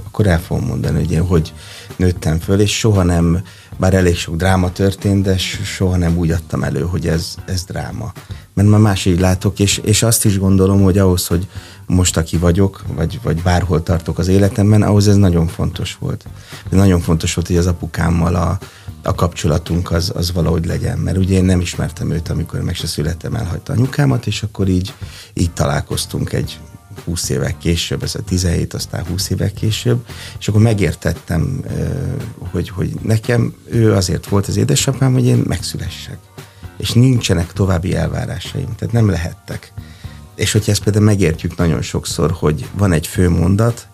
[0.05, 1.53] akkor el fogom mondani, hogy én hogy
[1.95, 3.43] nőttem föl, és soha nem,
[3.77, 8.11] bár elég sok dráma történt, de soha nem úgy adtam elő, hogy ez, ez dráma.
[8.53, 11.47] Mert már máshogy látok, és, és azt is gondolom, hogy ahhoz, hogy
[11.87, 16.25] most aki vagyok, vagy, vagy bárhol tartok az életemben, ahhoz ez nagyon fontos volt.
[16.69, 18.57] De nagyon fontos volt, hogy az apukámmal a,
[19.03, 22.87] a kapcsolatunk az, az valahogy legyen, mert ugye én nem ismertem őt, amikor meg se
[22.87, 24.93] születtem, elhagyta anyukámat, és akkor így,
[25.33, 26.59] így találkoztunk egy
[27.05, 30.05] 20 évek később, ez a 17, aztán 20 évek később,
[30.39, 31.63] és akkor megértettem,
[32.51, 36.17] hogy, hogy nekem ő azért volt az édesapám, hogy én megszülessek.
[36.77, 39.73] És nincsenek további elvárásaim, tehát nem lehettek.
[40.37, 43.87] És hogyha ezt például megértjük nagyon sokszor, hogy van egy fő mondat,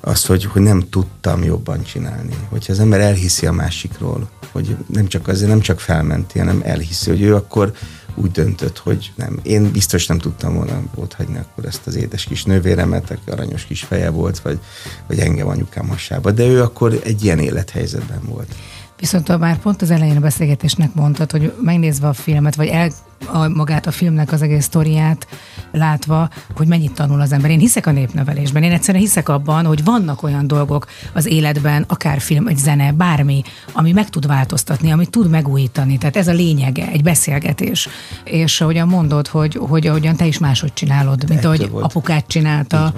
[0.00, 2.34] az, hogy, hogy nem tudtam jobban csinálni.
[2.48, 7.10] Hogyha az ember elhiszi a másikról, hogy nem csak azért nem csak felmenti, hanem elhiszi,
[7.10, 7.72] hogy ő akkor
[8.14, 9.38] úgy döntött, hogy nem.
[9.42, 13.64] Én biztos nem tudtam volna ott hagyni akkor ezt az édes kis nővéremet, aki aranyos
[13.64, 14.58] kis feje volt, vagy,
[15.06, 16.30] vagy engem anyukám hasába.
[16.30, 18.54] De ő akkor egy ilyen élethelyzetben volt.
[18.98, 22.90] Viszont már pont az elején a beszélgetésnek mondtad, hogy megnézve a filmet, vagy el,
[23.26, 25.26] a, magát a filmnek az egész sztoriát
[25.72, 27.50] látva, hogy mennyit tanul az ember.
[27.50, 32.20] Én hiszek a népnevelésben, én egyszerűen hiszek abban, hogy vannak olyan dolgok az életben, akár
[32.20, 33.42] film, egy zene, bármi,
[33.72, 35.98] ami meg tud változtatni, ami tud megújítani.
[35.98, 37.88] Tehát ez a lényege, egy beszélgetés.
[38.24, 41.84] És ahogyan mondod, hogy, hogy ahogyan te is máshogy csinálod, mint ahogy volt.
[41.84, 42.92] apukát csinálta,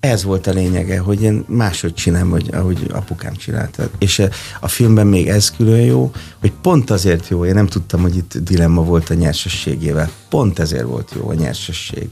[0.00, 3.82] Ez volt a lényege, hogy én máshogy csinálom, hogy, ahogy apukám csinálta.
[3.98, 4.28] És eh,
[4.60, 8.38] a filmben még ez külön jó, hogy pont azért jó, én nem tudtam, hogy itt
[8.38, 9.14] dilemma volt a
[9.64, 10.10] nyersességével.
[10.28, 12.08] Pont ezért volt jó a nyersesség.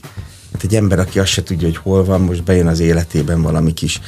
[0.52, 3.74] Hát egy ember, aki azt se tudja, hogy hol van, most bejön az életében valami
[3.74, 4.00] kis,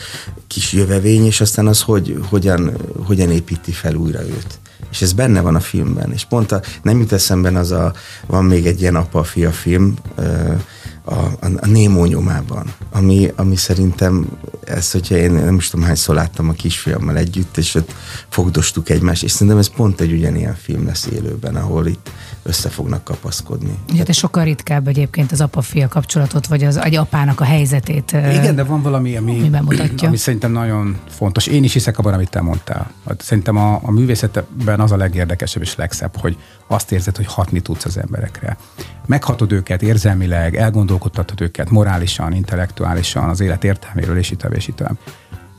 [0.47, 4.59] kis jövevény, és aztán az, hogy hogyan, hogyan építi fel újra őt.
[4.90, 6.12] És ez benne van a filmben.
[6.12, 7.93] És pont a, nem jut eszemben az a,
[8.27, 9.94] van még egy ilyen apa-fia film,
[11.05, 14.27] a, a, a Némó nyomában, ami, ami szerintem
[14.64, 17.94] ez, hogyha én nem is tudom hányszor láttam a kisfiammal együtt, és ott
[18.28, 22.10] fogdostuk egymást, és szerintem ez pont egy ugyanilyen film lesz élőben, ahol itt
[22.43, 23.78] össze fognak kapaszkodni.
[23.93, 28.12] Ugye te sokkal ritkább egyébként az apa-fia kapcsolatot, vagy az egy apának a helyzetét.
[28.12, 30.09] Igen, de van valami, ami, Mi bemutatja?
[30.09, 31.47] ami szerintem nagyon fontos.
[31.47, 32.90] Én is hiszek abban, amit te mondtál.
[33.06, 36.36] Hát Szerintem a, a művészetben az a legérdekesebb és legszebb, hogy
[36.66, 38.56] azt érzed, hogy hatni tudsz az emberekre.
[39.06, 44.74] Meghatod őket érzelmileg, elgondolkodtatod őket morálisan, intellektuálisan, az élet értelméről, és így tovább, és így
[44.74, 44.97] tovább.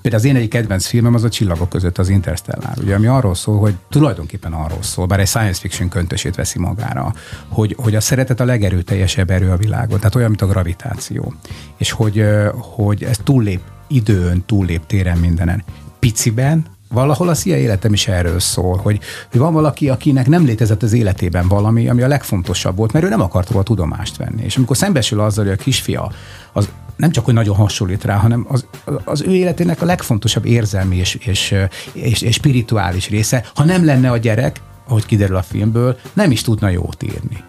[0.03, 3.35] Például az én egyik kedvenc filmem az a Csillagok között az Interstellar, ugye, ami arról
[3.35, 7.13] szól, hogy tulajdonképpen arról szól, bár egy science fiction köntösét veszi magára,
[7.47, 11.33] hogy, hogy a szeretet a legerőteljesebb erő a világon, tehát olyan, mint a gravitáció.
[11.77, 12.25] És hogy,
[12.55, 15.63] hogy ez túllép időn, túllép téren mindenen.
[15.99, 18.99] Piciben, valahol a szia életem is erről szól, hogy,
[19.31, 23.09] hogy van valaki, akinek nem létezett az életében valami, ami a legfontosabb volt, mert ő
[23.09, 24.43] nem akart róla tudomást venni.
[24.43, 26.11] És amikor szembesül azzal, hogy a kisfia
[26.53, 26.69] az
[27.03, 28.65] nem csak, hogy nagyon hasonlít rá, hanem az,
[29.03, 31.55] az ő életének a legfontosabb érzelmi és, és,
[31.93, 36.41] és, és spirituális része, ha nem lenne a gyerek, ahogy kiderül a filmből, nem is
[36.41, 37.43] tudna jót írni.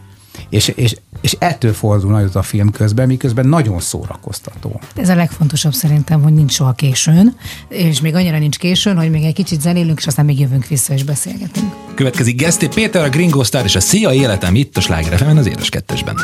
[0.48, 4.80] És, és, és ettől fordul nagyot a film közben, miközben nagyon szórakoztató.
[4.96, 7.36] Ez a legfontosabb szerintem, hogy nincs soha későn,
[7.68, 10.94] és még annyira nincs későn, hogy még egy kicsit zenélünk, és aztán még jövünk vissza
[10.94, 11.72] és beszélgetünk.
[11.94, 15.68] Következik Geszti Péter, a Gringo Star és a Szia Életem itt a Sláger az Édes
[15.68, 16.16] Kettesben.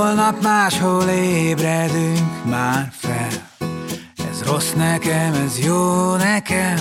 [0.00, 3.28] Holnap máshol ébredünk már fel.
[4.30, 6.78] Ez rossz nekem, ez jó nekem.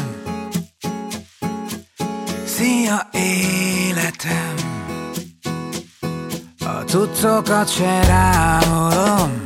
[2.46, 4.54] Szia életem,
[6.60, 9.44] a cuccokat se rámolom,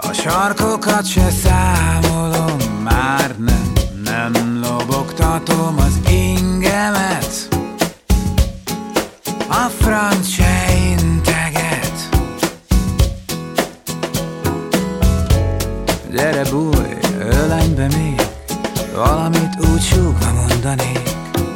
[0.00, 3.72] a sarkokat se számolom, már nem,
[4.04, 7.48] nem lobogtatom az ingemet.
[9.48, 10.28] A franc
[17.80, 18.20] öleny be még,
[18.94, 21.10] valamit úgy súgva mondanék.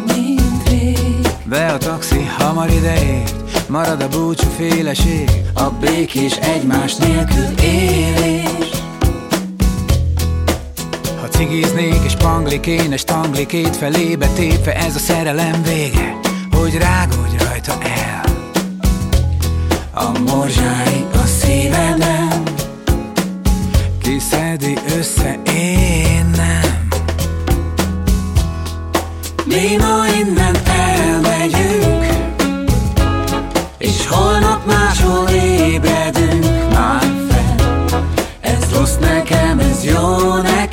[0.07, 1.29] Mint rég.
[1.45, 8.71] De a taxi hamar ideért, marad a búcsú féleség, a békés egymás nélkül élés.
[11.21, 16.17] Ha cigiznék és panglik én, és tanglik két felébe tépve ez a szerelem vége,
[16.53, 18.23] hogy rágódj rajta el.
[19.95, 22.54] A morzsái a szíveden,
[24.57, 26.89] kiszedi össze, én nem.
[29.45, 32.07] Mi ma innen elmegyünk,
[33.79, 37.95] és holnap máshol ébredünk már fel.
[38.41, 40.64] Ez rossz nekem, ez jó nekem.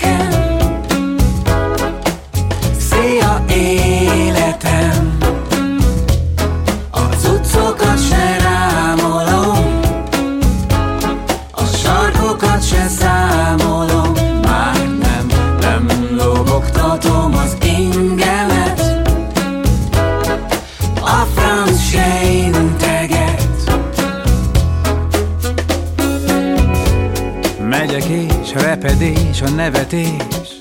[29.62, 30.58] Nevetés.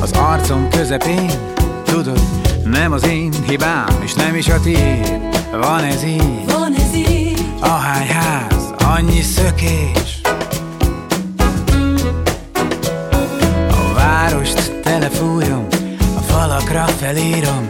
[0.00, 1.30] Az arcom közepén,
[1.84, 2.20] tudod,
[2.64, 7.44] nem az én hibám, és nem is a tiéd, van ez így, Van ez így,
[7.60, 10.20] ahány ház, annyi szökés.
[13.70, 15.66] A várost telefújom,
[16.16, 17.68] a falakra felírom,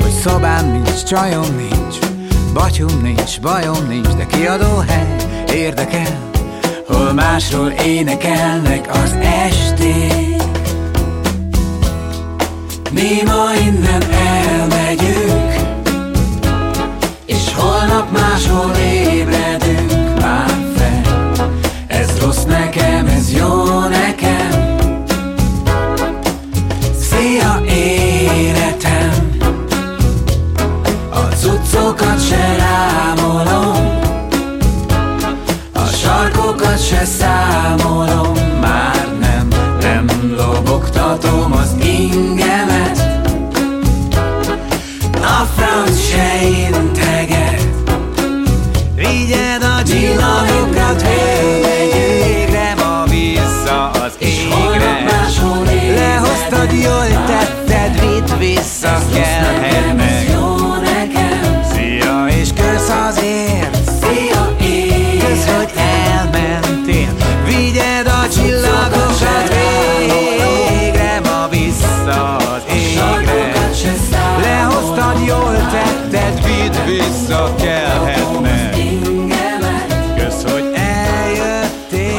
[0.00, 1.98] hogy szobám nincs, csajom nincs,
[2.52, 5.16] batyum nincs, bajom nincs, de kiadó hely
[5.52, 6.34] érdekel,
[6.86, 10.42] hol másról énekelnek az esték.
[12.92, 15.54] Mi ma innen elmegyünk,
[17.26, 21.02] és holnap máshol ébredünk már fel.
[21.86, 24.76] Ez rossz nekem, ez jó nekem.
[27.00, 29.36] Szia életem,
[31.10, 32.56] a cuccokat se
[37.06, 39.48] számolom Már nem,
[39.80, 43.24] nem lobogtatom az ingemet.
[45.12, 47.68] A franc se integet
[48.94, 51.65] Vigyed a csillagokat végig
[73.86, 78.74] se száll Lehoztad, jól tetted, vidd vissza kellhetnek
[80.16, 82.18] Kösz, hogy eljöttél.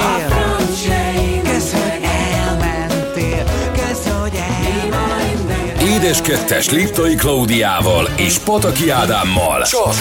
[1.43, 3.43] Kösz, hogy elmentél.
[3.73, 5.95] Kösz, hogy elmentél.
[5.95, 9.63] Édes kettes Liptai Klaudiával és Pataki Ádámmal.
[9.63, 9.95] Csak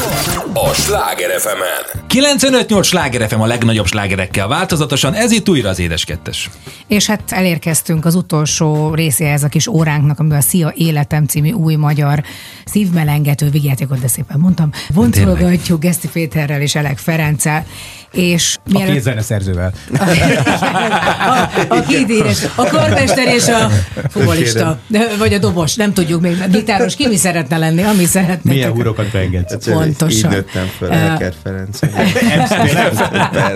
[0.52, 2.05] a Sláger fm -en.
[2.08, 6.50] 95-8 sláger FM a legnagyobb slágerekkel változatosan, ez itt újra az Édes Kettes.
[6.86, 11.74] És hát elérkeztünk az utolsó részéhez a kis óránknak, amiben a Szia Életem című új
[11.74, 12.22] magyar
[12.64, 17.64] szívmelengető vigyátékot, de szépen mondtam, boncolgatjuk Geszti Péterrel és Elek Ferenccel,
[18.12, 19.72] és A két zeneszerzővel.
[19.98, 23.70] a, a két édes, a karmester és a
[24.10, 24.78] futbolista,
[25.18, 28.52] vagy a dobos, nem tudjuk még, a gitáros, ki mi szeretne lenni, ami szeretne.
[28.52, 29.52] Milyen húrokat beengedsz?
[29.52, 30.30] Egyszerűen Pontosan.
[30.30, 31.78] Így nőttem föl, Eh, Elker Ferenc.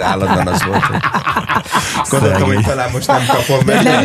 [0.02, 0.84] Állandóan az volt,
[2.10, 3.82] gondoltam, hogy talán most nem kapom meg.
[3.82, 4.04] Nem?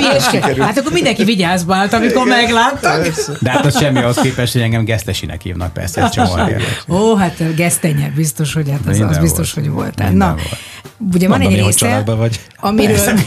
[0.60, 3.08] Hát akkor mindenki vigyázba állt, amikor megláttak.
[3.40, 6.64] De hát az semmi ahhoz képest, hogy engem Gesztesinek hívnak persze egy csomóért.
[6.90, 10.12] Ó, hát gesztenye, biztos, hogy hát az, az biztos, hogy voltál.
[10.12, 10.58] Na, volt.
[11.14, 12.40] Ugye van Mondom, egy hogy része, vagy.
[12.60, 12.98] amiről,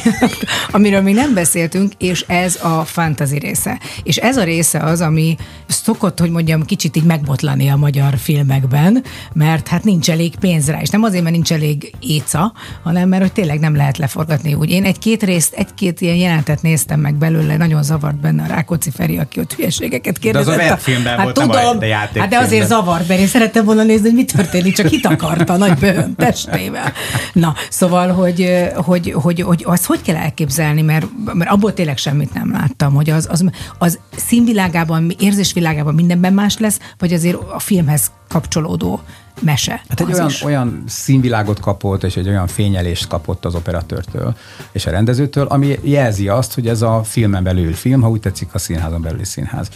[0.71, 3.81] amiről még nem beszéltünk, és ez a fantasy része.
[4.03, 5.37] És ez a része az, ami
[5.67, 10.81] szokott, hogy mondjam, kicsit így megbotlani a magyar filmekben, mert hát nincs elég pénz rá,
[10.81, 14.71] és nem azért, mert nincs elég éca, hanem mert hogy tényleg nem lehet leforgatni úgy.
[14.71, 19.19] Én egy-két részt, egy-két ilyen jelentet néztem meg belőle, nagyon zavart benne a Rákóczi Feri,
[19.19, 20.71] aki ott hülyeségeket De az a kérdezett.
[20.71, 22.21] webfilmben hát volt, nem a- tudom, játékfilmben.
[22.21, 25.53] hát de azért zavart, mert én szerettem volna nézni, hogy mi történik, csak itt akarta
[25.53, 26.93] a nagy bőhöm testével.
[27.33, 32.35] Na, szóval, hogy, hogy, hogy, hogy azt hogy kell elképzelni, mert, mert abból tényleg semmit
[32.35, 33.45] nem láttam, hogy az, az,
[33.79, 39.01] az színvilágában, érzésvilágában mindenben más lesz, vagy azért a filmhez kapcsolódó
[39.41, 39.83] mese.
[39.89, 40.43] Hát egy olyan, is.
[40.43, 44.37] olyan színvilágot kapott, és egy olyan fényelést kapott az operatőrtől
[44.73, 48.55] és a rendezőtől, ami jelzi azt, hogy ez a filmen belül film, ha úgy tetszik,
[48.55, 49.69] a színházon belüli színház.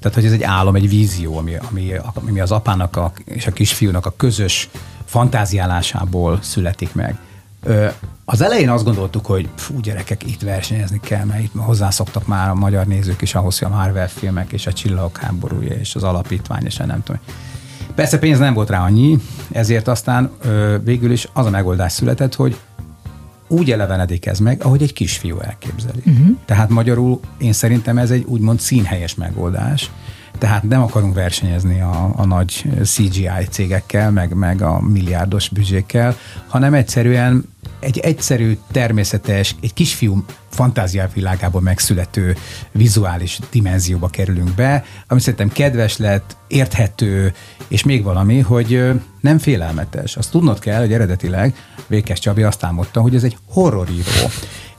[0.00, 3.52] Tehát, hogy ez egy álom, egy vízió, ami, ami, ami az apának a, és a
[3.52, 4.68] kisfiúnak a közös
[5.04, 7.18] fantáziálásából születik meg.
[7.62, 7.86] Ö,
[8.24, 12.54] az elején azt gondoltuk, hogy fú, gyerekek, itt versenyezni kell, mert itt hozzászoktak már a
[12.54, 16.64] magyar nézők is ahhoz, hogy a Marvel filmek és a Csillagok háborúja és az alapítvány,
[16.64, 17.20] és a nem tudom.
[17.94, 19.18] Persze pénz nem volt rá annyi,
[19.52, 22.56] ezért aztán ö, végül is az a megoldás született, hogy
[23.50, 26.02] úgy elevenedik ez meg, ahogy egy kisfiú elképzeli.
[26.04, 26.36] Uh-huh.
[26.44, 29.90] Tehát magyarul én szerintem ez egy úgymond színhelyes megoldás,
[30.40, 36.74] tehát nem akarunk versenyezni a, a nagy CGI cégekkel, meg, meg a milliárdos büdzsékkel, hanem
[36.74, 37.44] egyszerűen
[37.80, 42.36] egy egyszerű, természetes, egy kisfiú fantáziavilágából megszülető
[42.72, 47.32] vizuális dimenzióba kerülünk be, ami szerintem kedves lett, érthető,
[47.68, 48.90] és még valami, hogy
[49.20, 50.16] nem félelmetes.
[50.16, 51.54] Azt tudnod kell, hogy eredetileg
[51.86, 54.30] Vékes Csabi azt álmodta, hogy ez egy horroríró.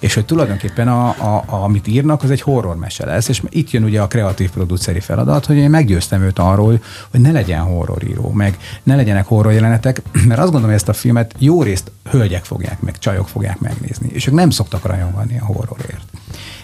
[0.02, 3.84] És hogy tulajdonképpen a, a, a, amit írnak, az egy horrormese lesz, és itt jön
[3.84, 8.58] ugye a kreatív produceri feladat, hogy én meggyőztem őt arról, hogy ne legyen horroríró, meg
[8.84, 12.82] ne legyenek horror jelenetek, mert azt gondolom, hogy ezt a filmet jó részt hölgyek fogják
[12.82, 16.04] meg, csajok fogják megnézni, és ők nem szoktak rajongani a horrorért.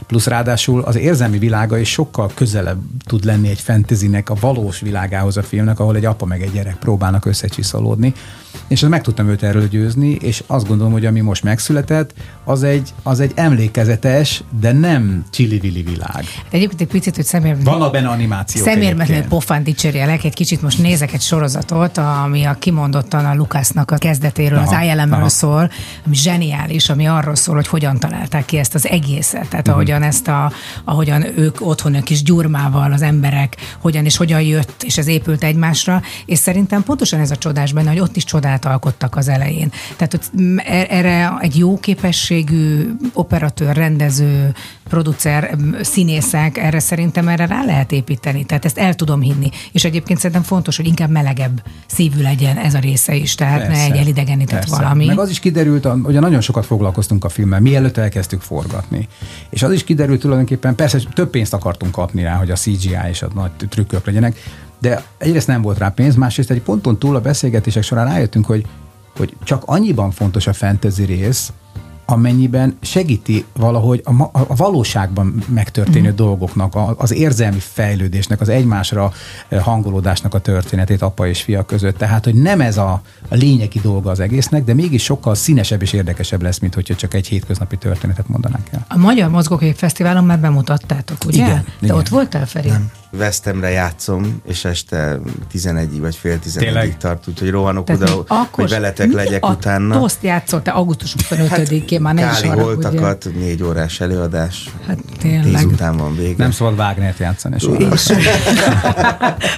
[0.08, 5.38] Plusz ráadásul az érzelmi világa is sokkal közelebb tud lenni egy fantasynek a valós világához
[5.38, 8.14] a filmnek, ahol egy apa meg egy gyerek próbálnak összecsiszolódni.
[8.68, 12.14] És meg tudtam őt erről győzni, és azt gondolom, hogy ami most megszületett,
[12.44, 16.14] az egy, az egy emlékezetes, de nem csili-vili világ.
[16.16, 17.64] Hát egyébként egy picit, hogy személyben...
[17.64, 23.26] Vannak benne animációk Szemérmetlenül pofán dicsérjelek, egy kicsit most nézek egy sorozatot, ami a kimondottan
[23.26, 25.30] a Lukasznak a kezdetéről, Aha, az aha.
[25.30, 25.72] szól,
[26.06, 29.76] ami zseniális, ami arról szól, hogy hogyan találták ki ezt az egészet, tehát Mhm.
[29.76, 30.52] ahogyan ezt a,
[30.84, 35.44] ahogyan ők otthon ők kis gyurmával, az emberek, hogyan és hogyan jött, és ez épült
[35.44, 39.72] egymásra, és szerintem pontosan ez a csodás benne, hogy ott is csodát alkottak az elején.
[39.96, 44.54] Tehát hogy e- erre egy jó képességű operatőr, rendező,
[44.90, 48.46] producer, színészek, erre szerintem erre rá lehet építeni.
[48.46, 49.50] Tehát ezt el tudom hinni.
[49.72, 53.84] És egyébként szerintem fontos, hogy inkább melegebb szívű legyen ez a része is, tehát ne
[53.84, 54.76] egy elidegenített persze.
[54.76, 55.06] valami.
[55.06, 59.08] Meg az is kiderült, ugye nagyon sokat foglalkoztunk a filmmel, mielőtt elkezdtük forgatni.
[59.50, 63.22] És az is kiderült tulajdonképpen, persze több pénzt akartunk kapni rá, hogy a CGI és
[63.22, 64.36] a nagy trükkök legyenek,
[64.80, 68.66] de egyrészt nem volt rá pénz, másrészt egy ponton túl a beszélgetések során rájöttünk, hogy,
[69.18, 71.52] hogy csak annyiban fontos a fantasy rész,
[72.10, 76.16] amennyiben segíti valahogy a, ma- a valóságban megtörténő mm.
[76.16, 79.12] dolgoknak, a, az érzelmi fejlődésnek, az egymásra
[79.48, 81.98] eh, hangolódásnak a történetét apa és fia között.
[81.98, 85.94] Tehát, hogy nem ez a, a lényegi dolga az egésznek, de mégis sokkal színesebb és
[85.94, 88.86] érdekesebb lesz, mint hogyha csak egy hétköznapi történetet mondanánk el.
[88.90, 91.46] A Magyar Mozgókép Fesztiválon már bemutattátok, ugye?
[91.46, 91.96] Igen, Te igen.
[91.96, 92.70] ott voltál, Feri?
[92.70, 92.92] Nem.
[93.18, 95.20] Westemre játszom, és este
[95.52, 96.98] 11 vagy fél 11 Tényleg?
[96.98, 100.00] tart, úgyhogy rohanok Tehát oda, akkor hogy veletek legyek a utána.
[100.00, 102.82] Toszt játszott, te augusztus 25-én, már nem is Káli haragudj.
[102.82, 104.70] voltakat, négy órás előadás.
[104.88, 105.44] Hát tényleg.
[105.44, 106.36] Tíz után van vége.
[106.38, 107.56] Nem szabad Wagnert játszani.
[107.58, 107.68] És,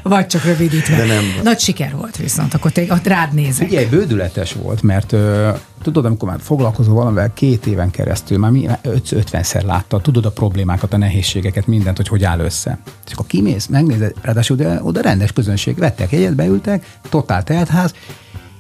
[0.03, 0.95] vagy csak rövidítve.
[0.95, 1.23] De nem.
[1.43, 3.67] Nagy siker volt viszont, akkor te, ott rád nézek.
[3.67, 5.49] Ugye bődületes volt, mert ö,
[5.81, 10.25] tudod, amikor már foglalkozol valamivel két éven keresztül, már mi- már öt- 50-szer látta, tudod
[10.25, 12.79] a problémákat, a nehézségeket, mindent, hogy hogy áll össze.
[13.05, 17.93] És akkor kimész, megnézed, ráadásul oda, oda rendes közönség, vettek egyet, beültek, totál teltház,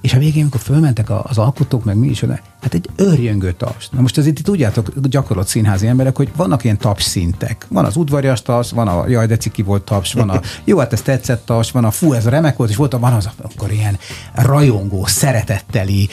[0.01, 2.23] és a végén, amikor fölmentek az alkotók, meg mi is
[2.61, 3.89] hát egy őrjöngő taps.
[3.89, 7.65] Na most azért itt tudjátok, gyakorolt színházi emberek, hogy vannak ilyen taps szintek.
[7.69, 10.93] Van az udvarias taps, van a jaj, de ciki volt taps, van a jó, hát
[10.93, 13.71] ez tetszett taps, van a fú, ez remek volt, és volt a, van az, akkor
[13.71, 13.97] ilyen
[14.33, 16.09] rajongó, szeretetteli,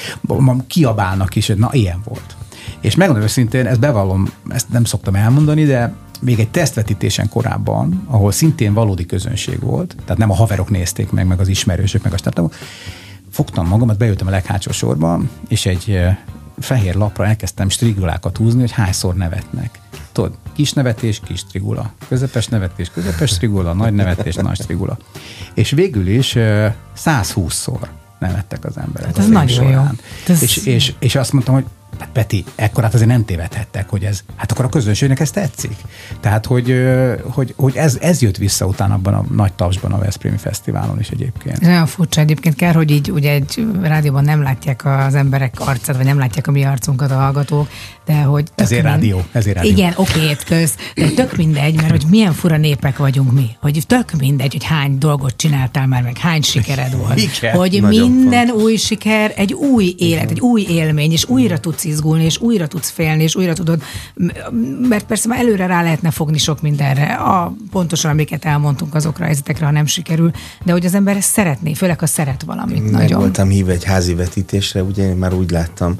[0.67, 2.37] kiabálnak is, na ilyen volt.
[2.81, 8.33] És megmondom őszintén, ezt bevallom, ezt nem szoktam elmondani, de még egy tesztvetítésen korábban, ahol
[8.33, 12.17] szintén valódi közönség volt, tehát nem a haverok nézték meg, meg az ismerősök, meg a
[12.17, 12.55] startupok,
[13.37, 16.17] fogtam magamat, beültem a leghátsó sorba, és egy eh,
[16.59, 19.79] fehér lapra elkezdtem strigulákat húzni, hogy hányszor nevetnek.
[20.13, 21.93] Tudod, kis nevetés, kis strigula.
[22.09, 24.97] Közepes nevetés, közepes strigula, nagy nevetés, nagy strigula.
[25.55, 26.73] És végül is eh,
[27.05, 27.87] 120-szor
[28.19, 29.07] nevettek az emberek.
[29.07, 29.71] Hát ez nagyon jó.
[29.71, 29.99] során.
[30.29, 31.65] Ez- És, és, és azt mondtam, hogy
[31.99, 35.77] hát Peti, ekkorát azért nem tévedhettek, hogy ez, hát akkor a közönségnek ez tetszik.
[36.21, 36.87] Tehát, hogy,
[37.23, 41.09] hogy, hogy ez, ez jött vissza utána abban a nagy tapsban a Veszprémi Fesztiválon is
[41.09, 41.63] egyébként.
[41.63, 45.97] Ez nagyon furcsa egyébként, kár, hogy így ugye egy rádióban nem látják az emberek arcát,
[45.97, 47.69] vagy nem látják a mi arcunkat a hallgatók,
[48.07, 48.49] de hogy...
[48.55, 49.71] Ezért mind- rádió, ezért rádió.
[49.71, 54.13] Igen, oké, köz, de tök mindegy, mert hogy milyen fura népek vagyunk mi, hogy tök
[54.19, 57.19] mindegy, hogy hány dolgot csináltál már, meg hány sikered volt.
[57.19, 62.25] Igen, hogy minden új siker egy új élet, egy új élmény, és újra tudsz izgulni,
[62.25, 63.83] és újra tudsz félni, és újra tudod,
[64.89, 69.27] mert persze már előre rá lehetne fogni sok mindenre, a, pontosan amiket elmondtunk azokra a
[69.27, 70.31] helyzetekre, ha nem sikerül,
[70.65, 73.19] de hogy az ember ezt szeretné, főleg ha szeret valamit Meg nagyon.
[73.19, 75.99] voltam hívva egy házi vetítésre, ugye én már úgy láttam,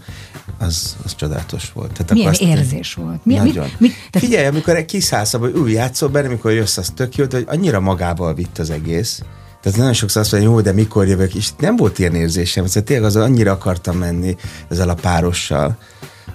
[0.59, 1.96] az, az csodálatos volt.
[2.05, 3.25] Tehát Milyen azt- érzés volt?
[3.25, 3.65] Mi, Nagyon.
[3.65, 7.25] Mit, mit, tehát Figyelj, amikor kiszállsz, abba, ül játszol benne, amikor jössz, az tök jó,
[7.31, 9.23] hogy annyira magával vitt az egész.
[9.63, 12.83] Tehát nagyon sokszor azt mondja, jó, de mikor jövök, és nem volt ilyen érzésem, szóval
[12.83, 14.37] tényleg az annyira akartam menni
[14.69, 15.77] ezzel a párossal,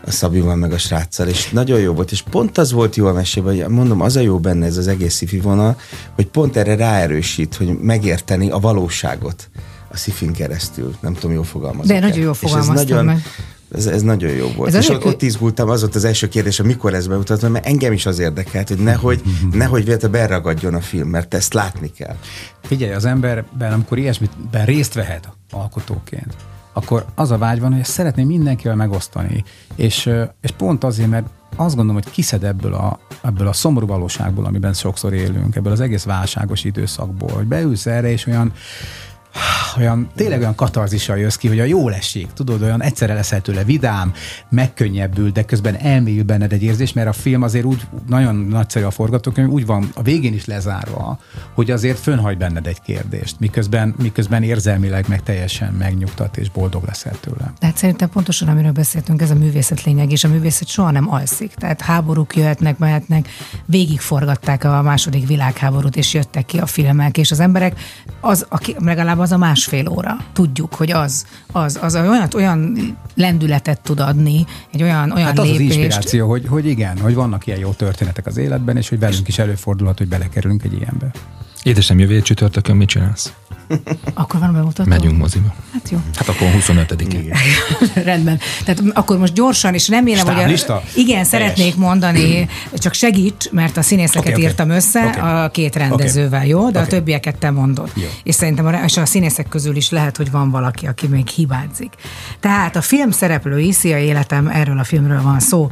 [0.06, 3.14] a Szabival meg a sráccal, és nagyon jó volt, és pont az volt jó a
[3.14, 5.80] mesében, hogy mondom, az a jó benne ez az egész szifi vonal,
[6.16, 9.50] hogy pont erre ráerősít, hogy megérteni a valóságot
[9.92, 10.96] a szifin keresztül.
[11.00, 11.92] Nem tudom, jól fogalmazok.
[11.92, 13.24] De nagyon jól fogalmaztad meg.
[13.76, 14.70] Ez, ez nagyon jó volt.
[14.70, 17.50] Ez és azért- ott, ott izgultam, az volt az első kérdés, hogy mikor ez bemutatva,
[17.50, 19.22] mert engem is az érdekelt, hogy nehogy,
[19.52, 22.16] nehogy véletlenül beragadjon a film, mert ezt látni kell.
[22.62, 26.36] Figyelj, az emberben, amikor ilyesmitben részt vehet alkotóként,
[26.74, 29.44] akkor az a vágy van, hogy ezt szeretné mindenkivel megosztani.
[29.76, 30.10] És,
[30.42, 31.26] és pont azért, mert
[31.56, 35.80] azt gondolom, hogy kiszed ebből a, ebből a szomorú valóságból, amiben sokszor élünk, ebből az
[35.80, 38.54] egész válságos időszakból, hogy beülsz erre, és olyan
[39.78, 43.64] olyan, tényleg olyan katarzissal jössz ki, hogy a jól esik, tudod, olyan egyszerre leszel tőle
[43.64, 44.14] vidám,
[44.50, 48.92] megkönnyebbül, de közben elmélyül benned egy érzés, mert a film azért úgy, nagyon nagyszerű a
[48.92, 51.20] forgatókönyv, úgy van a végén is lezárva,
[51.54, 57.16] hogy azért fönhagy benned egy kérdést, miközben, miközben érzelmileg meg teljesen megnyugtat és boldog leszel
[57.20, 57.54] tőle.
[57.60, 61.54] Tehát szerintem pontosan, amiről beszéltünk, ez a művészet lényeg, és a művészet soha nem alszik.
[61.54, 63.28] Tehát háborúk jöhetnek, mehetnek,
[63.66, 67.80] végigforgatták a második világháborút, és jöttek ki a filmek, és az emberek,
[68.20, 72.78] az, aki, legalább az a másfél óra, tudjuk, hogy az, az, az olyan, olyan
[73.16, 75.78] lendületet tud adni, egy olyan, olyan Hát az az lépést.
[75.78, 79.40] inspiráció, hogy, hogy igen, hogy vannak ilyen jó történetek az életben, és hogy velünk is
[79.40, 81.12] előfordulhat, hogy belekerülünk egy ilyenbe.
[81.64, 83.34] Édesem, jövő csütörtökön mit csinálsz?
[84.14, 84.90] Akkor van bemutató?
[84.90, 85.54] Megyünk moziba.
[85.74, 85.98] Hát jó.
[86.16, 87.34] Hát akkor 25-én.
[88.04, 88.40] Rendben.
[88.66, 90.36] Tehát akkor most gyorsan, és remélem, hogy...
[90.36, 90.76] Stáblista?
[90.76, 91.28] A, igen, Helyes.
[91.28, 94.42] szeretnék mondani, csak segíts, mert a színészeket Oké, oké.
[94.42, 95.20] írtam össze Oké.
[95.20, 96.70] a két rendezővel, jó?
[96.70, 96.92] De a Oké.
[96.92, 97.92] többieket te mondod.
[97.96, 98.08] Jó.
[98.24, 101.94] És szerintem a, és a színészek közül is lehet, hogy van valaki, aki még hibázik.
[102.40, 105.70] Tehát a film szereplői, Szia Életem, erről a filmről van szó.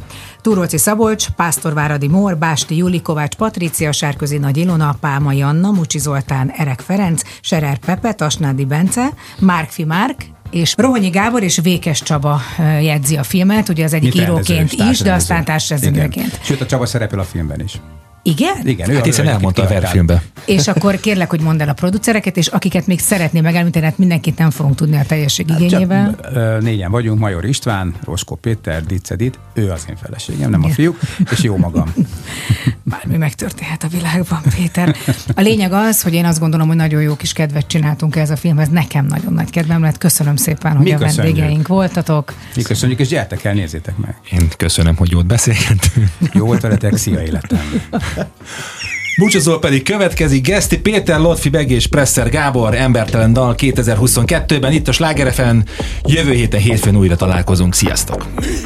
[0.50, 6.52] Túróci Szabolcs, Pásztorváradi Mór, Básti Juli Kovács Patrícia, Sárközi Nagy Ilona, Pálmai Anna, Mucsi Zoltán,
[6.58, 9.10] Erek Ferenc, Serer Pepe, Tasnádi Bence,
[9.40, 12.42] Márkfi Márk, és Rohonyi Gábor és Vékes Csaba
[12.82, 15.92] jegyzi a filmet, ugye az egyik rendező íróként is, de aztán társrendező.
[15.92, 16.46] társrendezőként.
[16.46, 17.80] Sőt, a Csaba szerepel a filmben is.
[18.24, 18.68] Igen?
[18.68, 20.22] Igen, ő Hát a- hiszen elmondta a verfilmbe.
[20.46, 24.38] És akkor kérlek, hogy mondd el a producereket, és akiket még szeretné megelmíteni, hát mindenkit
[24.38, 26.16] nem fogunk tudni a teljesség igényével.
[26.34, 30.76] Csak, négyen vagyunk, Major István, Roskó Péter, Dicedit, ő az én feleségem, nem a Igen.
[30.76, 31.00] fiúk,
[31.32, 31.94] és jó magam.
[32.84, 34.96] Bármi megtörténhet a világban, Péter.
[35.36, 38.36] A lényeg az, hogy én azt gondolom, hogy nagyon jó kis kedvet csináltunk ez a
[38.36, 38.68] filmhez.
[38.70, 39.98] Nekem nagyon nagy kedvem lett.
[39.98, 41.36] Köszönöm szépen, hogy Mi a köszönjük.
[41.36, 42.34] vendégeink voltatok.
[42.56, 44.16] Mi köszönjük, és gyertek el, nézzétek meg.
[44.32, 46.08] Én köszönöm, hogy jót beszélgettünk.
[46.34, 47.60] Jó volt veletek, szia életem.
[49.20, 54.92] Búcsúzó pedig következik Geszti Péter, Lotfi Beg és Presser Gábor, Embertelen Dal 2022-ben itt a
[54.92, 55.58] Sláger FM.
[56.06, 57.74] Jövő héten hétfőn újra találkozunk.
[57.74, 58.26] Sziasztok!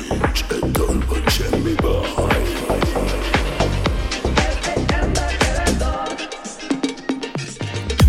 [0.10, 1.23] Van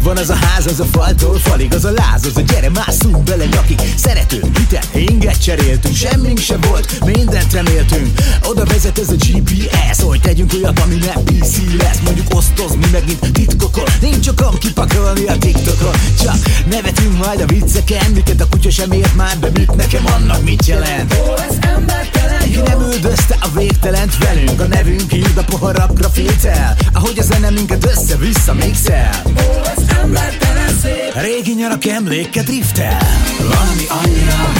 [0.05, 3.23] van az a ház, az a faltól falig, az a láz, az a gyere, másszunk
[3.23, 3.81] bele nyakig.
[3.97, 8.19] Szerető, hitet, inget cseréltünk, semmink se volt, mindent reméltünk.
[8.43, 12.01] Oda vezet ez a GPS, hogy tegyünk olyat, ami nem PC lesz.
[12.05, 15.95] Mondjuk osztozni megint titkokon, nincs okam kipakolni a TikTokon.
[16.23, 16.37] Csak
[16.71, 20.67] nevetünk majd a vicceken, miket a kutya sem ért már be, mit nekem annak mit
[20.67, 21.15] jelent.
[21.29, 26.77] Ó, ez embertelen, Ki nem üldözte a végtelent velünk, a nevünk írd a poharakra filtel.
[26.93, 29.23] Ahogy a zene minket össze-vissza mixel.
[29.27, 31.23] Ó, ez embertelen szép.
[31.23, 32.99] Régi nyarak emléke driftel.
[33.39, 34.53] Van, ami annyira,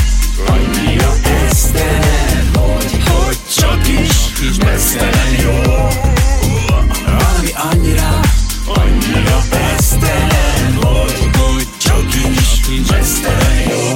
[0.47, 1.15] annyira
[1.49, 5.73] esztelen, hogy, hogy csak is mesztelen jó.
[7.05, 8.21] Valami annyira,
[8.67, 9.43] annyira
[9.77, 13.94] esztelen, hogy, hogy csak is mesztelen jó.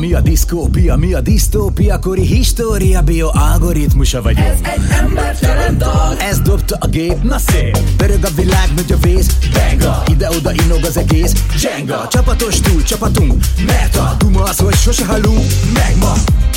[0.00, 4.46] Mi a diszkópia, mi a disztópia, kori história, bio algoritmusa vagyok.
[4.46, 6.16] Ez egy embertelen dal.
[6.18, 7.78] Ez dobta a gép, na szép.
[7.96, 10.02] Pörög a világ, nagy a vész, benga.
[10.06, 12.08] Ide-oda inog az egész, zsenga.
[12.10, 16.12] Csapatos túl, csapatunk, mert a duma az, hogy sose halunk, meg ma.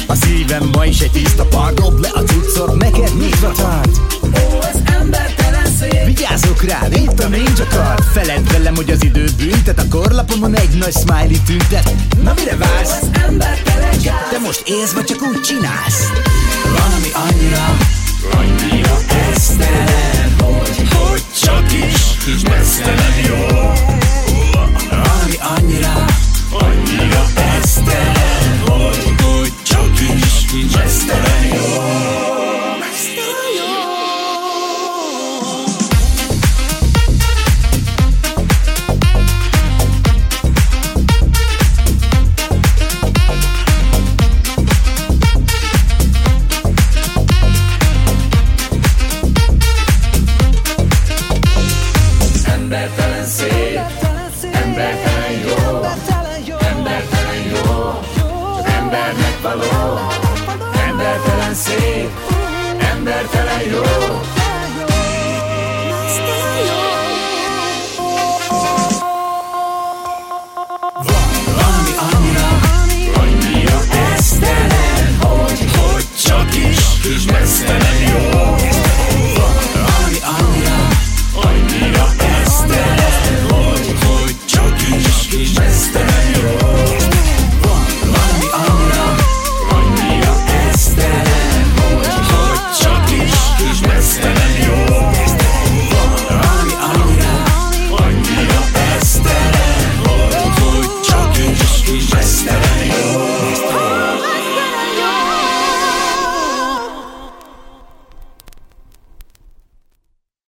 [0.08, 4.00] A szívem ma is egy tiszta part, dob le a cuccot, neked nyitva tart.
[4.24, 5.43] Ó, ez embertelen.
[6.06, 9.80] Vigyázzok rád, itt a ninja card Feled velem, hogy az idő büntet.
[9.80, 11.94] A korlapomon egy nagy smiley tüntet.
[12.24, 13.00] Na mire vársz?
[14.30, 16.12] Te most élsz, vagy csak úgy csinálsz?
[16.64, 17.78] Van, ami annyira,
[18.32, 18.98] annyira
[19.32, 23.72] esztelen Hogy, hogy csak is mesztelen jó.
[24.90, 26.06] Valami annyira,
[26.52, 27.26] annyira
[27.62, 32.33] esztelen Hogy, hogy csak is mesztelen jó